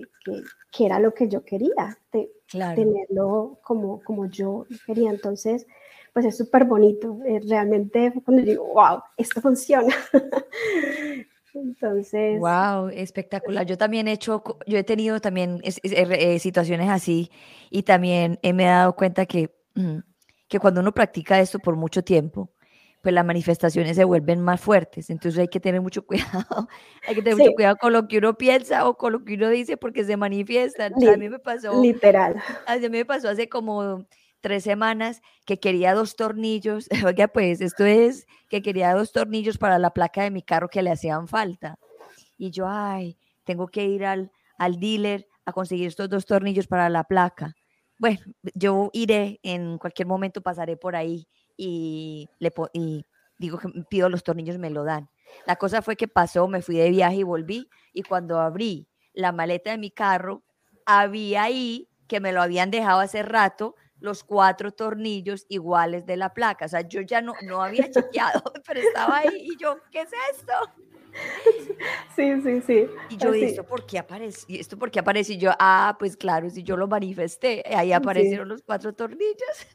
que, 0.72 0.86
era 0.86 1.00
lo 1.00 1.14
que 1.14 1.28
yo 1.28 1.44
quería, 1.46 2.00
de, 2.12 2.32
tenerlo 2.52 3.60
como, 3.64 4.02
como 4.04 4.26
yo 4.26 4.66
quería. 4.88 5.12
Entonces, 5.12 5.68
pues 6.12 6.26
es 6.26 6.36
súper 6.36 6.66
bonito. 6.66 7.20
Eh, 7.28 7.40
realmente 7.48 8.12
cuando 8.26 8.44
digo, 8.44 8.74
wow, 8.74 9.04
esto 9.18 9.40
funciona. 9.40 9.94
Entonces. 11.54 12.40
Wow, 12.40 12.90
espectacular. 12.90 13.68
Yo 13.68 13.78
también 13.78 14.08
he 14.08 14.14
hecho, 14.14 14.44
yo 14.66 14.78
he 14.78 14.84
tenido 14.84 15.20
también 15.20 15.62
eh, 15.64 16.40
situaciones 16.40 16.90
así 16.90 17.30
y 17.70 17.84
también 17.84 18.40
me 18.42 18.64
he 18.64 18.68
dado 18.68 18.96
cuenta 18.96 19.28
que, 19.28 19.54
que 20.48 20.60
cuando 20.60 20.82
uno 20.82 20.92
practica 20.92 21.40
esto 21.40 21.60
por 21.60 21.76
mucho 21.76 22.04
tiempo, 22.04 22.50
pues 23.02 23.16
las 23.16 23.26
manifestaciones 23.26 23.96
se 23.96 24.04
vuelven 24.04 24.42
más 24.42 24.60
fuertes. 24.60 25.10
Entonces 25.10 25.40
hay 25.40 25.48
que 25.48 25.60
tener 25.60 25.82
mucho 25.82 26.06
cuidado, 26.06 26.68
hay 27.08 27.16
que 27.16 27.22
tener 27.22 27.38
mucho 27.38 27.52
cuidado 27.54 27.78
con 27.78 27.94
lo 27.94 28.08
que 28.08 28.18
uno 28.18 28.38
piensa 28.38 28.88
o 28.88 28.96
con 28.96 29.14
lo 29.14 29.24
que 29.24 29.36
uno 29.36 29.50
dice 29.50 29.78
porque 29.78 30.04
se 30.04 30.18
manifiestan. 30.18 30.94
a 30.94 31.18
mí 31.18 31.30
me 31.30 31.40
pasó. 31.40 31.82
Literal. 31.82 32.42
A 32.66 32.78
mí 32.78 32.90
me 32.90 33.06
pasó 33.06 33.30
hace 33.30 33.50
como 33.50 34.06
tres 34.42 34.64
semanas 34.64 35.22
que 35.46 35.60
quería 35.60 35.94
dos 35.94 36.16
tornillos. 36.16 36.88
Oiga, 37.06 37.28
pues 37.28 37.62
esto 37.62 37.86
es 37.86 38.28
que 38.50 38.62
quería 38.62 38.94
dos 38.94 39.12
tornillos 39.12 39.58
para 39.58 39.80
la 39.80 39.92
placa 39.92 40.24
de 40.24 40.32
mi 40.32 40.42
carro 40.42 40.70
que 40.70 40.82
le 40.82 40.92
hacían 40.92 41.28
falta. 41.28 41.78
Y 42.38 42.52
yo, 42.52 42.66
ay, 42.68 43.18
tengo 43.44 43.68
que 43.68 43.86
ir 43.86 44.06
al, 44.06 44.32
al 44.58 44.80
dealer 44.80 45.28
a 45.46 45.52
conseguir 45.52 45.88
estos 45.88 46.10
dos 46.10 46.26
tornillos 46.26 46.68
para 46.68 46.90
la 46.90 47.04
placa. 47.04 47.54
Bueno, 47.98 48.20
yo 48.54 48.90
iré, 48.94 49.40
en 49.44 49.78
cualquier 49.78 50.08
momento 50.08 50.42
pasaré 50.42 50.78
por 50.78 50.96
ahí 50.96 51.28
y, 51.60 52.30
le 52.40 52.54
y 52.72 53.06
digo 53.38 53.60
que 53.60 53.68
pido 53.90 54.08
los 54.08 54.24
tornillos, 54.24 54.58
me 54.58 54.70
lo 54.70 54.86
dan. 54.86 55.10
La 55.46 55.58
cosa 55.58 55.82
fue 55.82 55.98
que 55.98 56.08
pasó, 56.08 56.48
me 56.48 56.62
fui 56.62 56.78
de 56.78 56.90
viaje 56.90 57.18
y 57.18 57.24
volví, 57.24 57.70
y 57.94 58.04
cuando 58.04 58.40
abrí 58.40 58.88
la 59.14 59.34
maleta 59.34 59.72
de 59.72 59.78
mi 59.78 59.92
carro, 59.92 60.42
había 60.86 61.44
ahí, 61.44 61.90
que 62.08 62.22
me 62.22 62.32
lo 62.32 62.42
habían 62.42 62.72
dejado 62.72 63.02
hace 63.02 63.24
rato, 63.24 63.76
los 64.00 64.24
cuatro 64.24 64.72
tornillos 64.72 65.46
iguales 65.50 66.06
de 66.06 66.16
la 66.16 66.34
placa. 66.34 66.66
O 66.66 66.70
sea, 66.70 66.82
yo 66.82 67.02
ya 67.02 67.22
no, 67.22 67.34
no 67.46 67.62
había 67.62 67.92
chequeado, 67.92 68.42
pero 68.66 68.80
estaba 68.80 69.18
ahí 69.18 69.50
y 69.52 69.58
yo, 69.58 69.78
¿qué 69.92 70.02
es 70.02 70.12
esto? 70.32 70.54
Sí, 72.16 72.42
sí, 72.42 72.62
sí. 72.62 72.88
Y 73.10 73.18
yo, 73.18 73.34
¿esto 73.34 73.66
por 73.66 73.86
qué 73.86 74.00
aparece? 74.00 74.46
¿Y 74.48 74.60
esto 74.60 74.78
por 74.78 74.90
qué 74.90 75.00
aparece? 75.00 75.34
Y 75.34 75.38
yo, 75.38 75.52
ah, 75.60 75.98
pues 76.00 76.16
claro, 76.16 76.50
si 76.50 76.64
yo 76.64 76.78
lo 76.78 76.88
manifesté, 76.88 77.64
ahí 77.76 77.92
aparecieron 77.92 78.48
los 78.48 78.62
cuatro 78.62 78.94
tornillos. 78.94 79.68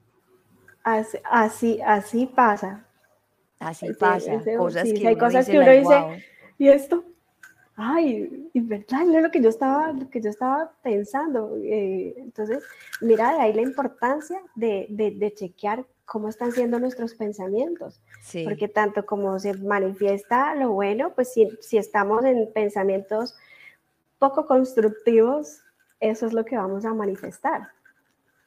Así, 0.85 1.81
así, 1.85 2.27
pasa. 2.27 2.87
Así 3.59 3.93
pasa. 3.95 4.41
cosas 4.57 4.85
que 4.85 5.09
hay 5.09 5.17
cosas 5.17 5.47
que 5.47 5.59
uno 5.59 5.71
dice, 5.71 6.25
¿y 6.59 6.69
esto? 6.69 7.05
Ay, 7.77 8.51
y 8.53 8.61
verdad, 8.61 9.05
no 9.05 9.17
es 9.17 9.23
lo 9.25 9.31
que 9.31 9.43
yo 9.43 9.49
estaba, 9.49 9.93
lo 9.93 10.09
que 10.09 10.21
yo 10.21 10.31
estaba 10.31 10.73
pensando. 10.83 11.57
Eh, 11.63 12.15
entonces, 12.19 12.63
mira 13.01 13.33
de 13.33 13.41
ahí 13.41 13.53
la 13.53 13.63
importancia 13.63 14.41
de, 14.55 14.87
de, 14.91 15.35
chequear 15.35 15.85
cómo 16.05 16.29
están 16.29 16.53
siendo 16.53 16.79
nuestros 16.79 17.15
pensamientos. 17.15 18.01
Porque 18.45 18.69
tanto 18.69 19.07
como 19.07 19.39
se 19.39 19.55
manifiesta 19.55 20.55
lo 20.55 20.71
bueno, 20.73 21.15
pues 21.15 21.33
si, 21.33 21.49
si 21.61 21.79
estamos 21.79 22.25
en 22.25 22.53
pensamientos 22.53 23.35
poco 24.19 24.47
constructivos, 24.47 25.63
eso 25.99 26.27
es 26.27 26.33
lo 26.33 26.45
que 26.45 26.57
vamos 26.57 26.85
a 26.85 26.95
manifestar. 26.95 27.71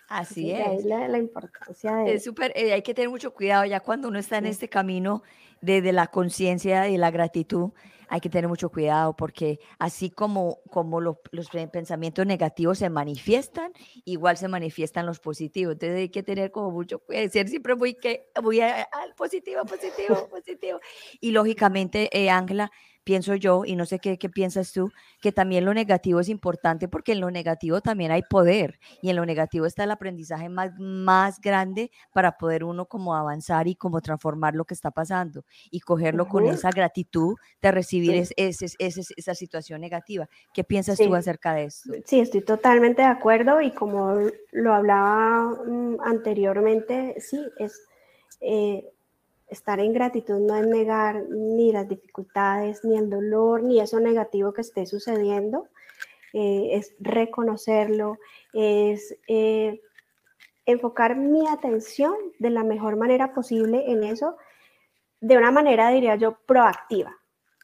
Así 0.08 0.52
es. 0.52 0.86
la, 0.86 1.18
importancia 1.18 1.96
de... 1.96 2.14
Es 2.14 2.24
súper, 2.24 2.54
eh, 2.56 2.74
hay 2.74 2.82
que 2.82 2.94
tener 2.94 3.10
mucho 3.10 3.34
cuidado 3.34 3.66
ya 3.66 3.80
cuando 3.80 4.08
uno 4.08 4.20
está 4.20 4.38
en 4.38 4.46
este 4.46 4.70
camino 4.70 5.24
de, 5.62 5.92
la 5.92 6.08
conciencia 6.08 6.88
y 6.88 6.98
la 6.98 7.12
gratitud. 7.12 7.72
hay 8.08 8.22
que 8.22 8.30
tener 8.30 8.48
mucho 8.48 8.70
cuidado 8.70 9.16
porque 9.18 9.60
así 9.80 10.10
como, 10.10 10.60
como 10.70 11.02
los, 11.02 11.18
los 11.32 11.50
pensamientos 11.50 12.26
negativos 12.26 12.78
se 12.78 12.90
manifiestan, 12.90 13.74
igual 14.06 14.38
se 14.38 14.48
manifiestan 14.48 15.06
los 15.06 15.20
positivos. 15.20 15.74
Entonces 15.74 15.98
hay 15.98 16.10
que 16.10 16.24
tener 16.24 16.52
como 16.52 16.72
mucho 16.72 17.00
cuidado, 17.00 17.30
ser 17.30 17.50
siempre 17.50 17.76
muy, 17.76 17.96
que, 17.96 18.30
muy 18.42 18.62
al 18.62 19.14
positivo, 19.18 19.66
positivo, 19.66 20.28
positivo. 20.32 20.80
Y 21.20 21.32
lógicamente, 21.32 22.10
eh, 22.18 22.30
Ángela, 22.30 22.72
pienso 23.08 23.36
yo, 23.36 23.64
y 23.64 23.78
no 23.78 23.86
sé 23.86 24.00
qué, 24.00 24.18
qué, 24.18 24.28
piensas 24.28 24.74
tú, 24.74 24.92
que 25.22 25.32
también 25.32 25.64
lo 25.64 25.74
negativo 25.74 26.20
es 26.20 26.28
importante 26.28 26.90
porque 26.90 27.14
en 27.14 27.22
lo 27.22 27.32
negativo 27.32 27.80
también 27.80 28.12
hay 28.12 28.22
poder 28.30 28.82
y 29.02 29.10
en 29.10 29.16
lo 29.16 29.26
negativo 29.26 29.66
está 29.66 29.86
el 29.86 29.92
aprendizaje 29.92 30.50
más, 30.50 30.78
más 30.78 31.40
grande 31.40 31.90
para 32.12 32.34
poder 32.38 32.66
uno 32.66 32.86
como 32.86 33.16
avanzar 33.16 33.70
y 33.70 33.76
como 33.76 34.02
transformar 34.02 34.56
lo 34.56 34.66
que 34.66 34.74
está 34.74 34.92
pasando 34.92 35.46
y 35.72 35.80
cogerlo 35.80 36.28
con 36.28 36.48
esa 36.48 36.70
gratitud 36.70 37.36
de 37.62 37.72
recibir 37.72 38.28
esa 38.36 39.36
situación 39.36 39.80
negativa. 39.80 40.28
¿Qué 40.54 40.66
piensas 40.66 40.98
tú 40.98 41.16
acerca 41.16 41.54
de 41.54 41.64
esto? 41.64 41.94
Sí, 42.04 42.20
estoy 42.20 42.42
totalmente 42.42 43.04
de 43.04 43.08
acuerdo 43.08 43.62
y 43.62 43.72
como 43.72 44.18
lo 44.52 44.74
hablaba 44.74 45.56
mm, 45.66 46.02
anteriormente, 46.04 47.16
sí, 47.22 47.40
es... 47.58 47.80
Eh, 48.42 48.84
Estar 49.48 49.80
en 49.80 49.94
gratitud 49.94 50.40
no 50.40 50.56
es 50.56 50.68
negar 50.68 51.24
ni 51.30 51.72
las 51.72 51.88
dificultades, 51.88 52.84
ni 52.84 52.98
el 52.98 53.10
dolor, 53.10 53.64
ni 53.64 53.80
eso 53.80 54.00
negativo 54.00 54.54
que 54.54 54.62
esté 54.62 54.86
sucediendo. 54.86 55.68
Eh, 56.34 56.70
es 56.74 56.96
reconocerlo, 57.00 58.20
es 58.54 59.16
eh, 59.28 59.82
enfocar 60.66 61.16
mi 61.16 61.48
atención 61.48 62.14
de 62.40 62.50
la 62.50 62.64
mejor 62.64 62.98
manera 62.98 63.34
posible 63.34 63.90
en 63.90 64.04
eso, 64.04 64.36
de 65.22 65.38
una 65.38 65.52
manera, 65.52 65.90
diría 65.90 66.16
yo, 66.16 66.38
proactiva. 66.46 67.16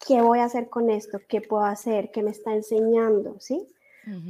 ¿Qué 0.07 0.21
voy 0.21 0.39
a 0.39 0.45
hacer 0.45 0.69
con 0.69 0.89
esto? 0.89 1.19
¿Qué 1.27 1.41
puedo 1.41 1.65
hacer? 1.65 2.11
¿Qué 2.11 2.23
me 2.23 2.31
está 2.31 2.53
enseñando? 2.53 3.35
¿Sí? 3.39 3.67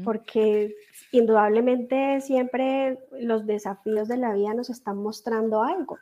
Porque 0.03 0.75
indudablemente 1.11 2.21
siempre 2.21 2.99
los 3.19 3.47
desafíos 3.47 4.07
de 4.07 4.17
la 4.17 4.33
vida 4.33 4.53
nos 4.53 4.69
están 4.69 4.97
mostrando 4.97 5.63
algo. 5.63 5.97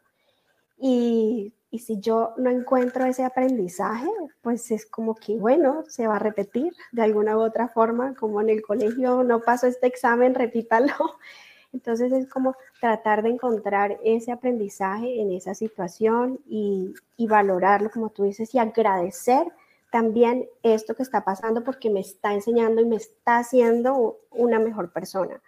Y, 0.81 1.53
si 1.77 2.01
yo 2.01 2.33
no 2.37 2.49
encuentro 2.49 3.05
ese 3.05 3.23
aprendizaje, 3.23 4.09
pues 4.41 4.71
es 4.71 4.85
como 4.85 5.15
que, 5.15 5.37
bueno, 5.37 5.85
se 5.87 6.05
va 6.05 6.17
a 6.17 6.19
repetir 6.19 6.73
de 6.91 7.03
alguna 7.03 7.37
u 7.37 7.41
otra 7.41 7.69
forma, 7.69 8.13
como 8.15 8.41
en 8.41 8.49
el 8.49 8.61
colegio 8.61 9.23
no 9.23 9.39
paso 9.41 9.67
este 9.67 9.87
examen, 9.87 10.35
repítalo. 10.35 10.93
Entonces 11.73 12.11
es 12.11 12.27
como 12.27 12.55
tratar 12.81 13.23
de 13.23 13.29
encontrar 13.29 13.97
ese 14.03 14.33
aprendizaje 14.33 15.21
en 15.21 15.31
esa 15.31 15.53
situación 15.53 16.39
y, 16.45 16.93
y, 17.15 17.27
valorarlo, 17.27 17.89
como 17.91 18.09
tú 18.09 18.23
dices, 18.23 18.53
y 18.53 18.59
agradecer 18.59 19.47
también 19.91 20.47
esto 20.63 20.95
que 20.95 21.03
está 21.03 21.23
pasando 21.23 21.63
porque 21.63 21.89
me 21.89 22.01
está 22.01 22.33
enseñando 22.33 22.81
y 22.81 22.85
me 22.85 22.97
está 22.97 23.37
haciendo 23.37 24.17
una 24.31 24.59
mejor 24.59 24.91
persona, 24.91 25.41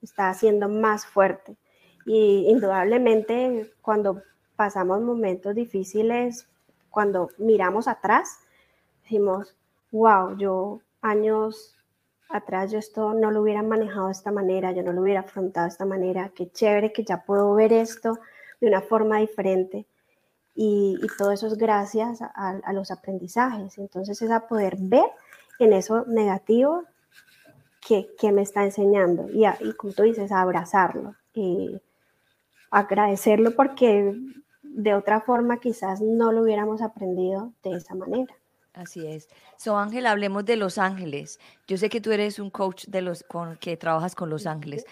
me 0.00 0.06
está 0.06 0.30
haciendo 0.30 0.68
más 0.68 1.06
fuerte. 1.06 1.56
Y 2.06 2.46
indudablemente 2.48 3.72
cuando 3.82 4.22
pasamos 4.60 5.00
momentos 5.00 5.54
difíciles, 5.54 6.46
cuando 6.90 7.30
miramos 7.38 7.88
atrás, 7.88 8.40
decimos, 9.02 9.56
wow, 9.90 10.36
yo 10.36 10.82
años 11.00 11.74
atrás 12.28 12.70
yo 12.70 12.78
esto 12.78 13.14
no 13.14 13.30
lo 13.30 13.40
hubiera 13.40 13.62
manejado 13.62 14.08
de 14.08 14.12
esta 14.12 14.30
manera, 14.30 14.72
yo 14.72 14.82
no 14.82 14.92
lo 14.92 15.00
hubiera 15.00 15.20
afrontado 15.20 15.64
de 15.64 15.70
esta 15.70 15.86
manera, 15.86 16.30
qué 16.34 16.50
chévere 16.50 16.92
que 16.92 17.04
ya 17.04 17.24
puedo 17.24 17.54
ver 17.54 17.72
esto 17.72 18.18
de 18.60 18.68
una 18.68 18.82
forma 18.82 19.16
diferente. 19.20 19.86
Y, 20.54 21.00
todo 21.16 21.32
eso 21.32 21.46
es 21.46 21.56
gracias 21.56 22.20
a, 22.20 22.72
los 22.74 22.90
aprendizajes. 22.90 23.78
Entonces 23.78 24.20
es 24.20 24.30
a 24.30 24.46
poder 24.46 24.76
ver 24.78 25.06
en 25.58 25.72
eso 25.72 26.04
negativo 26.06 26.84
que, 27.80 28.10
que 28.18 28.30
me 28.30 28.42
está 28.42 28.62
enseñando 28.62 29.26
y, 29.30 29.46
y, 29.46 29.72
como 29.72 29.94
tú 29.94 30.02
dices, 30.02 30.30
abrazarlo 30.32 31.14
y 31.32 31.80
agradecerlo 32.70 33.56
porque 33.56 34.14
de 34.72 34.94
otra 34.94 35.20
forma 35.20 35.58
quizás 35.58 36.00
no 36.00 36.32
lo 36.32 36.42
hubiéramos 36.42 36.80
aprendido 36.80 37.52
de 37.62 37.72
esa 37.76 37.94
manera. 37.94 38.34
Así 38.72 39.04
es. 39.06 39.28
So 39.56 39.76
Ángel, 39.76 40.06
hablemos 40.06 40.44
de 40.44 40.56
Los 40.56 40.78
Ángeles. 40.78 41.40
Yo 41.66 41.76
sé 41.76 41.88
que 41.88 42.00
tú 42.00 42.12
eres 42.12 42.38
un 42.38 42.50
coach 42.50 42.86
de 42.86 43.02
los 43.02 43.24
con, 43.24 43.56
que 43.56 43.76
trabajas 43.76 44.14
con 44.14 44.30
Los 44.30 44.46
Ángeles. 44.46 44.84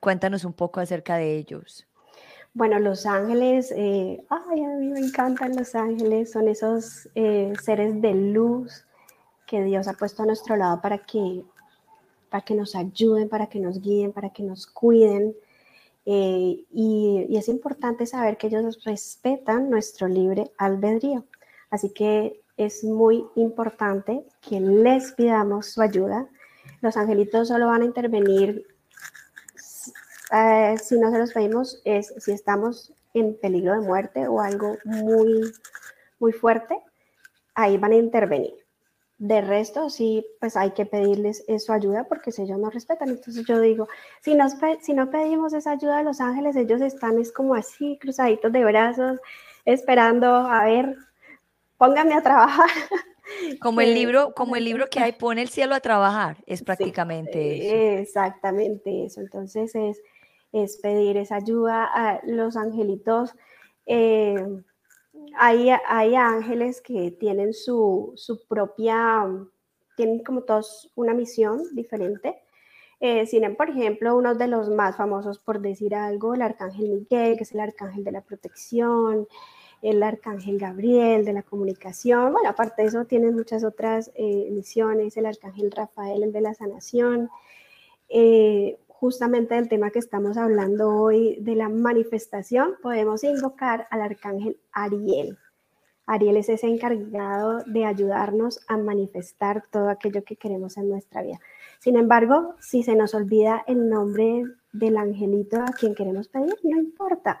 cuéntanos 0.00 0.44
un 0.44 0.52
poco 0.52 0.80
acerca 0.80 1.16
de 1.16 1.36
ellos. 1.36 1.86
Bueno, 2.54 2.78
Los 2.78 3.04
Ángeles, 3.04 3.72
eh, 3.76 4.24
ay, 4.30 4.64
a 4.64 4.68
mí 4.68 4.88
me 4.88 5.00
encantan 5.00 5.56
Los 5.56 5.74
Ángeles. 5.74 6.32
Son 6.32 6.48
esos 6.48 7.08
eh, 7.14 7.52
seres 7.62 8.00
de 8.00 8.14
luz 8.14 8.86
que 9.46 9.62
Dios 9.62 9.88
ha 9.88 9.94
puesto 9.94 10.22
a 10.22 10.26
nuestro 10.26 10.56
lado 10.56 10.80
para 10.80 10.98
que, 10.98 11.42
para 12.30 12.44
que 12.44 12.54
nos 12.54 12.74
ayuden, 12.76 13.28
para 13.28 13.48
que 13.48 13.58
nos 13.58 13.80
guíen, 13.80 14.12
para 14.12 14.30
que 14.30 14.44
nos 14.44 14.66
cuiden. 14.66 15.34
Eh, 16.06 16.64
y, 16.70 17.36
es 17.36 17.48
importante 17.48 18.06
saber 18.06 18.38
que 18.38 18.46
ellos 18.46 18.84
respetan 18.84 19.68
nuestro 19.68 20.08
libre 20.08 20.52
albedrío. 20.56 21.26
Así 21.70 21.92
que 21.92 22.40
es 22.56 22.84
muy 22.84 23.26
importante 23.34 24.24
que 24.40 24.60
les 24.60 25.12
pidamos 25.12 25.66
su 25.66 25.82
ayuda. 25.82 26.28
Los 26.80 26.96
angelitos 26.96 27.48
solo 27.48 27.66
van 27.66 27.82
a 27.82 27.86
intervenir 27.86 28.66
eh, 30.32 30.76
si 30.82 30.98
no 30.98 31.10
se 31.10 31.18
los 31.18 31.32
pedimos, 31.32 31.80
es 31.84 32.12
si 32.18 32.32
estamos 32.32 32.92
en 33.14 33.38
peligro 33.38 33.72
de 33.72 33.86
muerte 33.86 34.26
o 34.26 34.40
algo 34.40 34.76
muy, 34.84 35.52
muy 36.18 36.32
fuerte, 36.32 36.80
ahí 37.54 37.78
van 37.78 37.92
a 37.92 37.96
intervenir. 37.96 38.65
De 39.18 39.40
resto, 39.40 39.88
sí, 39.88 40.26
pues 40.40 40.56
hay 40.56 40.72
que 40.72 40.84
pedirles 40.84 41.44
su 41.58 41.72
ayuda 41.72 42.04
porque 42.04 42.32
si 42.32 42.42
ellos 42.42 42.58
no 42.58 42.68
respetan. 42.68 43.08
Entonces 43.08 43.46
yo 43.46 43.60
digo, 43.60 43.88
si, 44.20 44.34
nos, 44.34 44.54
si 44.82 44.92
no 44.92 45.10
pedimos 45.10 45.54
esa 45.54 45.70
ayuda 45.72 45.98
a 45.98 46.02
los 46.02 46.20
ángeles, 46.20 46.54
ellos 46.54 46.82
están 46.82 47.18
es 47.18 47.32
como 47.32 47.54
así, 47.54 47.98
cruzaditos 47.98 48.52
de 48.52 48.64
brazos, 48.64 49.18
esperando, 49.64 50.28
a 50.28 50.64
ver, 50.64 50.96
pónganme 51.78 52.14
a 52.14 52.22
trabajar. 52.22 52.68
Como 53.60 53.80
el 53.80 53.92
libro, 53.92 54.32
como 54.34 54.54
el 54.54 54.64
libro 54.64 54.86
que 54.88 55.00
hay, 55.00 55.10
pone 55.10 55.42
el 55.42 55.48
cielo 55.48 55.74
a 55.74 55.80
trabajar, 55.80 56.36
es 56.46 56.62
prácticamente 56.62 57.56
eso. 57.56 58.02
Exactamente 58.02 59.04
eso. 59.04 59.20
Entonces 59.20 59.74
es, 59.74 60.00
es 60.52 60.76
pedir 60.78 61.16
esa 61.16 61.36
ayuda 61.36 61.84
a 61.84 62.20
los 62.24 62.56
angelitos. 62.56 63.34
Eh, 63.84 64.36
hay, 65.36 66.14
ángeles 66.14 66.80
que 66.80 67.10
tienen 67.10 67.52
su, 67.52 68.14
propia, 68.48 69.26
tienen 69.96 70.22
como 70.22 70.42
todos 70.42 70.92
una 70.94 71.14
misión 71.14 71.62
diferente. 71.74 72.42
Eh, 73.00 73.26
por 73.56 73.70
ejemplo, 73.70 74.16
uno 74.16 74.34
de 74.34 74.48
los 74.48 74.70
más 74.70 74.96
famosos, 74.96 75.38
por 75.38 75.60
decir 75.60 75.94
algo, 75.94 76.34
el 76.34 76.42
arcángel 76.42 76.88
Miguel, 76.88 77.36
que 77.36 77.42
es 77.42 77.52
el 77.52 77.60
arcángel 77.60 78.04
de 78.04 78.12
la 78.12 78.22
protección, 78.22 79.28
el 79.82 80.02
arcángel 80.02 80.58
Gabriel 80.58 81.24
de 81.24 81.32
la 81.32 81.42
comunicación. 81.42 82.32
Bueno, 82.32 82.48
aparte 82.48 82.82
de 82.82 82.88
eso, 82.88 83.04
tienen 83.04 83.34
muchas 83.34 83.64
otras 83.64 84.10
eh, 84.14 84.48
misiones, 84.50 85.16
el 85.16 85.26
arcángel 85.26 85.70
Rafael, 85.70 86.22
el 86.22 86.32
de 86.32 86.40
la 86.40 86.54
sanación. 86.54 87.28
Eh, 88.08 88.78
justamente 89.00 89.54
del 89.54 89.68
tema 89.68 89.90
que 89.90 89.98
estamos 89.98 90.36
hablando 90.36 90.94
hoy, 90.94 91.36
de 91.40 91.54
la 91.54 91.68
manifestación, 91.68 92.76
podemos 92.82 93.24
invocar 93.24 93.86
al 93.90 94.00
arcángel 94.00 94.58
Ariel. 94.72 95.38
Ariel 96.06 96.36
es 96.36 96.48
ese 96.48 96.68
encargado 96.68 97.58
de 97.66 97.84
ayudarnos 97.84 98.60
a 98.68 98.76
manifestar 98.76 99.64
todo 99.70 99.90
aquello 99.90 100.24
que 100.24 100.36
queremos 100.36 100.76
en 100.76 100.88
nuestra 100.88 101.22
vida. 101.22 101.40
Sin 101.80 101.96
embargo, 101.96 102.54
si 102.60 102.82
se 102.82 102.94
nos 102.94 103.14
olvida 103.14 103.64
el 103.66 103.88
nombre 103.88 104.44
del 104.72 104.96
angelito 104.96 105.60
a 105.60 105.72
quien 105.72 105.94
queremos 105.94 106.28
pedir, 106.28 106.54
no 106.62 106.78
importa 106.78 107.40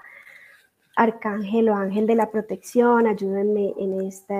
arcángel 0.96 1.68
o 1.68 1.76
ángel 1.76 2.06
de 2.06 2.14
la 2.14 2.30
protección, 2.30 3.06
ayúdenme 3.06 3.74
en 3.78 4.00
este, 4.00 4.34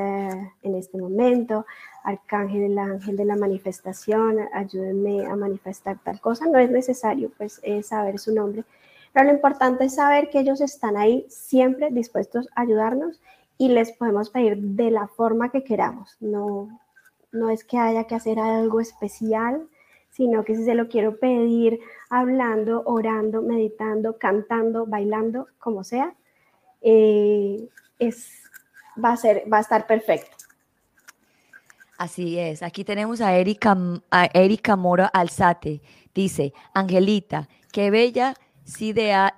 en 0.62 0.74
este 0.74 0.98
momento, 0.98 1.66
arcángel, 2.02 2.62
el 2.62 2.78
ángel 2.78 3.16
de 3.16 3.26
la 3.26 3.36
manifestación, 3.36 4.38
ayúdenme 4.54 5.26
a 5.26 5.36
manifestar 5.36 5.98
tal 6.02 6.18
cosa, 6.20 6.46
no 6.46 6.58
es 6.58 6.70
necesario 6.70 7.30
pues 7.36 7.60
saber 7.82 8.18
su 8.18 8.34
nombre, 8.34 8.64
pero 9.12 9.26
lo 9.26 9.34
importante 9.34 9.84
es 9.84 9.96
saber 9.96 10.30
que 10.30 10.40
ellos 10.40 10.62
están 10.62 10.96
ahí 10.96 11.26
siempre 11.28 11.90
dispuestos 11.90 12.48
a 12.54 12.62
ayudarnos 12.62 13.20
y 13.58 13.68
les 13.68 13.92
podemos 13.92 14.30
pedir 14.30 14.56
de 14.56 14.90
la 14.90 15.08
forma 15.08 15.50
que 15.50 15.62
queramos, 15.62 16.16
no, 16.20 16.80
no 17.32 17.50
es 17.50 17.64
que 17.64 17.76
haya 17.76 18.04
que 18.04 18.14
hacer 18.14 18.38
algo 18.38 18.80
especial, 18.80 19.68
sino 20.08 20.42
que 20.44 20.56
si 20.56 20.64
se 20.64 20.74
lo 20.74 20.88
quiero 20.88 21.18
pedir 21.18 21.80
hablando, 22.08 22.82
orando, 22.86 23.42
meditando, 23.42 24.16
cantando, 24.16 24.86
bailando, 24.86 25.48
como 25.58 25.84
sea, 25.84 26.14
eh, 26.88 27.68
es, 27.98 28.44
va, 29.02 29.12
a 29.12 29.16
ser, 29.16 29.42
va 29.52 29.58
a 29.58 29.60
estar 29.60 29.88
perfecto. 29.88 30.36
Así 31.98 32.38
es. 32.38 32.62
Aquí 32.62 32.84
tenemos 32.84 33.20
a 33.20 33.36
Erika, 33.36 33.76
a 34.10 34.26
Erika 34.26 34.76
Mora 34.76 35.06
Alzate. 35.06 35.82
Dice, 36.14 36.52
Angelita, 36.74 37.48
qué 37.72 37.90
bella, 37.90 38.34
sí 38.64 38.92
de 38.92 39.32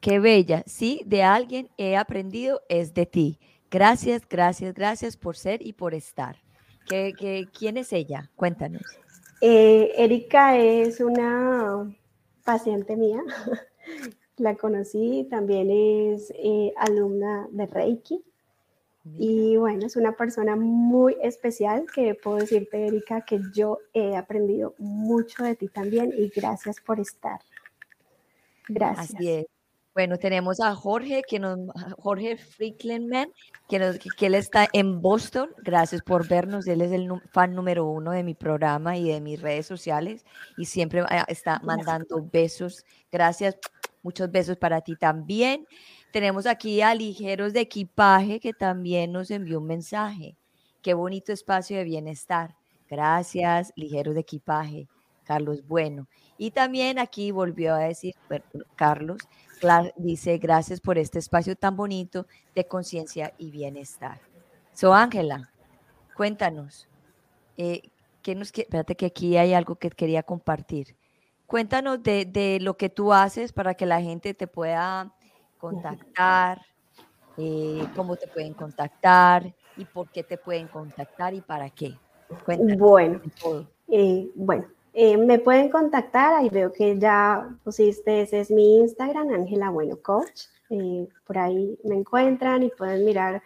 qué 0.00 0.18
bella, 0.18 0.64
sí 0.66 1.02
de 1.06 1.22
alguien 1.22 1.70
he 1.78 1.96
aprendido 1.96 2.62
es 2.68 2.94
de 2.94 3.06
ti. 3.06 3.38
Gracias, 3.70 4.22
gracias, 4.28 4.74
gracias 4.74 5.16
por 5.16 5.36
ser 5.36 5.64
y 5.64 5.74
por 5.74 5.94
estar. 5.94 6.36
¿Qué, 6.88 7.46
quién 7.56 7.76
es 7.76 7.92
ella? 7.92 8.30
Cuéntanos. 8.34 8.82
Eh, 9.40 9.92
Erika 9.96 10.56
es 10.56 10.98
una 11.00 11.94
paciente 12.44 12.96
mía. 12.96 13.20
La 14.38 14.54
conocí, 14.56 15.26
también 15.30 15.70
es 15.70 16.32
eh, 16.36 16.72
alumna 16.76 17.48
de 17.50 17.66
Reiki. 17.66 18.22
Y 19.16 19.56
bueno, 19.56 19.86
es 19.86 19.96
una 19.96 20.16
persona 20.16 20.54
muy 20.54 21.16
especial 21.22 21.86
que 21.94 22.14
puedo 22.14 22.36
decirte, 22.36 22.86
Erika, 22.86 23.22
que 23.22 23.40
yo 23.54 23.78
he 23.94 24.14
aprendido 24.16 24.74
mucho 24.78 25.44
de 25.44 25.56
ti 25.56 25.68
también 25.68 26.12
y 26.14 26.28
gracias 26.28 26.80
por 26.80 27.00
estar. 27.00 27.40
Gracias. 28.68 29.14
Así 29.14 29.30
es. 29.30 29.46
Bueno, 29.98 30.16
tenemos 30.16 30.60
a 30.60 30.76
Jorge, 30.76 31.22
que 31.26 31.40
nos, 31.40 31.58
Jorge 31.98 32.36
Fricklenman, 32.36 33.32
que, 33.68 33.80
nos, 33.80 33.98
que 33.98 34.26
él 34.26 34.36
está 34.36 34.68
en 34.72 35.00
Boston. 35.00 35.50
Gracias 35.64 36.02
por 36.02 36.28
vernos. 36.28 36.68
Él 36.68 36.82
es 36.82 36.92
el 36.92 37.10
fan 37.32 37.52
número 37.52 37.84
uno 37.84 38.12
de 38.12 38.22
mi 38.22 38.34
programa 38.34 38.96
y 38.96 39.08
de 39.08 39.20
mis 39.20 39.40
redes 39.40 39.66
sociales 39.66 40.24
y 40.56 40.66
siempre 40.66 41.02
ah, 41.08 41.24
está 41.26 41.58
mandando 41.64 42.24
besos. 42.30 42.84
Gracias. 43.10 43.56
Muchos 44.02 44.30
besos 44.30 44.56
para 44.56 44.80
ti 44.80 44.96
también. 44.96 45.66
Tenemos 46.12 46.46
aquí 46.46 46.80
a 46.80 46.94
Ligeros 46.94 47.52
de 47.52 47.60
Equipaje, 47.60 48.40
que 48.40 48.52
también 48.52 49.12
nos 49.12 49.30
envió 49.30 49.58
un 49.58 49.66
mensaje. 49.66 50.36
Qué 50.82 50.94
bonito 50.94 51.32
espacio 51.32 51.76
de 51.76 51.84
bienestar. 51.84 52.56
Gracias, 52.88 53.72
Ligeros 53.76 54.14
de 54.14 54.20
Equipaje. 54.20 54.88
Carlos 55.28 55.66
Bueno. 55.68 56.08
Y 56.38 56.52
también 56.52 56.98
aquí 56.98 57.32
volvió 57.32 57.74
a 57.74 57.80
decir, 57.80 58.14
Carlos, 58.76 59.18
dice, 59.96 60.38
gracias 60.38 60.80
por 60.80 60.96
este 60.96 61.18
espacio 61.18 61.54
tan 61.54 61.76
bonito 61.76 62.26
de 62.54 62.66
conciencia 62.66 63.34
y 63.36 63.50
bienestar. 63.50 64.20
So, 64.72 64.94
Ángela, 64.94 65.52
cuéntanos, 66.16 66.88
eh, 67.58 67.82
¿qué 68.22 68.34
nos, 68.34 68.52
espérate 68.56 68.94
que 68.94 69.06
aquí 69.06 69.36
hay 69.36 69.52
algo 69.52 69.76
que 69.76 69.90
quería 69.90 70.22
compartir. 70.22 70.96
Cuéntanos 71.48 72.02
de, 72.02 72.58
lo 72.60 72.76
que 72.76 72.90
tú 72.90 73.10
haces 73.10 73.54
para 73.54 73.72
que 73.72 73.86
la 73.86 74.02
gente 74.02 74.34
te 74.34 74.46
pueda 74.46 75.10
contactar, 75.56 76.60
eh, 77.38 77.88
cómo 77.96 78.16
te 78.16 78.28
pueden 78.28 78.52
contactar 78.52 79.54
y 79.78 79.86
por 79.86 80.10
qué 80.10 80.22
te 80.22 80.36
pueden 80.36 80.68
contactar 80.68 81.32
y 81.32 81.40
para 81.40 81.70
qué. 81.70 81.94
Cuéntanos 82.44 82.76
bueno, 82.76 83.22
eh, 83.88 84.28
bueno, 84.34 84.66
eh, 84.92 85.16
me 85.16 85.38
pueden 85.38 85.70
contactar, 85.70 86.34
ahí 86.34 86.50
veo 86.50 86.70
que 86.70 86.98
ya 86.98 87.48
pusiste, 87.64 88.20
ese 88.20 88.40
es 88.40 88.50
mi 88.50 88.80
Instagram, 88.80 89.30
Ángela 89.32 89.70
Bueno 89.70 89.96
Coach. 90.02 90.48
Por 91.26 91.38
ahí 91.38 91.78
me 91.82 91.94
encuentran 91.94 92.62
y 92.62 92.68
pueden 92.68 93.06
mirar 93.06 93.42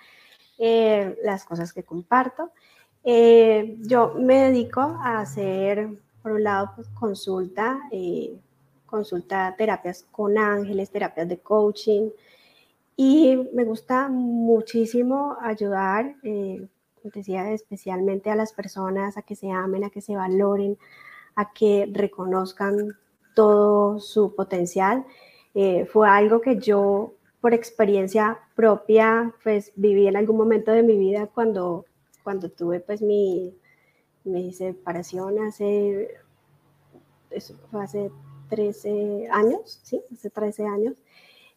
las 1.23 1.45
cosas 1.45 1.73
que 1.73 1.85
comparto. 1.85 2.51
yo 3.05 4.15
me 4.19 4.51
dedico 4.51 4.81
a 4.81 5.21
hacer, 5.21 5.89
por 6.23 6.33
un 6.33 6.45
lado, 6.45 6.71
pues, 6.75 6.89
consulta, 6.89 7.81
consulta 8.87 9.55
terapias 9.57 10.05
con 10.11 10.39
ángeles, 10.39 10.91
terapias 10.91 11.29
de 11.29 11.39
coaching. 11.39 12.11
Y 12.97 13.37
me 13.53 13.65
gusta 13.65 14.09
muchísimo 14.09 15.37
ayudar, 15.41 16.15
como 16.23 17.11
decía, 17.15 17.51
especialmente 17.53 18.31
a 18.31 18.37
las 18.37 18.53
personas 18.53 19.17
a 19.17 19.23
que 19.23 19.35
se 19.35 19.51
amen, 19.51 19.85
a 19.85 19.91
que 19.91 20.01
se 20.01 20.15
valoren, 20.15 20.79
a 21.35 21.53
que 21.53 21.89
reconozcan 21.91 22.97
todo 23.35 23.99
su 23.99 24.35
potencial. 24.35 25.05
Eh, 25.55 25.87
fue 25.87 26.09
algo 26.09 26.41
que 26.41 26.59
yo, 26.59 27.15
por 27.41 27.55
experiencia 27.55 28.39
propia, 28.55 29.35
pues 29.43 29.73
viví 29.77 30.07
en 30.07 30.17
algún 30.17 30.37
momento 30.37 30.71
de 30.73 30.83
mi 30.83 30.97
vida 30.97 31.27
cuando, 31.27 31.85
cuando 32.23 32.51
tuve 32.51 32.81
pues 32.81 33.03
mi, 33.03 33.55
mi 34.25 34.53
separación 34.53 35.39
hace, 35.41 36.15
eso 37.31 37.57
fue 37.71 37.83
hace 37.83 38.11
13 38.49 39.29
años, 39.31 39.81
¿sí? 39.83 40.03
Hace 40.13 40.31
13 40.31 40.67
años. 40.67 40.95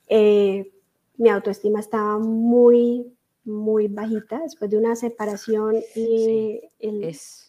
Eh, 0.07 0.71
mi 1.17 1.29
autoestima 1.29 1.79
estaba 1.79 2.17
muy, 2.19 3.13
muy 3.43 3.87
bajita 3.87 4.39
después 4.39 4.69
de 4.69 4.77
una 4.77 4.95
separación 4.95 5.75
y 5.95 6.61
el, 6.79 7.03
es 7.03 7.45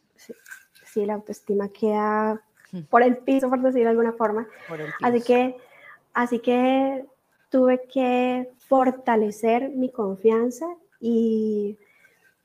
la 1.04 1.14
autoestima 1.14 1.68
queda 1.68 2.42
por 2.90 3.02
el 3.02 3.18
piso, 3.18 3.48
por 3.48 3.60
decirlo 3.60 3.84
de 3.84 3.90
alguna 3.90 4.12
forma. 4.12 4.48
Así 5.02 5.20
que, 5.20 5.56
así 6.14 6.38
que 6.38 7.04
tuve 7.50 7.82
que 7.92 8.50
fortalecer 8.68 9.70
mi 9.70 9.90
confianza 9.90 10.66
y 11.00 11.78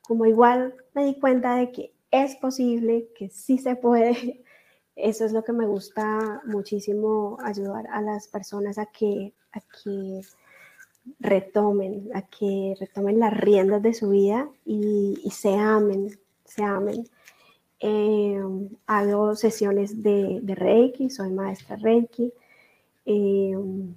como 0.02 0.26
igual 0.26 0.76
me 0.94 1.06
di 1.06 1.20
cuenta 1.20 1.56
de 1.56 1.72
que 1.72 1.94
es 2.12 2.36
posible, 2.36 3.10
que 3.16 3.30
sí 3.30 3.58
se 3.58 3.76
puede, 3.76 4.44
eso 4.96 5.26
es 5.26 5.32
lo 5.32 5.44
que 5.44 5.54
me 5.54 5.66
gusta 5.66 6.42
muchísimo, 6.46 7.38
ayudar 7.44 7.88
a 7.88 8.02
las 8.02 8.28
personas 8.28 8.78
a 8.78 8.86
que, 8.88 9.34
a 9.54 9.60
que 9.62 10.22
retomen, 11.20 12.10
a 12.14 12.22
que 12.24 12.76
retomen 12.80 13.20
las 13.20 13.36
riendas 13.36 13.82
de 13.82 13.94
su 13.94 14.10
vida 14.10 14.50
y, 14.66 15.18
se 15.32 15.56
amen, 15.56 16.20
se 16.46 16.64
amen. 16.64 17.06
Em, 17.80 18.70
hago 18.86 19.36
sesiones 19.36 20.04
de, 20.04 20.42
Reiki, 20.46 21.10
soy 21.10 21.32
maestra 21.32 21.78
Reiki, 21.78 22.32
em, 23.06 23.96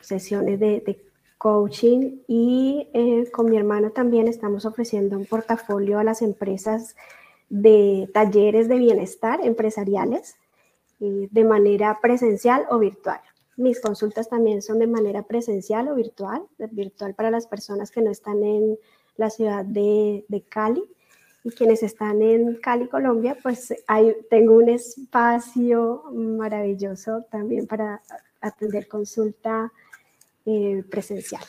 sesiones 0.00 0.58
de, 0.58 1.07
coaching 1.38 2.18
y 2.26 2.88
eh, 2.92 3.30
con 3.30 3.48
mi 3.48 3.56
hermano 3.56 3.90
también 3.90 4.28
estamos 4.28 4.66
ofreciendo 4.66 5.16
un 5.16 5.24
portafolio 5.24 5.98
a 5.98 6.04
las 6.04 6.20
empresas 6.20 6.96
de 7.48 8.10
talleres 8.12 8.68
de 8.68 8.76
bienestar 8.76 9.40
empresariales 9.42 10.36
eh, 11.00 11.28
de 11.30 11.44
manera 11.44 11.98
presencial 12.02 12.66
o 12.70 12.78
virtual. 12.78 13.20
Mis 13.56 13.80
consultas 13.80 14.28
también 14.28 14.62
son 14.62 14.80
de 14.80 14.86
manera 14.86 15.22
presencial 15.22 15.88
o 15.88 15.94
virtual, 15.94 16.42
virtual 16.72 17.14
para 17.14 17.30
las 17.30 17.46
personas 17.46 17.90
que 17.90 18.02
no 18.02 18.10
están 18.10 18.42
en 18.42 18.78
la 19.16 19.30
ciudad 19.30 19.64
de, 19.64 20.24
de 20.28 20.42
Cali 20.42 20.82
y 21.44 21.50
quienes 21.50 21.82
están 21.82 22.20
en 22.20 22.56
Cali, 22.56 22.88
Colombia, 22.88 23.36
pues 23.42 23.74
hay, 23.86 24.14
tengo 24.28 24.54
un 24.54 24.68
espacio 24.68 26.04
maravilloso 26.12 27.24
también 27.30 27.66
para 27.66 28.02
atender 28.40 28.86
consulta 28.86 29.72
eh, 30.48 30.82
presencial. 30.90 31.44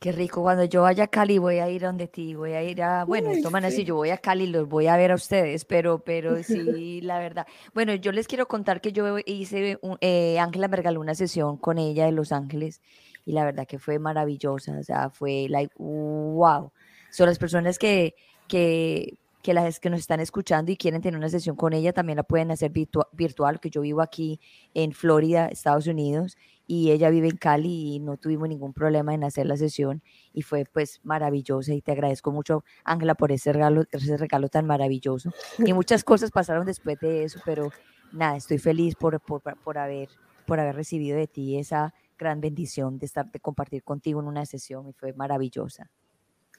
Qué 0.00 0.12
rico, 0.12 0.42
cuando 0.42 0.64
yo 0.64 0.82
vaya 0.82 1.04
a 1.04 1.06
Cali 1.08 1.38
voy 1.38 1.58
a 1.58 1.68
ir 1.68 1.82
donde 1.82 2.06
ti, 2.06 2.34
voy 2.34 2.52
a 2.52 2.62
ir 2.62 2.82
a, 2.82 3.04
bueno, 3.04 3.30
toman 3.42 3.64
así, 3.64 3.84
yo 3.84 3.96
voy 3.96 4.10
a 4.10 4.18
Cali, 4.18 4.46
los 4.46 4.68
voy 4.68 4.86
a 4.86 4.96
ver 4.96 5.10
a 5.10 5.16
ustedes, 5.16 5.64
pero, 5.64 5.98
pero 6.04 6.40
sí, 6.44 7.00
la 7.00 7.18
verdad. 7.18 7.46
Bueno, 7.74 7.94
yo 7.94 8.12
les 8.12 8.28
quiero 8.28 8.46
contar 8.46 8.80
que 8.80 8.92
yo 8.92 9.18
hice, 9.26 9.78
eh, 10.00 10.38
Ángela 10.38 10.68
me 10.68 10.76
regaló 10.76 11.00
una 11.00 11.16
sesión 11.16 11.56
con 11.56 11.78
ella 11.78 12.06
de 12.06 12.12
Los 12.12 12.30
Ángeles 12.30 12.80
y 13.26 13.32
la 13.32 13.44
verdad 13.44 13.66
que 13.66 13.78
fue 13.78 13.98
maravillosa, 13.98 14.78
o 14.78 14.82
sea, 14.82 15.10
fue 15.10 15.46
like, 15.48 15.74
wow. 15.78 16.72
Son 17.10 17.26
las 17.26 17.38
personas 17.38 17.78
que, 17.78 18.14
que, 18.46 19.18
que 19.42 19.54
las 19.54 19.80
que 19.80 19.90
nos 19.90 20.00
están 20.00 20.20
escuchando 20.20 20.70
y 20.70 20.76
quieren 20.76 21.00
tener 21.00 21.18
una 21.18 21.28
sesión 21.28 21.56
con 21.56 21.72
ella, 21.72 21.92
también 21.92 22.16
la 22.16 22.22
pueden 22.22 22.50
hacer 22.50 22.70
virtual, 22.70 23.60
que 23.60 23.70
yo 23.70 23.80
vivo 23.80 24.00
aquí 24.00 24.40
en 24.74 24.92
Florida, 24.92 25.48
Estados 25.48 25.86
Unidos, 25.86 26.36
y 26.70 26.92
ella 26.92 27.08
vive 27.08 27.28
en 27.28 27.38
Cali 27.38 27.94
y 27.94 27.98
no 27.98 28.18
tuvimos 28.18 28.46
ningún 28.46 28.74
problema 28.74 29.14
en 29.14 29.24
hacer 29.24 29.46
la 29.46 29.56
sesión 29.56 30.02
y 30.34 30.42
fue 30.42 30.66
pues 30.70 31.00
maravillosa 31.02 31.72
y 31.72 31.80
te 31.80 31.92
agradezco 31.92 32.30
mucho, 32.30 32.62
Ángela, 32.84 33.14
por 33.14 33.32
ese 33.32 33.54
regalo, 33.54 33.84
ese 33.90 34.18
regalo 34.18 34.50
tan 34.50 34.66
maravilloso. 34.66 35.32
Y 35.58 35.72
muchas 35.72 36.04
cosas 36.04 36.30
pasaron 36.30 36.66
después 36.66 37.00
de 37.00 37.24
eso, 37.24 37.40
pero 37.46 37.70
nada, 38.12 38.36
estoy 38.36 38.58
feliz 38.58 38.94
por, 38.96 39.18
por, 39.18 39.40
por 39.40 39.78
haber, 39.78 40.10
por 40.46 40.60
haber 40.60 40.76
recibido 40.76 41.16
de 41.16 41.26
ti 41.26 41.58
esa 41.58 41.94
gran 42.18 42.42
bendición 42.42 42.98
de 42.98 43.06
estar, 43.06 43.32
de 43.32 43.40
compartir 43.40 43.82
contigo 43.82 44.20
en 44.20 44.26
una 44.26 44.44
sesión 44.44 44.86
y 44.88 44.92
fue 44.92 45.14
maravillosa. 45.14 45.90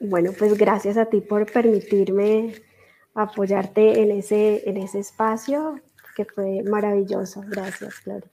Bueno, 0.00 0.32
pues 0.36 0.58
gracias 0.58 0.96
a 0.96 1.06
ti 1.06 1.20
por 1.20 1.50
permitirme 1.52 2.54
apoyarte 3.14 4.02
en 4.02 4.10
ese, 4.10 4.68
en 4.68 4.76
ese 4.76 4.98
espacio, 4.98 5.80
que 6.16 6.24
fue 6.24 6.64
maravilloso. 6.64 7.44
Gracias, 7.46 7.94
Gloria. 8.04 8.28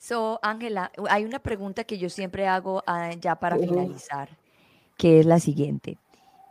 So, 0.00 0.40
Ángela, 0.42 0.90
hay 1.10 1.26
una 1.26 1.40
pregunta 1.40 1.84
que 1.84 1.98
yo 1.98 2.08
siempre 2.08 2.48
hago 2.48 2.82
ah, 2.86 3.12
ya 3.20 3.36
para 3.36 3.58
finalizar, 3.58 4.30
que 4.96 5.20
es 5.20 5.26
la 5.26 5.38
siguiente. 5.38 5.98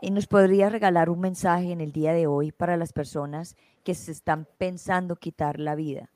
¿Nos 0.04 0.28
podría 0.28 0.70
regalar 0.70 1.10
un 1.10 1.20
mensaje 1.20 1.72
en 1.72 1.82
el 1.82 1.92
día 1.92 2.14
de 2.14 2.28
hoy 2.28 2.52
para 2.52 2.78
las 2.78 2.94
personas 2.94 3.56
que 3.84 3.96
se 3.96 4.12
están 4.12 4.48
pensando 4.60 5.16
quitar 5.16 5.60
la 5.60 5.74
vida? 5.74 6.12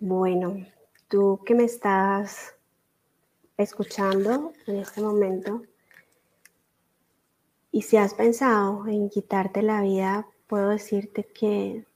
Bueno, 0.00 0.66
tú 1.06 1.42
que 1.46 1.54
me 1.54 1.62
estás 1.62 2.56
escuchando 3.56 4.52
en 4.66 4.78
este 4.78 5.00
momento. 5.00 5.62
Y 7.70 7.82
si 7.82 7.96
has 7.96 8.14
pensado 8.14 8.84
en 8.88 9.10
quitarte 9.10 9.62
la 9.62 9.80
vida, 9.80 10.26
puedo 10.48 10.70
decirte 10.70 11.24
que 11.24 11.86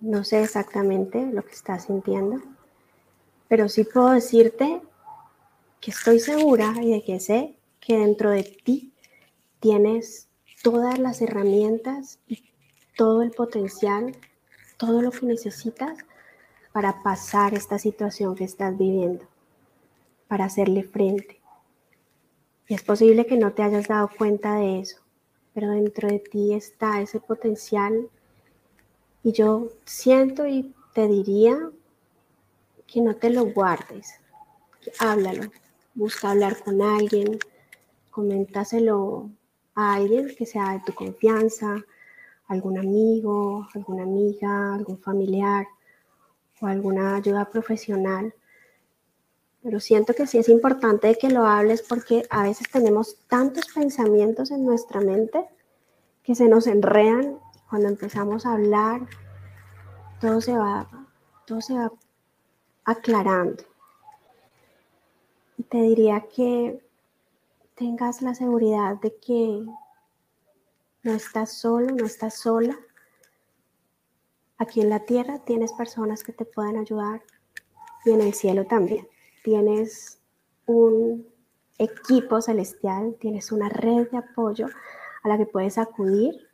no 0.00 0.24
sé 0.24 0.42
exactamente 0.42 1.26
lo 1.26 1.44
que 1.44 1.52
estás 1.52 1.84
sintiendo, 1.84 2.40
pero 3.48 3.68
sí 3.68 3.84
puedo 3.84 4.10
decirte 4.10 4.80
que 5.80 5.90
estoy 5.90 6.20
segura 6.20 6.74
y 6.80 6.92
de 6.92 7.02
que 7.02 7.20
sé 7.20 7.56
que 7.80 7.98
dentro 7.98 8.30
de 8.30 8.44
ti 8.44 8.92
tienes 9.60 10.28
todas 10.62 10.98
las 10.98 11.20
herramientas 11.22 12.20
y 12.26 12.44
todo 12.96 13.22
el 13.22 13.30
potencial, 13.30 14.16
todo 14.76 15.02
lo 15.02 15.10
que 15.10 15.26
necesitas 15.26 15.98
para 16.72 17.02
pasar 17.02 17.54
esta 17.54 17.78
situación 17.78 18.34
que 18.34 18.44
estás 18.44 18.76
viviendo, 18.76 19.24
para 20.28 20.44
hacerle 20.44 20.82
frente. 20.82 21.40
Y 22.68 22.74
es 22.74 22.82
posible 22.82 23.26
que 23.26 23.36
no 23.36 23.52
te 23.52 23.62
hayas 23.62 23.88
dado 23.88 24.10
cuenta 24.16 24.56
de 24.56 24.80
eso, 24.80 24.98
pero 25.54 25.70
dentro 25.70 26.08
de 26.08 26.18
ti 26.18 26.54
está 26.54 27.00
ese 27.00 27.18
potencial 27.18 28.10
y 29.22 29.32
yo 29.32 29.68
siento 29.84 30.46
y 30.46 30.74
te 30.94 31.06
diría 31.08 31.70
que 32.86 33.00
no 33.00 33.16
te 33.16 33.30
lo 33.30 33.46
guardes, 33.46 34.14
háblalo, 34.98 35.50
busca 35.94 36.30
hablar 36.30 36.62
con 36.62 36.80
alguien, 36.80 37.38
coméntaselo 38.10 39.30
a 39.74 39.94
alguien 39.94 40.34
que 40.36 40.46
sea 40.46 40.72
de 40.72 40.80
tu 40.80 40.92
confianza, 40.94 41.84
algún 42.48 42.78
amigo, 42.78 43.68
alguna 43.74 44.02
amiga, 44.02 44.74
algún 44.74 44.98
familiar 44.98 45.66
o 46.60 46.66
alguna 46.66 47.16
ayuda 47.16 47.48
profesional. 47.50 48.34
Pero 49.62 49.80
siento 49.80 50.14
que 50.14 50.26
sí 50.26 50.38
es 50.38 50.48
importante 50.48 51.16
que 51.20 51.28
lo 51.30 51.46
hables 51.46 51.82
porque 51.82 52.24
a 52.30 52.42
veces 52.42 52.68
tenemos 52.70 53.18
tantos 53.28 53.66
pensamientos 53.74 54.50
en 54.50 54.64
nuestra 54.64 55.00
mente 55.00 55.44
que 56.22 56.34
se 56.34 56.48
nos 56.48 56.66
enredan. 56.66 57.38
Cuando 57.68 57.88
empezamos 57.88 58.46
a 58.46 58.52
hablar, 58.52 59.06
todo 60.20 60.40
se 60.40 60.56
va, 60.56 60.88
todo 61.46 61.60
se 61.60 61.74
va 61.74 61.92
aclarando. 62.84 63.62
Y 65.58 65.64
te 65.64 65.82
diría 65.82 66.26
que 66.34 66.82
tengas 67.74 68.22
la 68.22 68.34
seguridad 68.34 68.96
de 68.96 69.14
que 69.16 69.66
no 71.02 71.12
estás 71.12 71.52
solo, 71.52 71.94
no 71.94 72.06
estás 72.06 72.34
sola. 72.34 72.78
Aquí 74.56 74.80
en 74.80 74.88
la 74.88 75.00
tierra 75.00 75.38
tienes 75.44 75.72
personas 75.72 76.24
que 76.24 76.32
te 76.32 76.44
pueden 76.44 76.78
ayudar 76.78 77.22
y 78.04 78.10
en 78.10 78.22
el 78.22 78.34
cielo 78.34 78.66
también. 78.66 79.06
Tienes 79.44 80.20
un 80.66 81.28
equipo 81.78 82.40
celestial, 82.40 83.14
tienes 83.20 83.52
una 83.52 83.68
red 83.68 84.10
de 84.10 84.18
apoyo 84.18 84.66
a 85.22 85.28
la 85.28 85.36
que 85.36 85.46
puedes 85.46 85.78
acudir 85.78 86.47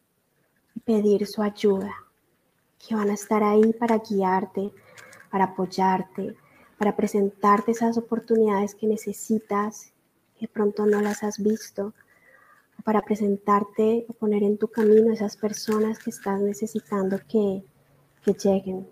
pedir 0.84 1.26
su 1.26 1.42
ayuda, 1.42 1.94
que 2.78 2.94
van 2.94 3.10
a 3.10 3.14
estar 3.14 3.42
ahí 3.42 3.72
para 3.72 3.98
guiarte, 3.98 4.72
para 5.30 5.44
apoyarte, 5.44 6.36
para 6.78 6.96
presentarte 6.96 7.72
esas 7.72 7.96
oportunidades 7.96 8.74
que 8.74 8.86
necesitas, 8.86 9.92
que 10.38 10.48
pronto 10.48 10.86
no 10.86 11.00
las 11.00 11.22
has 11.22 11.42
visto, 11.42 11.94
para 12.84 13.00
presentarte 13.00 14.04
o 14.08 14.12
poner 14.12 14.42
en 14.42 14.58
tu 14.58 14.68
camino 14.68 15.12
esas 15.12 15.36
personas 15.36 15.98
que 15.98 16.10
estás 16.10 16.40
necesitando 16.40 17.18
que, 17.26 17.64
que 18.22 18.32
lleguen. 18.32 18.86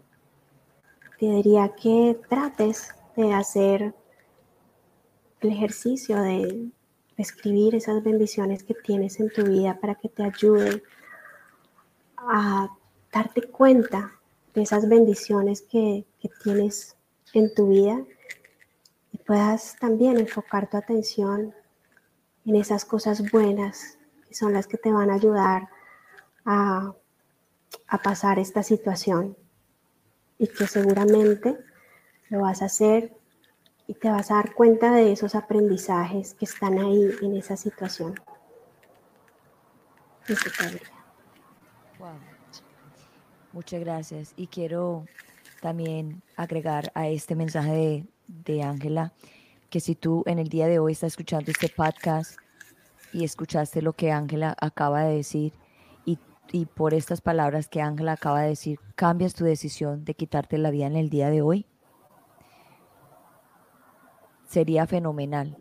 Te 1.19 1.27
diría 1.27 1.69
que 1.75 2.19
trates 2.29 2.95
de 3.17 3.35
hacer 3.35 3.95
el 5.41 5.51
ejercicio 5.51 6.21
de 6.23 6.71
escribir 7.17 7.75
esas 7.75 8.03
bendiciones 8.03 8.63
que 8.63 8.75
tienes 8.75 9.21
en 9.21 9.31
tu 9.31 9.45
vida 9.45 9.79
para 9.79 9.97
que 9.97 10.09
te 10.09 10.23
ayuden 10.23 10.83
a 12.29 12.69
darte 13.13 13.43
cuenta 13.43 14.13
de 14.55 14.63
esas 14.63 14.89
bendiciones 14.89 15.63
que, 15.63 16.05
que 16.21 16.29
tienes 16.43 16.97
en 17.33 17.55
tu 17.55 17.69
vida 17.69 18.03
y 19.13 19.19
puedas 19.19 19.77
también 19.79 20.19
enfocar 20.19 20.69
tu 20.69 20.77
atención 20.77 21.55
en 22.45 22.57
esas 22.57 22.85
cosas 22.85 23.31
buenas 23.31 23.99
que 24.29 24.35
son 24.35 24.53
las 24.53 24.67
que 24.67 24.79
te 24.79 24.93
van 24.93 25.11
a 25.11 25.15
ayudar 25.15 25.69
a, 26.45 26.95
a 27.89 27.99
pasar 27.99 28.39
esta 28.39 28.63
situación 28.63 29.37
y 30.39 30.49
que 30.49 30.67
seguramente 30.67 31.59
lo 32.29 32.41
vas 32.41 32.63
a 32.63 32.67
hacer 32.67 33.15
y 33.87 33.95
te 33.95 34.11
vas 34.11 34.31
a 34.31 34.37
dar 34.37 34.55
cuenta 34.55 34.93
de 34.93 35.13
esos 35.13 35.35
aprendizajes 35.35 36.35
que 36.35 36.47
están 36.47 36.79
ahí 36.79 37.11
en 37.21 37.37
esa 37.37 37.57
situación. 37.57 38.15
Wow. 42.03 42.11
Muchas 43.53 43.79
gracias. 43.79 44.35
Y 44.37 44.49
quiero 44.49 45.05
también 45.61 46.21
agregar 46.37 46.91
a 46.97 47.07
este 47.07 47.37
mensaje 47.37 48.05
de 48.27 48.63
Ángela 48.65 49.13
que 49.71 49.79
si 49.79 49.95
tú 49.95 50.25
en 50.27 50.41
el 50.41 50.49
día 50.49 50.67
de 50.67 50.81
hoy 50.81 50.93
estás 50.93 51.13
escuchando 51.13 51.53
este 51.53 51.69
podcast 51.69 52.37
y 53.13 53.23
escuchaste 53.23 53.83
lo 53.83 53.93
que 53.93 54.11
Ángela 54.11 54.57
acaba 54.61 55.05
de 55.05 55.15
decir 55.15 55.53
y, 56.05 56.19
y 56.51 56.67
por 56.67 56.93
estas 56.93 57.21
palabras 57.21 57.69
que 57.69 57.81
Ángela 57.81 58.15
acaba 58.15 58.43
de 58.43 58.49
decir, 58.49 58.81
cambias 58.97 59.35
tu 59.35 59.45
decisión 59.45 60.05
de 60.05 60.15
quitarte 60.15 60.59
la 60.59 60.73
vida 60.73 60.87
en 60.87 60.97
el 60.97 61.09
día 61.09 61.31
de 61.31 61.41
hoy, 61.41 61.67
sería 64.45 64.89
fenomenal, 64.89 65.57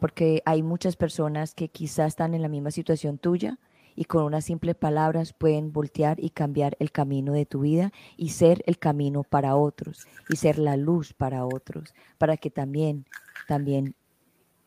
porque 0.00 0.42
hay 0.44 0.62
muchas 0.62 0.96
personas 0.96 1.54
que 1.54 1.68
quizás 1.68 2.08
están 2.08 2.34
en 2.34 2.42
la 2.42 2.48
misma 2.48 2.70
situación 2.70 3.16
tuya 3.16 3.58
y 3.94 4.04
con 4.04 4.24
unas 4.24 4.44
simples 4.44 4.74
palabras 4.74 5.32
pueden 5.32 5.72
voltear 5.72 6.18
y 6.22 6.30
cambiar 6.30 6.76
el 6.78 6.92
camino 6.92 7.32
de 7.32 7.46
tu 7.46 7.60
vida 7.60 7.92
y 8.16 8.30
ser 8.30 8.62
el 8.66 8.78
camino 8.78 9.22
para 9.22 9.56
otros 9.56 10.06
y 10.28 10.36
ser 10.36 10.58
la 10.58 10.76
luz 10.76 11.12
para 11.12 11.44
otros, 11.44 11.94
para 12.18 12.36
que 12.36 12.50
también, 12.50 13.06
también 13.48 13.94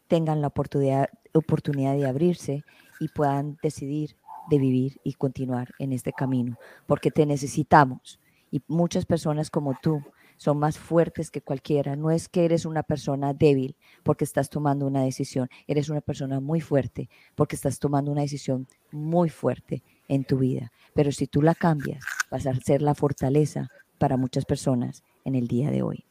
tengan 0.07 0.41
la 0.41 0.47
oportunidad, 0.47 1.09
oportunidad 1.33 1.95
de 1.95 2.07
abrirse 2.07 2.63
y 2.99 3.07
puedan 3.09 3.57
decidir 3.61 4.15
de 4.49 4.59
vivir 4.59 4.99
y 5.03 5.13
continuar 5.13 5.69
en 5.79 5.91
este 5.91 6.13
camino, 6.13 6.57
porque 6.85 7.11
te 7.11 7.25
necesitamos. 7.25 8.19
Y 8.51 8.61
muchas 8.67 9.05
personas 9.05 9.49
como 9.49 9.75
tú 9.81 10.01
son 10.37 10.57
más 10.59 10.77
fuertes 10.77 11.31
que 11.31 11.41
cualquiera. 11.41 11.95
No 11.95 12.11
es 12.11 12.27
que 12.29 12.45
eres 12.45 12.65
una 12.65 12.83
persona 12.83 13.33
débil 13.33 13.75
porque 14.03 14.23
estás 14.23 14.49
tomando 14.49 14.85
una 14.85 15.03
decisión, 15.03 15.49
eres 15.67 15.89
una 15.89 16.01
persona 16.01 16.39
muy 16.39 16.61
fuerte 16.61 17.09
porque 17.35 17.55
estás 17.55 17.79
tomando 17.79 18.11
una 18.11 18.21
decisión 18.21 18.67
muy 18.91 19.29
fuerte 19.29 19.83
en 20.07 20.23
tu 20.23 20.37
vida. 20.37 20.71
Pero 20.93 21.11
si 21.11 21.27
tú 21.27 21.41
la 21.41 21.55
cambias, 21.55 22.03
vas 22.29 22.47
a 22.47 22.55
ser 22.55 22.81
la 22.81 22.95
fortaleza 22.95 23.69
para 23.97 24.17
muchas 24.17 24.45
personas 24.45 25.03
en 25.23 25.35
el 25.35 25.47
día 25.47 25.71
de 25.71 25.81
hoy. 25.81 26.05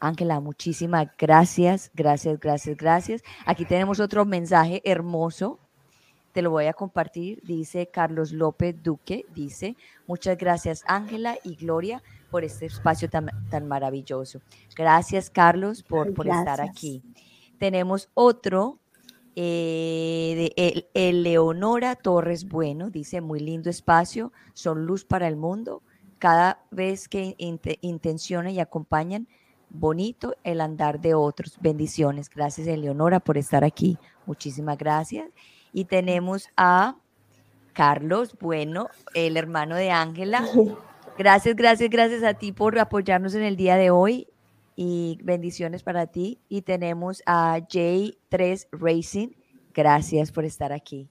Ángela, 0.00 0.40
muchísimas 0.40 1.06
gracias, 1.16 1.92
gracias, 1.94 2.40
gracias, 2.40 2.76
gracias. 2.76 3.22
Aquí 3.46 3.64
tenemos 3.64 4.00
otro 4.00 4.24
mensaje 4.24 4.82
hermoso 4.84 5.60
te 6.32 6.42
lo 6.42 6.50
voy 6.50 6.66
a 6.66 6.72
compartir. 6.72 7.40
Dice 7.44 7.88
Carlos 7.88 8.32
López 8.32 8.82
Duque, 8.82 9.24
dice, 9.34 9.76
muchas 10.06 10.36
gracias 10.36 10.82
Ángela 10.86 11.38
y 11.44 11.54
Gloria 11.56 12.02
por 12.30 12.44
este 12.44 12.66
espacio 12.66 13.08
tan, 13.10 13.30
tan 13.50 13.68
maravilloso. 13.68 14.40
Gracias, 14.74 15.30
Carlos, 15.30 15.82
por, 15.82 16.14
por 16.14 16.26
estar 16.26 16.60
aquí. 16.60 17.02
Tenemos 17.58 18.08
otro 18.14 18.78
eh, 19.36 20.52
de 20.56 20.88
el, 20.94 21.22
Leonora 21.22 21.94
Torres 21.94 22.48
Bueno, 22.48 22.90
dice, 22.90 23.20
muy 23.20 23.40
lindo 23.40 23.70
espacio, 23.70 24.32
son 24.54 24.86
luz 24.86 25.04
para 25.04 25.28
el 25.28 25.36
mundo. 25.36 25.82
Cada 26.18 26.64
vez 26.70 27.08
que 27.08 27.34
intencionan 27.38 28.52
y 28.52 28.60
acompañan, 28.60 29.26
bonito 29.68 30.34
el 30.44 30.60
andar 30.60 31.00
de 31.00 31.14
otros. 31.14 31.58
Bendiciones. 31.60 32.30
Gracias, 32.30 32.66
Eleonora, 32.66 33.20
por 33.20 33.38
estar 33.38 33.64
aquí. 33.64 33.98
Muchísimas 34.26 34.78
gracias. 34.78 35.28
Y 35.72 35.86
tenemos 35.86 36.48
a 36.56 36.96
Carlos 37.72 38.36
Bueno, 38.40 38.88
el 39.14 39.36
hermano 39.36 39.76
de 39.76 39.90
Ángela. 39.90 40.44
Gracias, 41.18 41.54
gracias, 41.54 41.90
gracias 41.90 42.22
a 42.22 42.32
ti 42.32 42.52
por 42.52 42.78
apoyarnos 42.78 43.34
en 43.34 43.42
el 43.42 43.54
día 43.54 43.76
de 43.76 43.90
hoy 43.90 44.28
y 44.76 45.18
bendiciones 45.22 45.82
para 45.82 46.06
ti. 46.06 46.40
Y 46.48 46.62
tenemos 46.62 47.22
a 47.26 47.58
J3 47.58 48.68
Racing. 48.72 49.28
Gracias 49.74 50.32
por 50.32 50.46
estar 50.46 50.72
aquí. 50.72 51.10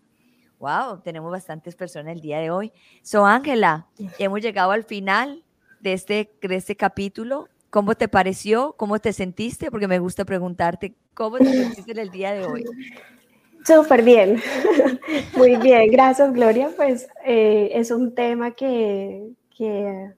Wow, 0.59 1.01
tenemos 1.03 1.32
bastantes 1.32 1.76
personas 1.76 2.16
el 2.16 2.22
día 2.22 2.39
de 2.39 2.49
hoy. 2.49 2.72
So, 3.03 3.26
Ángela, 3.26 3.88
hemos 4.18 4.41
llegado 4.41 4.72
al 4.72 4.84
final 4.84 5.43
de 5.80 5.93
este, 5.93 6.34
de 6.41 6.55
este 6.55 6.76
capítulo. 6.76 7.47
¿Cómo 7.70 7.95
te 7.95 8.07
pareció? 8.07 8.74
¿Cómo 8.78 8.99
te 8.99 9.14
sentiste? 9.14 9.72
Porque 9.72 9.88
me 9.88 9.99
gusta 9.99 10.26
preguntarte, 10.26 10.95
¿cómo 11.14 11.38
te 11.38 11.45
sentiste 11.45 11.91
en 11.91 11.99
el 11.99 12.09
día 12.09 12.34
de 12.34 12.45
hoy? 12.45 12.66
Súper 13.66 14.01
bien, 14.01 14.41
muy 15.38 15.55
bien, 15.57 15.91
gracias 15.91 16.34
Gloria. 16.34 16.72
Pues 16.76 17.07
eh, 17.24 17.70
es 17.74 17.91
un 17.91 18.16
tema 18.16 18.51
que, 18.51 19.34
que 19.55 20.14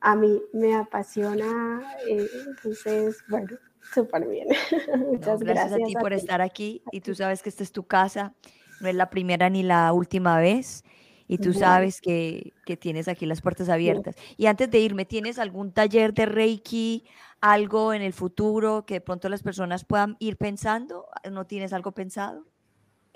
a 0.00 0.16
mí 0.16 0.42
me 0.52 0.74
apasiona. 0.74 1.82
Eh, 2.08 2.26
entonces, 2.46 3.22
bueno, 3.28 3.56
súper 3.94 4.26
bien. 4.26 4.48
Muchas 5.12 5.40
gracias, 5.40 5.72
a 5.72 5.76
ti 5.76 5.94
por 5.94 6.12
estar 6.12 6.40
aquí. 6.40 6.82
Y 6.90 7.00
tú 7.00 7.14
sabes 7.14 7.42
que 7.42 7.48
esta 7.48 7.62
es 7.62 7.72
tu 7.72 7.84
casa, 7.84 8.34
no 8.80 8.88
es 8.88 8.94
la 8.94 9.10
primera 9.10 9.48
ni 9.48 9.62
la 9.62 9.92
última 9.92 10.38
vez. 10.38 10.84
Y 11.28 11.38
tú 11.38 11.52
sabes 11.52 12.00
que, 12.00 12.52
que, 12.64 12.76
tienes 12.76 13.08
aquí 13.08 13.26
las 13.26 13.40
puertas 13.40 13.68
abiertas. 13.68 14.14
Y 14.36 14.46
antes 14.46 14.70
de 14.70 14.78
irme, 14.78 15.04
¿tienes 15.06 15.40
algún 15.40 15.72
taller 15.72 16.14
de 16.14 16.24
Reiki, 16.24 17.04
algo 17.40 17.92
en 17.92 18.02
el 18.02 18.12
futuro 18.12 18.86
que 18.86 18.94
de 18.94 19.00
pronto 19.00 19.28
las 19.28 19.42
personas 19.42 19.84
puedan 19.84 20.16
ir 20.20 20.36
pensando? 20.36 21.08
¿No 21.28 21.44
tienes 21.44 21.72
algo 21.72 21.90
pensado? 21.90 22.44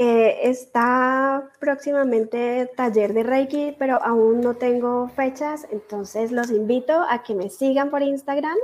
Eh, 0.03 0.49
está 0.49 1.51
próximamente 1.59 2.71
taller 2.75 3.13
de 3.13 3.23
Reiki, 3.23 3.77
pero 3.79 4.03
aún 4.03 4.41
no 4.41 4.55
tengo 4.57 5.09
fechas, 5.09 5.67
entonces 5.71 6.33
los 6.33 6.51
invito 6.51 6.95
a 7.11 7.23
que 7.23 7.35
me 7.35 7.51
sigan 7.51 7.91
por 7.91 8.01
Instagram 8.01 8.57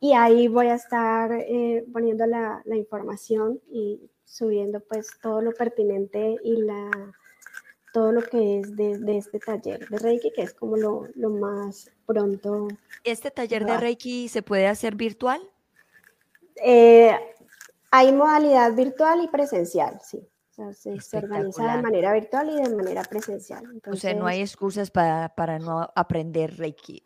y 0.00 0.12
ahí 0.12 0.48
voy 0.48 0.66
a 0.66 0.74
estar 0.74 1.32
eh, 1.32 1.82
poniendo 1.94 2.26
la, 2.26 2.60
la, 2.66 2.76
información 2.76 3.58
y 3.70 4.10
subiendo 4.26 4.80
pues 4.80 5.08
todo 5.22 5.40
lo 5.40 5.52
pertinente 5.52 6.36
y 6.44 6.56
la, 6.56 6.90
todo 7.94 8.12
lo 8.12 8.20
que 8.20 8.60
es 8.60 8.76
de, 8.76 8.98
de 8.98 9.16
este 9.16 9.38
taller 9.38 9.88
de 9.88 9.98
Reiki, 9.98 10.30
que 10.30 10.42
es 10.42 10.52
como 10.52 10.76
lo, 10.76 11.08
lo 11.14 11.30
más 11.30 11.90
pronto. 12.04 12.68
¿Este 13.02 13.30
taller 13.30 13.64
de 13.64 13.78
Reiki 13.78 14.28
se 14.28 14.42
puede 14.42 14.66
hacer 14.66 14.94
virtual? 14.94 15.40
Eh, 16.56 17.18
hay 17.90 18.12
modalidad 18.12 18.74
virtual 18.74 19.24
y 19.24 19.28
presencial, 19.28 19.98
sí 20.02 20.20
se, 20.72 21.16
organiza 21.18 21.76
de 21.76 21.82
manera 21.82 22.12
virtual 22.12 22.50
y 22.50 22.62
de 22.62 22.74
manera 22.74 23.02
presencial. 23.04 23.64
o 23.86 23.96
sea, 23.96 24.14
no 24.14 24.26
hay 24.26 24.40
excusas 24.40 24.90
para, 24.90 25.28
para 25.34 25.58
no 25.58 25.88
aprender 25.94 26.56
Reiki. 26.56 27.02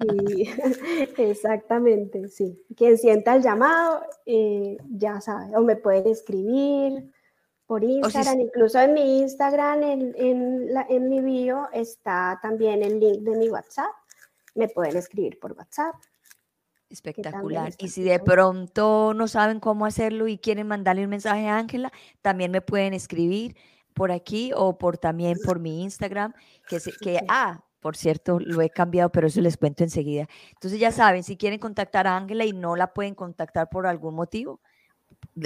Sí, 0.00 0.48
exactamente, 1.18 2.28
sí. 2.28 2.64
Quien 2.76 2.98
sienta 2.98 3.34
el 3.34 3.42
llamado, 3.42 4.02
eh, 4.26 4.76
ya 4.90 5.20
sabe, 5.20 5.56
o 5.56 5.62
me 5.62 5.76
pueden 5.76 6.06
escribir 6.06 7.10
por 7.66 7.82
Instagram, 7.82 8.40
incluso 8.40 8.78
en 8.80 8.92
mi 8.92 9.20
Instagram, 9.20 9.82
en, 9.82 10.14
en, 10.16 10.74
la, 10.74 10.86
en 10.88 11.08
mi 11.08 11.20
bio, 11.20 11.68
está 11.72 12.38
también 12.42 12.82
el 12.82 13.00
link 13.00 13.20
de 13.22 13.36
mi 13.36 13.48
WhatsApp. 13.48 13.92
Me 14.54 14.68
pueden 14.68 14.96
escribir 14.96 15.38
por 15.40 15.52
WhatsApp. 15.52 15.94
Espectacular. 16.92 17.72
Y 17.78 17.88
si 17.88 18.02
de 18.02 18.20
pronto 18.20 19.14
no 19.14 19.26
saben 19.26 19.60
cómo 19.60 19.86
hacerlo 19.86 20.28
y 20.28 20.36
quieren 20.36 20.66
mandarle 20.66 21.04
un 21.04 21.10
mensaje 21.10 21.48
a 21.48 21.56
Ángela, 21.56 21.90
también 22.20 22.50
me 22.50 22.60
pueden 22.60 22.92
escribir 22.92 23.56
por 23.94 24.12
aquí 24.12 24.52
o 24.54 24.76
por 24.76 24.98
también 24.98 25.38
por 25.44 25.58
mi 25.58 25.82
Instagram, 25.82 26.34
que, 26.68 26.78
que 27.00 27.20
ah, 27.28 27.64
por 27.80 27.96
cierto, 27.96 28.38
lo 28.38 28.60
he 28.60 28.70
cambiado, 28.70 29.10
pero 29.10 29.26
eso 29.26 29.40
les 29.40 29.56
cuento 29.56 29.82
enseguida. 29.82 30.28
Entonces 30.50 30.78
ya 30.78 30.92
saben, 30.92 31.24
si 31.24 31.36
quieren 31.36 31.58
contactar 31.58 32.06
a 32.06 32.16
Ángela 32.16 32.44
y 32.44 32.52
no 32.52 32.76
la 32.76 32.92
pueden 32.92 33.14
contactar 33.14 33.68
por 33.70 33.86
algún 33.86 34.14
motivo, 34.14 34.60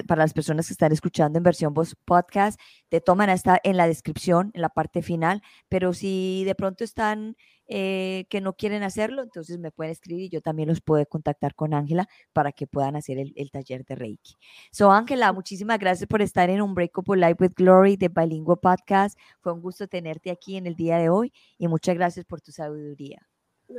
para 0.07 0.23
las 0.23 0.33
personas 0.33 0.67
que 0.67 0.73
están 0.73 0.93
escuchando 0.93 1.39
en 1.39 1.43
versión 1.43 1.75
voz 1.75 1.95
podcast, 2.05 2.61
te 2.89 3.01
toman 3.01 3.31
hasta 3.31 3.61
en 3.63 3.77
la 3.77 3.87
descripción, 3.87 4.51
en 4.55 4.63
la 4.63 4.69
parte 4.69 5.03
final, 5.03 5.43
pero 5.69 5.93
si 5.93 6.45
de 6.45 6.55
pronto 6.55 6.85
están 6.85 7.37
eh, 7.69 8.27
que 8.31 8.41
no 8.41 8.55
quieren 8.55 8.85
hacerlo, 8.85 9.23
entonces 9.23 9.59
me 9.59 9.73
pueden 9.73 9.91
escribir 9.91 10.27
y 10.27 10.29
yo 10.29 10.41
también 10.41 10.69
los 10.69 10.81
puedo 10.81 11.05
contactar 11.07 11.57
con 11.57 11.75
Ángela 11.75 12.09
para 12.33 12.53
que 12.53 12.69
puedan 12.69 12.95
hacer 12.95 13.19
el, 13.19 13.51
taller 13.51 13.85
de 13.85 13.97
Reiki. 13.97 14.37
So, 14.71 14.93
Ángela, 14.93 15.33
muchísimas 15.33 15.79
gracias 15.79 16.07
por 16.07 16.23
estar 16.23 16.49
en 16.49 16.63
un 16.63 16.75
Breakable 16.75 17.27
Life 17.27 17.37
with 17.41 17.55
Glory 17.57 17.97
de 17.97 18.09
Bilingüe 18.09 18.57
Podcast. 18.57 19.19
Fue 19.41 19.53
un 19.53 19.61
gusto 19.61 19.89
tenerte 19.89 20.31
aquí 20.31 20.57
en 20.57 20.69
el 20.69 20.77
día 20.77 20.99
de 20.99 21.09
hoy 21.09 21.33
y 21.59 21.67
muchas 21.67 21.97
gracias 21.97 22.25
por 22.25 22.41
tu 22.41 22.53
sabiduría. 22.53 23.27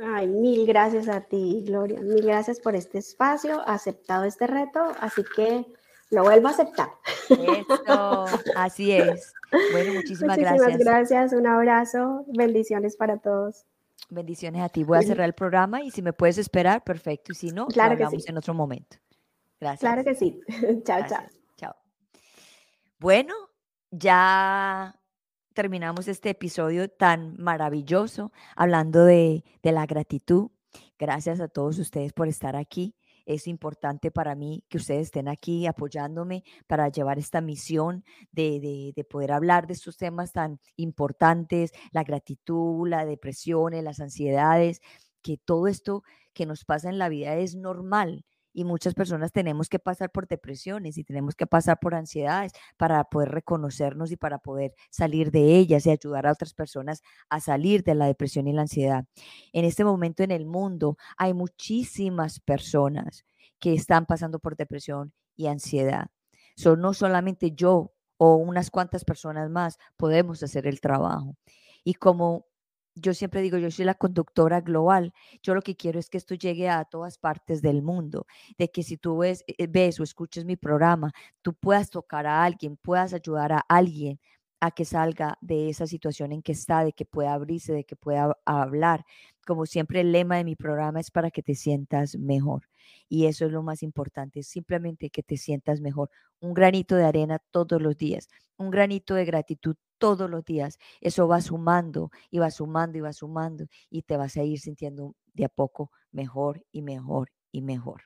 Ay, 0.02 0.26
mil 0.26 0.66
gracias 0.66 1.08
a 1.08 1.22
ti, 1.22 1.64
Gloria. 1.66 2.00
Mil 2.02 2.22
gracias 2.22 2.60
por 2.60 2.76
este 2.76 2.98
espacio, 2.98 3.66
aceptado 3.66 4.24
este 4.24 4.46
reto, 4.46 4.80
así 5.00 5.22
que 5.34 5.64
lo 6.10 6.22
vuelvo 6.22 6.48
a 6.48 6.50
aceptar. 6.50 6.90
Eso, 7.28 8.24
así 8.56 8.92
es. 8.92 9.32
Bueno, 9.50 9.94
muchísimas, 9.94 10.38
muchísimas 10.38 10.38
gracias. 10.38 10.78
gracias, 10.78 11.32
un 11.32 11.46
abrazo, 11.46 12.24
bendiciones 12.28 12.96
para 12.96 13.18
todos. 13.18 13.66
Bendiciones 14.10 14.62
a 14.62 14.68
ti. 14.68 14.84
Voy 14.84 14.98
a 14.98 15.02
cerrar 15.02 15.26
el 15.26 15.34
programa 15.34 15.82
y 15.82 15.90
si 15.90 16.00
me 16.00 16.12
puedes 16.12 16.38
esperar, 16.38 16.82
perfecto. 16.82 17.32
Y 17.32 17.34
si 17.34 17.50
no, 17.50 17.66
claro 17.66 17.92
hablamos 17.92 18.26
en 18.26 18.38
otro 18.38 18.54
momento. 18.54 18.96
Gracias. 19.60 19.80
Claro 19.80 20.04
que 20.04 20.14
sí. 20.14 20.40
chao, 20.84 21.02
chao. 21.06 21.24
Chao. 21.56 21.76
Bueno, 22.98 23.34
ya 23.90 24.98
terminamos 25.52 26.08
este 26.08 26.30
episodio 26.30 26.88
tan 26.88 27.36
maravilloso 27.38 28.32
hablando 28.56 29.04
de, 29.04 29.44
de 29.62 29.72
la 29.72 29.84
gratitud. 29.84 30.50
Gracias 30.98 31.40
a 31.40 31.48
todos 31.48 31.78
ustedes 31.78 32.12
por 32.12 32.28
estar 32.28 32.56
aquí. 32.56 32.94
Es 33.28 33.46
importante 33.46 34.10
para 34.10 34.34
mí 34.34 34.64
que 34.70 34.78
ustedes 34.78 35.08
estén 35.08 35.28
aquí 35.28 35.66
apoyándome 35.66 36.44
para 36.66 36.88
llevar 36.88 37.18
esta 37.18 37.42
misión 37.42 38.02
de, 38.32 38.94
poder 39.10 39.32
hablar 39.32 39.66
de 39.66 39.74
estos 39.74 39.98
temas 39.98 40.32
tan 40.32 40.60
importantes, 40.76 41.72
la 41.92 42.04
gratitud, 42.04 42.88
la 42.88 43.04
depresión, 43.04 43.74
las 43.84 44.00
ansiedades, 44.00 44.80
que 45.20 45.36
todo 45.36 45.66
esto 45.66 46.04
que 46.32 46.46
nos 46.46 46.64
pasa 46.64 46.88
en 46.88 46.96
la 46.96 47.10
vida 47.10 47.36
es 47.36 47.54
normal 47.54 48.24
y 48.58 48.64
muchas 48.64 48.92
personas 48.92 49.30
tenemos 49.30 49.68
que 49.68 49.78
pasar 49.78 50.10
por 50.10 50.26
depresiones 50.26 50.98
y 50.98 51.04
tenemos 51.04 51.36
que 51.36 51.46
pasar 51.46 51.78
por 51.78 51.94
ansiedades 51.94 52.50
para 52.76 53.04
poder 53.04 53.28
reconocernos 53.28 54.10
y 54.10 54.16
para 54.16 54.38
poder 54.38 54.74
salir 54.90 55.30
de 55.30 55.58
ellas 55.58 55.86
y 55.86 55.90
ayudar 55.90 56.26
a 56.26 56.32
otras 56.32 56.54
personas 56.54 57.04
a 57.28 57.38
salir 57.38 57.84
de 57.84 57.94
la 57.94 58.06
depresión 58.06 58.48
y 58.48 58.52
la 58.52 58.62
ansiedad. 58.62 59.04
En 59.52 59.64
este 59.64 59.84
momento 59.84 60.24
en 60.24 60.32
el 60.32 60.44
mundo 60.44 60.96
hay 61.16 61.34
muchísimas 61.34 62.40
personas 62.40 63.24
que 63.60 63.74
están 63.74 64.06
pasando 64.06 64.40
por 64.40 64.56
depresión 64.56 65.12
y 65.36 65.46
ansiedad. 65.46 66.08
Son 66.56 66.80
no 66.80 66.94
solamente 66.94 67.52
yo 67.52 67.92
o 68.16 68.34
unas 68.34 68.72
cuantas 68.72 69.04
personas 69.04 69.50
más 69.50 69.78
podemos 69.96 70.42
hacer 70.42 70.66
el 70.66 70.80
trabajo. 70.80 71.36
Y 71.84 71.94
como 71.94 72.46
yo 73.00 73.14
siempre 73.14 73.42
digo, 73.42 73.58
yo 73.58 73.70
soy 73.70 73.84
la 73.84 73.94
conductora 73.94 74.60
global. 74.60 75.12
Yo 75.42 75.54
lo 75.54 75.62
que 75.62 75.76
quiero 75.76 75.98
es 75.98 76.10
que 76.10 76.18
esto 76.18 76.34
llegue 76.34 76.68
a 76.68 76.84
todas 76.84 77.18
partes 77.18 77.62
del 77.62 77.82
mundo, 77.82 78.26
de 78.58 78.70
que 78.70 78.82
si 78.82 78.96
tú 78.96 79.18
ves, 79.18 79.44
eh, 79.46 79.66
ves 79.68 80.00
o 80.00 80.02
escuches 80.02 80.44
mi 80.44 80.56
programa, 80.56 81.12
tú 81.42 81.54
puedas 81.54 81.90
tocar 81.90 82.26
a 82.26 82.44
alguien, 82.44 82.76
puedas 82.76 83.14
ayudar 83.14 83.52
a 83.52 83.60
alguien 83.68 84.20
a 84.60 84.70
que 84.72 84.84
salga 84.84 85.38
de 85.40 85.68
esa 85.68 85.86
situación 85.86 86.32
en 86.32 86.42
que 86.42 86.52
está, 86.52 86.84
de 86.84 86.92
que 86.92 87.04
pueda 87.04 87.32
abrirse, 87.32 87.72
de 87.72 87.84
que 87.84 87.96
pueda 87.96 88.36
hablar. 88.44 89.04
Como 89.48 89.64
siempre, 89.64 90.02
el 90.02 90.12
lema 90.12 90.36
de 90.36 90.44
mi 90.44 90.56
programa 90.56 91.00
es 91.00 91.10
para 91.10 91.30
que 91.30 91.42
te 91.42 91.54
sientas 91.54 92.18
mejor. 92.18 92.68
Y 93.08 93.24
eso 93.24 93.46
es 93.46 93.50
lo 93.50 93.62
más 93.62 93.82
importante, 93.82 94.42
simplemente 94.42 95.08
que 95.08 95.22
te 95.22 95.38
sientas 95.38 95.80
mejor. 95.80 96.10
Un 96.38 96.52
granito 96.52 96.96
de 96.96 97.06
arena 97.06 97.38
todos 97.50 97.80
los 97.80 97.96
días, 97.96 98.28
un 98.58 98.70
granito 98.70 99.14
de 99.14 99.24
gratitud 99.24 99.76
todos 99.96 100.28
los 100.28 100.44
días. 100.44 100.78
Eso 101.00 101.26
va 101.28 101.40
sumando 101.40 102.10
y 102.30 102.40
va 102.40 102.50
sumando 102.50 102.98
y 102.98 103.00
va 103.00 103.14
sumando 103.14 103.64
y 103.88 104.02
te 104.02 104.18
vas 104.18 104.36
a 104.36 104.42
ir 104.42 104.60
sintiendo 104.60 105.16
de 105.32 105.46
a 105.46 105.48
poco 105.48 105.92
mejor 106.12 106.62
y 106.70 106.82
mejor 106.82 107.30
y 107.50 107.62
mejor. 107.62 108.02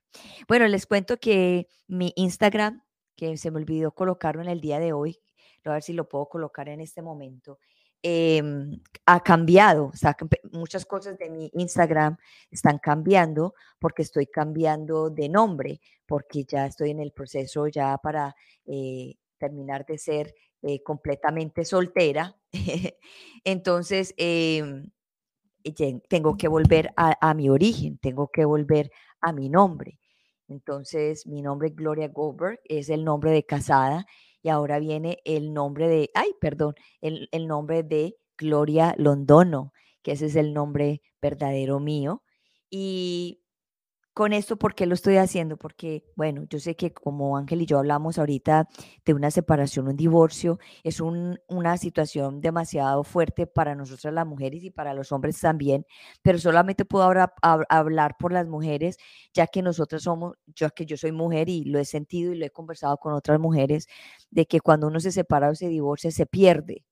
Bueno, 0.46 0.68
les 0.68 0.86
cuento 0.86 1.16
que 1.16 1.66
mi 1.88 2.12
Instagram, 2.14 2.84
que 3.16 3.36
se 3.36 3.50
me 3.50 3.56
olvidó 3.56 3.90
colocarlo 3.90 4.42
en 4.42 4.48
el 4.48 4.60
día 4.60 4.78
de 4.78 4.92
hoy, 4.92 5.18
a 5.64 5.72
ver 5.72 5.82
si 5.82 5.92
lo 5.92 6.08
puedo 6.08 6.26
colocar 6.28 6.68
en 6.68 6.80
este 6.80 7.02
momento, 7.02 7.58
em, 8.02 8.80
ha 9.06 9.20
cambiado. 9.20 9.92
Muchas 10.52 10.84
cosas 10.84 11.18
de 11.18 11.30
mi 11.30 11.50
Instagram 11.54 12.16
están 12.50 12.78
cambiando 12.78 13.54
porque 13.78 14.02
estoy 14.02 14.26
cambiando 14.26 15.10
de 15.10 15.28
nombre, 15.28 15.80
porque 16.06 16.44
ya 16.44 16.66
estoy 16.66 16.90
en 16.90 17.00
el 17.00 17.12
proceso 17.12 17.66
ya 17.68 17.98
para 17.98 18.34
eh, 18.66 19.14
terminar 19.38 19.86
de 19.86 19.98
ser 19.98 20.34
eh, 20.62 20.82
completamente 20.82 21.64
soltera. 21.64 22.36
Entonces, 23.44 24.14
em, 24.16 24.90
tengo 26.08 26.36
que 26.36 26.48
volver 26.48 26.92
a, 26.96 27.34
mi 27.34 27.48
origen, 27.48 27.98
tengo 27.98 28.28
que 28.28 28.44
volver 28.44 28.90
a 29.20 29.32
mi 29.32 29.48
nombre. 29.48 29.98
Entonces, 30.48 31.26
mi 31.26 31.40
nombre 31.40 31.68
es 31.68 31.76
Gloria 31.76 32.08
Goldberg, 32.08 32.60
es 32.64 32.88
el 32.90 33.04
nombre 33.04 33.30
de 33.30 33.44
casada 33.44 34.06
y 34.42 34.48
ahora 34.48 34.78
viene 34.78 35.18
el 35.24 35.52
nombre 35.54 35.88
de, 35.88 36.10
ay, 36.14 36.32
perdón, 36.40 36.74
el, 37.00 37.28
el 37.32 37.46
nombre 37.48 37.82
de 37.82 38.16
Gloria 38.38 38.94
Londono, 38.98 39.72
que 40.02 40.12
ese 40.12 40.26
es 40.26 40.36
el 40.36 40.52
nombre 40.54 41.02
verdadero 41.20 41.80
mío. 41.80 42.22
Y 42.70 43.41
con 44.14 44.32
esto, 44.34 44.56
¿por 44.56 44.74
qué 44.74 44.86
lo 44.86 44.94
estoy 44.94 45.16
haciendo? 45.16 45.56
Porque, 45.56 46.04
bueno, 46.16 46.44
yo 46.50 46.58
sé 46.58 46.76
que 46.76 46.92
como 46.92 47.36
Ángel 47.38 47.62
y 47.62 47.66
yo 47.66 47.78
hablamos 47.78 48.18
ahorita 48.18 48.68
de 49.04 49.14
una 49.14 49.30
separación, 49.30 49.88
un 49.88 49.96
divorcio, 49.96 50.58
es 50.84 51.00
una 51.00 51.76
situación 51.78 52.40
demasiado 52.40 53.04
fuerte 53.04 53.46
para 53.46 53.74
nosotras 53.74 54.12
las 54.12 54.26
mujeres 54.26 54.64
y 54.64 54.70
para 54.70 54.92
los 54.94 55.12
hombres 55.12 55.40
también, 55.40 55.86
pero 56.22 56.38
solamente 56.38 56.84
puedo 56.84 57.04
ahora 57.04 57.32
hablar 57.68 58.16
por 58.18 58.32
las 58.32 58.46
mujeres, 58.48 58.98
ya 59.32 59.46
que 59.46 59.62
nosotras 59.62 60.02
somos, 60.02 60.34
ya 60.54 60.70
que 60.70 60.84
yo 60.84 60.96
soy 60.96 61.12
mujer 61.12 61.48
y 61.48 61.64
lo 61.64 61.78
he 61.78 61.84
sentido 61.86 62.32
y 62.32 62.38
lo 62.38 62.44
he 62.46 62.50
conversado 62.50 62.98
con 62.98 63.14
otras 63.14 63.40
mujeres, 63.40 63.86
de 64.30 64.46
que 64.46 64.60
cuando 64.60 64.88
uno 64.88 65.00
se 65.00 65.12
separa 65.12 65.48
o 65.50 65.54
se 65.54 65.68
divorcia, 65.68 66.10
se 66.10 66.26
pierde, 66.26 66.84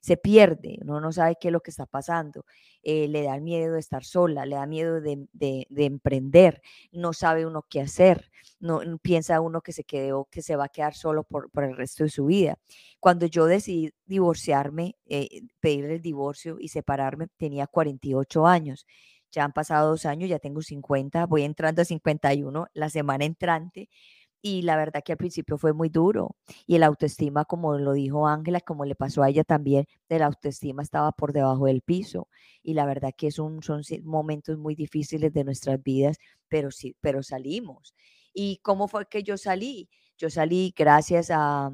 se 0.00 0.16
pierde, 0.16 0.78
uno 0.82 1.00
no 1.00 1.12
sabe 1.12 1.36
qué 1.40 1.48
es 1.48 1.52
lo 1.52 1.60
que 1.60 1.70
está 1.70 1.86
pasando, 1.86 2.44
eh, 2.82 3.06
le 3.08 3.22
da 3.22 3.38
miedo 3.38 3.74
de 3.74 3.80
estar 3.80 4.04
sola, 4.04 4.46
le 4.46 4.56
da 4.56 4.66
miedo 4.66 5.00
de, 5.00 5.66
emprender, 5.76 6.62
no 6.90 7.12
sabe 7.12 7.46
uno 7.46 7.66
qué 7.68 7.82
hacer, 7.82 8.30
no 8.58 8.80
piensa 8.98 9.40
uno 9.40 9.60
que 9.60 9.72
se 9.72 9.84
quedó, 9.84 10.26
que 10.30 10.42
se 10.42 10.56
va 10.56 10.64
a 10.64 10.68
quedar 10.68 10.94
solo 10.94 11.24
por, 11.24 11.50
el 11.62 11.76
resto 11.76 12.04
de 12.04 12.10
su 12.10 12.26
vida. 12.26 12.58
Cuando 12.98 13.26
yo 13.26 13.46
decidí 13.46 13.92
divorciarme, 14.06 14.96
eh, 15.06 15.42
pedir 15.60 15.84
el 15.86 16.00
divorcio 16.00 16.56
y 16.58 16.68
separarme, 16.68 17.28
tenía 17.36 17.66
48 17.66 18.46
años. 18.46 18.86
Ya 19.30 19.44
han 19.44 19.52
pasado 19.52 19.90
dos 19.90 20.06
años, 20.06 20.28
ya 20.28 20.38
tengo 20.40 20.60
50, 20.60 21.26
voy 21.26 21.42
entrando 21.42 21.82
a 21.82 21.84
51 21.84 22.66
la 22.72 22.90
semana 22.90 23.24
entrante 23.24 23.88
y 24.42 24.62
la 24.62 24.76
verdad 24.76 25.02
que 25.04 25.12
al 25.12 25.18
principio 25.18 25.58
fue 25.58 25.72
muy 25.72 25.88
duro. 25.88 26.36
Y 26.66 26.76
el 26.76 26.82
autoestima, 26.82 27.44
como 27.44 27.78
lo 27.78 27.92
dijo 27.92 28.26
Ángela, 28.26 28.60
como 28.60 28.84
le 28.84 28.94
pasó 28.94 29.22
a 29.22 29.28
ella 29.28 29.44
también, 29.44 29.86
de 30.08 30.18
la 30.18 30.26
autoestima 30.26 30.82
estaba 30.82 31.12
por 31.12 31.32
debajo 31.32 31.66
del 31.66 31.82
piso. 31.82 32.28
Y 32.62 32.74
la 32.74 32.86
verdad 32.86 33.12
que 33.16 33.28
es 33.28 33.34
son 33.34 33.60
momentos 34.04 34.58
muy 34.58 34.74
difíciles 34.74 35.32
de 35.32 35.44
nuestras 35.44 35.82
vidas, 35.82 36.18
pero 36.48 36.70
sí, 36.70 36.96
pero 37.00 37.22
salimos. 37.22 37.94
¿Y 38.32 38.58
cómo 38.62 38.88
fue 38.88 39.06
que 39.08 39.22
yo 39.22 39.36
salí? 39.36 39.88
Yo 40.16 40.30
salí 40.30 40.72
gracias 40.76 41.30
a, 41.30 41.72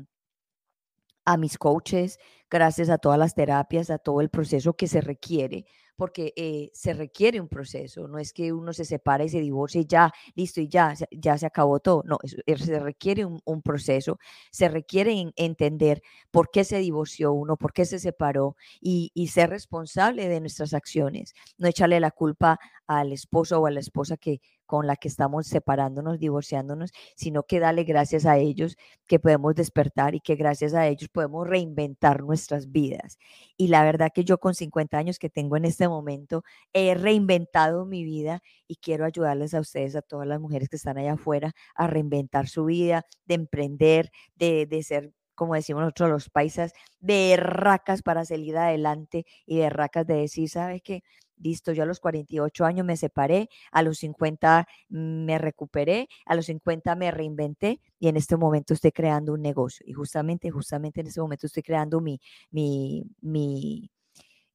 a 1.25 1.37
mis 1.37 1.59
coaches, 1.59 2.19
gracias 2.51 2.89
a 2.89 2.99
todas 2.99 3.19
las 3.19 3.35
terapias, 3.35 3.91
a 3.91 3.99
todo 3.99 4.21
el 4.21 4.31
proceso 4.31 4.75
que 4.75 4.87
se 4.87 5.01
requiere 5.01 5.67
porque 5.97 6.33
eh, 6.37 6.71
se 6.75 6.93
requiere 6.93 7.41
un 7.41 7.49
proceso, 7.49 8.07
no 8.09 8.19
es 8.19 8.33
que 8.33 8.53
uno 8.53 8.73
se 8.73 8.85
separa 8.85 9.25
y 9.25 9.29
se 9.29 9.41
divorcie 9.41 9.83
y 9.83 9.87
ya, 9.87 10.13
listo 10.35 10.61
y 10.61 10.69
ya, 10.69 10.95
ya 11.11 11.39
se 11.39 11.47
acabó 11.47 11.81
todo, 11.81 12.03
no, 12.05 12.19
se 12.23 12.79
requiere 12.79 13.25
un, 13.25 13.63
proceso, 13.63 14.19
se 14.51 14.69
requiere 14.69 15.33
entender 15.37 16.03
por 16.31 16.51
qué 16.51 16.65
se 16.65 16.79
divorció 16.79 17.33
uno, 17.33 17.57
por 17.57 17.73
qué 17.73 17.85
se 17.85 17.99
separó 17.99 18.57
y, 18.81 19.11
y 19.15 19.29
ser 19.29 19.51
responsable 19.51 20.29
de 20.29 20.41
nuestras 20.41 20.75
acciones, 20.75 21.35
no 21.59 21.69
echarle 21.69 21.99
la 22.01 22.11
culpa 22.11 22.59
al 22.87 23.13
esposo 23.13 23.61
o 23.61 23.67
a 23.67 23.71
la 23.71 23.81
esposa 23.81 24.17
que 24.17 24.41
con 24.67 24.87
la 24.87 24.97
que 24.97 25.09
estamos 25.09 25.47
separándonos, 25.47 26.19
divorciándonos, 26.19 26.91
sino 27.17 27.45
que 27.45 27.61
dale 27.61 27.85
gracias 27.85 28.27
a 28.27 28.39
ellos 28.39 28.77
que 29.07 29.19
podemos 29.21 29.55
despertar 29.55 30.15
y 30.15 30.21
que 30.21 30.35
gracias 30.37 30.75
a 30.75 30.87
ellos 30.89 31.09
podemos 31.11 31.47
reinventar 31.49 32.23
nuestras 32.23 32.71
vidas. 32.73 33.19
Y 33.57 33.69
la 33.69 33.85
verdad 33.85 34.11
que 34.15 34.25
yo 34.25 34.39
con 34.39 34.55
50 34.55 34.99
años 34.99 35.19
que 35.19 35.31
tengo 35.31 35.57
en 35.57 35.65
este 35.65 35.89
momento 35.89 36.43
he 36.73 36.95
reinventado 36.95 37.87
mi 37.87 38.05
vida 38.05 38.43
y 38.69 38.77
quiero 38.77 39.05
ayudarles 39.05 39.55
a 39.55 39.61
ustedes, 39.61 39.97
a 39.97 40.03
todas 40.03 40.27
las 40.27 40.41
mujeres 40.41 40.69
que 40.69 40.77
están 40.77 40.99
allá 40.99 41.15
afuera, 41.15 41.53
a 41.75 41.87
reinventar 41.87 42.49
su 42.49 42.65
vida, 42.67 43.05
de 43.27 43.35
emprender, 43.35 44.11
de, 44.35 44.67
de 44.67 44.83
ser 44.83 45.13
como 45.35 45.55
decimos 45.55 45.83
nosotros 45.83 46.09
los 46.11 46.31
paisas, 46.31 46.73
de 46.99 47.37
racas 47.39 48.03
para 48.03 48.25
salir 48.25 48.57
adelante 48.57 49.27
y 49.45 49.59
de 49.59 49.69
racas 49.71 50.07
de 50.07 50.15
decir, 50.15 50.49
¿sabes 50.49 50.81
qué? 50.83 51.03
Listo, 51.39 51.73
yo 51.73 51.83
a 51.83 51.87
los 51.87 52.01
48 52.01 52.65
años 52.65 52.87
me 52.87 52.97
separé, 52.97 53.49
a 53.71 53.83
los 53.83 53.99
50 53.99 54.67
me 54.89 55.39
recuperé, 55.39 56.09
a 56.25 56.35
los 56.35 56.47
50 56.47 56.95
me 56.97 57.11
reinventé 57.11 57.81
y 57.99 58.09
en 58.09 58.17
este 58.17 58.37
momento 58.37 58.73
estoy 58.75 58.93
creando 58.93 59.33
un 59.35 59.43
negocio. 59.43 59.85
Y 59.87 59.93
justamente, 59.93 60.51
justamente 60.51 61.01
en 61.01 61.09
este 61.09 61.21
momento 61.21 61.47
estoy 61.47 61.63
creando 61.63 62.01
mi, 62.01 62.21
mi, 62.51 63.05
mi, 63.21 63.91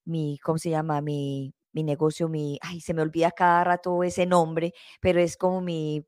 mi, 0.06 0.38
¿cómo 0.44 0.58
se 0.58 0.70
llama? 0.70 1.02
Mi, 1.02 1.54
mi 1.74 1.84
negocio, 1.84 2.30
mi, 2.30 2.58
ay, 2.62 2.82
se 2.82 2.94
me 2.94 3.02
olvida 3.02 3.32
cada 3.32 3.64
rato 3.64 4.04
ese 4.04 4.26
nombre, 4.26 4.74
pero 5.02 5.20
es 5.20 5.38
como 5.38 5.62
mi, 5.62 6.06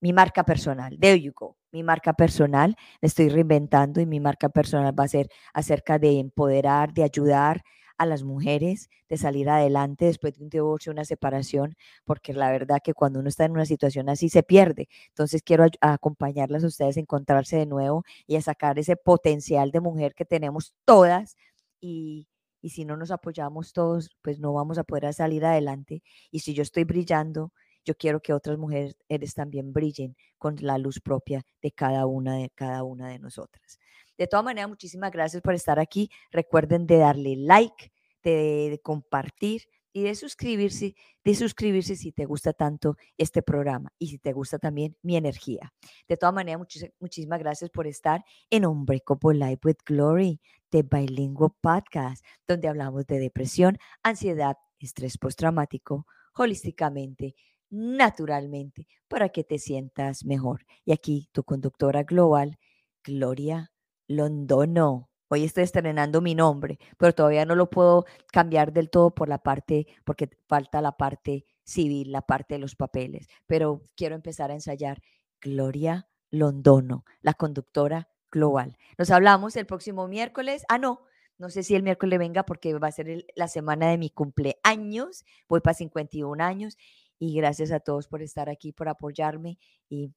mi 0.00 0.12
marca 0.12 0.44
personal. 0.44 0.98
There 1.00 1.20
you 1.20 1.32
go. 1.34 1.56
Mi 1.72 1.82
marca 1.82 2.12
personal, 2.14 2.76
me 3.00 3.06
estoy 3.08 3.28
reinventando 3.30 4.00
y 4.00 4.06
mi 4.06 4.20
marca 4.20 4.48
personal 4.50 4.98
va 4.98 5.04
a 5.04 5.08
ser 5.08 5.28
acerca 5.54 5.98
de 5.98 6.18
empoderar, 6.18 6.92
de 6.92 7.02
ayudar 7.04 7.62
a 7.98 8.06
las 8.06 8.22
mujeres 8.22 8.90
de 9.08 9.16
salir 9.16 9.48
adelante 9.48 10.06
después 10.06 10.34
de 10.36 10.44
un 10.44 10.50
divorcio, 10.50 10.92
una 10.92 11.04
separación, 11.04 11.76
porque 12.04 12.32
la 12.32 12.50
verdad 12.50 12.78
que 12.82 12.94
cuando 12.94 13.20
uno 13.20 13.28
está 13.28 13.44
en 13.44 13.52
una 13.52 13.66
situación 13.66 14.08
así 14.08 14.28
se 14.28 14.42
pierde. 14.42 14.88
Entonces 15.08 15.42
quiero 15.42 15.66
acompañarlas 15.80 16.64
a 16.64 16.68
ustedes 16.68 16.96
a 16.96 17.00
encontrarse 17.00 17.56
de 17.56 17.66
nuevo 17.66 18.04
y 18.26 18.36
a 18.36 18.42
sacar 18.42 18.78
ese 18.78 18.96
potencial 18.96 19.70
de 19.70 19.80
mujer 19.80 20.14
que 20.14 20.24
tenemos 20.24 20.74
todas 20.84 21.36
y, 21.80 22.28
y 22.60 22.70
si 22.70 22.84
no 22.84 22.96
nos 22.96 23.10
apoyamos 23.10 23.72
todos, 23.72 24.10
pues 24.22 24.38
no 24.38 24.52
vamos 24.52 24.78
a 24.78 24.84
poder 24.84 25.12
salir 25.14 25.44
adelante. 25.44 26.02
Y 26.30 26.40
si 26.40 26.54
yo 26.54 26.62
estoy 26.62 26.84
brillando, 26.84 27.52
yo 27.84 27.94
quiero 27.96 28.20
que 28.20 28.32
otras 28.32 28.58
mujeres 28.58 28.96
también 29.34 29.72
brillen 29.72 30.16
con 30.38 30.56
la 30.60 30.78
luz 30.78 31.00
propia 31.00 31.42
de 31.60 31.72
cada 31.72 32.06
una 32.06 32.36
de 32.36 32.50
cada 32.50 32.84
una 32.84 33.08
de 33.08 33.18
nosotras. 33.18 33.78
De 34.22 34.28
todas 34.28 34.44
maneras, 34.44 34.68
muchísimas 34.68 35.10
gracias 35.10 35.42
por 35.42 35.52
estar 35.52 35.80
aquí. 35.80 36.08
Recuerden 36.30 36.86
de 36.86 36.98
darle 36.98 37.34
like, 37.34 37.90
de, 38.22 38.80
compartir 38.80 39.62
y 39.92 40.04
de 40.04 40.14
suscribirse, 40.14 40.94
de 41.24 41.34
suscribirse 41.34 41.96
si 41.96 42.12
te 42.12 42.24
gusta 42.24 42.52
tanto 42.52 42.96
este 43.18 43.42
programa 43.42 43.92
y 43.98 44.06
si 44.06 44.18
te 44.20 44.32
gusta 44.32 44.60
también 44.60 44.96
mi 45.02 45.16
energía. 45.16 45.74
De 46.06 46.16
todas 46.16 46.32
maneras, 46.32 46.64
muchísimas 47.00 47.40
gracias 47.40 47.68
por 47.70 47.88
estar 47.88 48.24
en 48.48 48.64
Unbreakable 48.64 49.40
Life 49.40 49.62
with 49.64 49.78
Glory, 49.84 50.40
de 50.70 50.84
Bilingual 50.84 51.50
Podcast, 51.60 52.24
donde 52.46 52.68
hablamos 52.68 53.08
de 53.08 53.18
depresión, 53.18 53.76
ansiedad, 54.04 54.56
estrés 54.78 55.18
postraumático, 55.18 56.06
holísticamente, 56.36 57.34
naturalmente, 57.70 58.86
para 59.08 59.30
que 59.30 59.42
te 59.42 59.58
sientas 59.58 60.24
mejor. 60.24 60.64
Y 60.84 60.92
aquí 60.92 61.28
tu 61.32 61.42
conductora 61.42 62.04
global, 62.04 62.56
Gloria 63.02 63.71
Londono. 64.08 65.10
Hoy 65.28 65.44
estoy 65.44 65.64
estrenando 65.64 66.20
mi 66.20 66.34
nombre, 66.34 66.78
pero 66.98 67.14
todavía 67.14 67.46
no 67.46 67.54
lo 67.54 67.70
puedo 67.70 68.04
cambiar 68.32 68.72
del 68.72 68.90
todo 68.90 69.14
por 69.14 69.28
la 69.28 69.38
parte, 69.38 69.86
porque 70.04 70.28
falta 70.46 70.82
la 70.82 70.96
parte 70.96 71.46
civil, 71.64 72.12
la 72.12 72.22
parte 72.22 72.54
de 72.54 72.58
los 72.58 72.76
papeles. 72.76 73.28
Pero 73.46 73.82
quiero 73.96 74.14
empezar 74.14 74.50
a 74.50 74.54
ensayar 74.54 75.02
Gloria 75.40 76.08
Londono, 76.30 77.04
la 77.22 77.34
conductora 77.34 78.10
global. 78.30 78.76
Nos 78.98 79.10
hablamos 79.10 79.56
el 79.56 79.66
próximo 79.66 80.06
miércoles. 80.06 80.64
Ah, 80.68 80.78
no, 80.78 81.00
no 81.38 81.50
sé 81.50 81.62
si 81.62 81.74
el 81.74 81.82
miércoles 81.82 82.18
venga 82.18 82.44
porque 82.44 82.74
va 82.74 82.88
a 82.88 82.92
ser 82.92 83.24
la 83.34 83.48
semana 83.48 83.90
de 83.90 83.98
mi 83.98 84.10
cumpleaños. 84.10 85.24
Voy 85.48 85.60
para 85.60 85.74
51 85.74 86.42
años 86.44 86.76
y 87.18 87.34
gracias 87.34 87.72
a 87.72 87.80
todos 87.80 88.08
por 88.08 88.22
estar 88.22 88.48
aquí, 88.48 88.72
por 88.72 88.88
apoyarme 88.88 89.58
y 89.88 90.12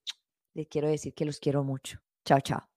les 0.53 0.67
quiero 0.67 0.87
decir 0.87 1.13
que 1.13 1.25
los 1.25 1.39
quiero 1.39 1.63
mucho. 1.63 1.99
Chao, 2.25 2.41
chao. 2.41 2.74